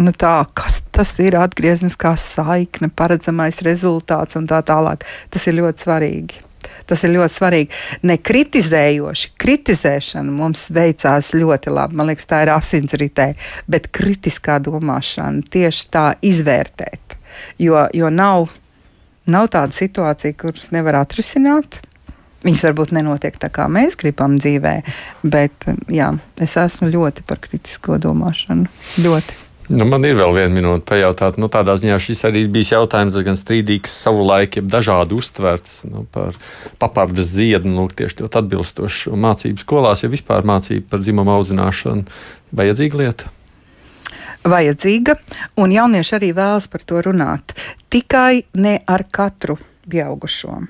nu 0.00 0.16
tā, 0.16 0.38
kas 0.56 0.82
tas 0.94 1.12
ir, 1.22 1.38
atgriezniskā 1.40 2.14
saikne, 2.20 2.90
paredzamais 2.96 3.62
rezultāts 3.66 4.38
un 4.40 4.48
tā 4.50 4.62
tālāk. 4.66 5.06
Tas 5.32 5.46
ir 5.48 5.58
ļoti 5.60 5.86
svarīgi. 5.86 6.42
Tas 6.86 7.02
ir 7.02 7.12
ļoti 7.16 7.34
svarīgi. 7.34 7.78
Nekritizējoši, 8.06 9.32
kritizēšana 9.42 10.32
mums 10.32 10.68
veicās 10.74 11.32
ļoti 11.34 11.72
labi. 11.74 11.98
Man 11.98 12.10
liekas, 12.10 12.28
tā 12.30 12.44
ir 12.44 12.52
asinsritē, 12.54 13.32
bet 13.70 13.90
kritiskā 13.94 14.60
domāšana 14.62 15.46
tieši 15.50 15.88
tā 15.94 16.06
izvērtēt. 16.26 17.18
Jo, 17.62 17.86
jo 17.94 18.10
nav, 18.10 18.48
nav 19.26 19.50
tāda 19.52 19.74
situācija, 19.76 20.38
kuras 20.38 20.70
nevar 20.74 21.02
atrisināt. 21.02 21.82
Viņas 22.44 22.66
varbūt 22.68 22.92
nenotiek 22.94 23.38
tā, 23.40 23.48
kā 23.50 23.64
mēs 23.72 23.96
gribam 23.98 24.36
dzīvē, 24.38 24.74
bet 25.24 25.66
jā, 25.92 26.12
es 26.42 26.56
esmu 26.60 26.90
ļoti 26.92 27.24
par 27.26 27.40
kritisko 27.42 27.96
domāšanu. 28.02 28.68
Ļoti. 29.02 29.42
Nu, 29.66 29.82
man 29.90 30.04
ir 30.06 30.14
vēl 30.14 30.30
viena 30.36 30.54
minūte 30.54 30.84
pajautāt. 30.86 31.40
Nu, 31.42 31.48
tādā 31.50 31.74
ziņā 31.80 31.96
šis 31.98 32.20
arī 32.28 32.44
bija 32.52 32.76
jautājums 32.76 33.16
diezgan 33.16 33.38
strīdīgs 33.38 33.96
savu 34.04 34.22
laiku, 34.28 34.60
jeb 34.60 34.68
dažādi 34.70 35.16
uztverts 35.18 35.80
nu, 35.90 36.04
par 36.14 36.36
papardes 36.78 37.32
ziedu. 37.32 37.72
Nu, 37.72 37.88
tieši 37.90 38.20
ļoti 38.22 38.40
atbilstoši 38.42 39.16
mācību 39.26 39.64
skolās, 39.64 40.04
ja 40.04 40.12
vispār 40.12 40.46
mācība 40.46 40.86
par 40.92 41.02
dzimumu 41.02 41.34
audzināšanu 41.40 42.06
vajadzīga 42.54 43.02
lieta. 43.02 43.34
Vajadzīga, 44.46 45.16
un 45.58 45.74
jaunieši 45.74 46.14
arī 46.20 46.30
vēlas 46.36 46.70
par 46.70 46.86
to 46.86 47.02
runāt. 47.02 47.56
Tikai 47.90 48.44
ne 48.62 48.78
ar 48.86 49.02
katru 49.10 49.58
pieaugušo. 49.90 50.60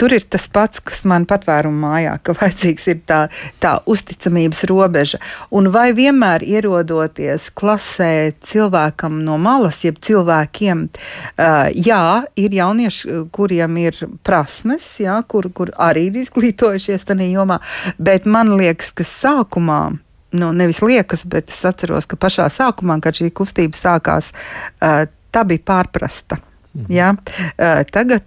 Tur 0.00 0.14
ir 0.16 0.24
tas 0.30 0.48
pats, 0.52 0.82
kas 0.84 1.04
man 1.08 1.26
patvērumu 1.28 1.82
mājā, 1.86 2.14
ka 2.22 2.34
vajadzīgs 2.38 2.88
ir 2.92 3.02
tā, 3.08 3.20
tā 3.62 3.76
uzticamības 3.88 4.64
robeža. 4.70 5.20
Un 5.54 5.70
vai 5.74 5.90
vienmēr 5.96 6.44
ierodoties 6.46 7.50
klasē 7.58 8.32
cilvēkam 8.44 9.22
no 9.26 9.38
malas, 9.42 9.82
jeb 9.86 10.00
cilvēkiem, 10.04 10.84
uh, 10.88 11.68
jā, 11.74 12.02
ir 12.38 12.58
jaunieši, 12.58 13.22
kuriem 13.34 13.78
ir 13.84 14.02
prasmes, 14.26 14.90
jā, 15.02 15.20
kur, 15.28 15.50
kur 15.54 15.72
arī 15.78 16.08
ir 16.08 16.20
izglītojušies 16.24 17.08
tajā 17.08 17.30
jomā, 17.32 17.60
bet 17.98 18.28
man 18.28 18.54
liekas, 18.58 18.92
ka 18.94 19.06
sākumā 19.06 19.80
nu, 20.30 20.52
nevis 20.52 20.82
liekas, 20.84 21.24
bet 21.24 21.50
es 21.52 21.62
atceros, 21.64 22.08
ka 22.08 22.18
pašā 22.20 22.48
sākumā, 22.52 22.98
kad 23.04 23.16
šī 23.16 23.30
kustība 23.36 23.78
sākās, 23.78 24.32
tā 24.78 25.44
bija 25.48 25.64
pārprasta. 25.72 26.40
Mhm. 26.78 27.18
Uh, 27.58 27.82
tagad, 27.90 28.24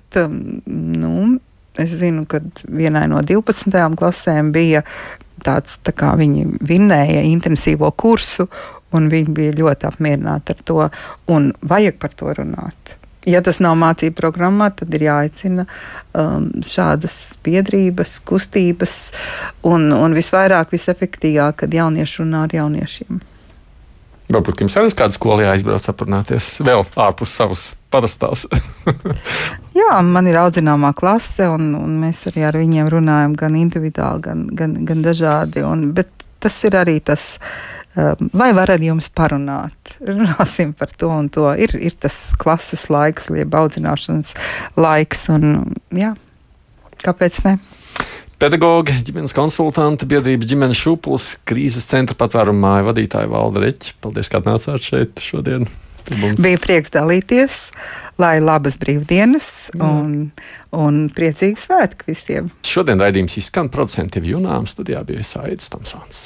nu, 0.66 1.40
es 1.80 1.96
zinu, 2.02 2.26
ka 2.28 2.42
vienai 2.68 3.08
no 3.08 3.22
12. 3.24 3.96
klasēm 3.98 4.52
bija 4.52 4.84
tāds, 5.46 5.80
tā 5.86 5.94
kā 5.96 6.14
viņi 6.20 6.46
vinnēja 6.68 7.24
intensīvo 7.30 7.92
kursu, 7.98 8.48
un 8.92 9.10
viņi 9.12 9.36
bija 9.36 9.58
ļoti 9.58 9.88
apmierināti 9.90 10.56
ar 10.56 10.66
to, 10.68 10.90
un 11.32 11.54
vajag 11.62 11.98
par 12.02 12.14
to 12.18 12.34
runāt. 12.42 12.98
Ja 13.26 13.42
tas 13.46 13.60
nav 13.62 13.76
mācību 13.78 14.18
programmā, 14.18 14.72
tad 14.74 14.94
ir 14.98 15.06
jāaicina 15.06 15.68
um, 16.18 16.48
šādas 16.66 17.36
biedrības, 17.46 18.18
kustības, 18.26 18.96
un, 19.70 19.92
un 19.94 20.18
visvairāk, 20.18 20.74
visefektīvāk, 20.74 21.60
kad 21.62 21.78
jaunieši 21.78 22.24
runā 22.24 22.48
ar 22.48 22.56
jauniešiem. 22.58 23.22
Varbūt 24.32 24.64
jums 24.64 24.78
arī 24.80 24.94
kādā 24.96 25.16
skolā 25.16 25.50
jāizbrauc 25.50 25.88
aprunāties 25.92 26.54
vēl 26.64 26.86
ārpus 27.04 27.34
savas 27.36 27.64
parastās. 27.92 28.46
Jā, 29.80 29.98
man 30.06 30.30
ir 30.30 30.40
audzināmā 30.40 30.94
klase, 30.98 31.50
un, 31.52 31.74
un 31.76 31.98
mēs 32.04 32.24
arī 32.32 32.46
ar 32.48 32.58
viņiem 32.60 32.90
runājam 32.92 33.36
gan 33.40 33.58
individuāli, 33.60 34.24
gan, 34.28 34.46
gan, 34.56 34.78
gan 34.88 35.04
dažādi. 35.04 35.66
Un, 35.68 35.90
bet 35.98 36.12
tas 36.42 36.58
ir 36.68 36.78
arī 36.80 36.98
tas, 37.04 37.26
um, 37.96 38.32
vai 38.38 38.52
var 38.58 38.72
ar 38.74 38.84
jums 38.84 39.12
parunāt. 39.14 39.96
Runāsim 40.00 40.74
par 40.78 40.94
to 40.96 41.12
un 41.12 41.28
to. 41.34 41.50
Ir, 41.60 41.76
ir 41.80 41.98
tas 42.00 42.18
klases 42.40 42.88
laiks, 42.94 43.30
jeb 43.36 43.58
audzināšanas 43.58 44.36
laiks, 44.80 45.28
un 45.36 45.76
jā, 45.98 46.16
kāpēc 47.04 47.44
ne? 47.50 47.58
Pedagoģi, 48.42 48.96
ģimenes 49.06 49.36
konsultanti, 49.38 50.08
biedrības 50.10 50.48
ģimenes 50.50 50.80
šūpulis, 50.82 51.26
krīzes 51.46 51.86
centra 51.86 52.16
patvērumu 52.18 52.58
māju 52.64 52.88
vadītāja 52.88 53.30
Valda 53.30 53.62
Reķa. 53.62 53.92
Paldies, 54.02 54.32
ka 54.34 54.42
atnācāt 54.42 54.88
šeit 54.88 55.22
šodien. 55.22 55.68
Bija 56.42 56.58
prieks 56.64 56.90
dalīties, 56.90 57.60
lai 58.18 58.40
labas 58.42 58.80
brīvdienas 58.82 59.52
un, 59.78 60.32
un 60.74 61.00
priecīgi 61.14 61.62
svētki 61.68 62.10
visiem. 62.10 62.50
Šodien 62.66 63.06
raidījums 63.06 63.38
izskan 63.44 63.70
producentiem 63.70 64.26
Junām 64.34 64.66
studijā 64.66 65.06
bija 65.06 65.22
Saidis 65.36 65.70
Tomsons. 65.70 66.26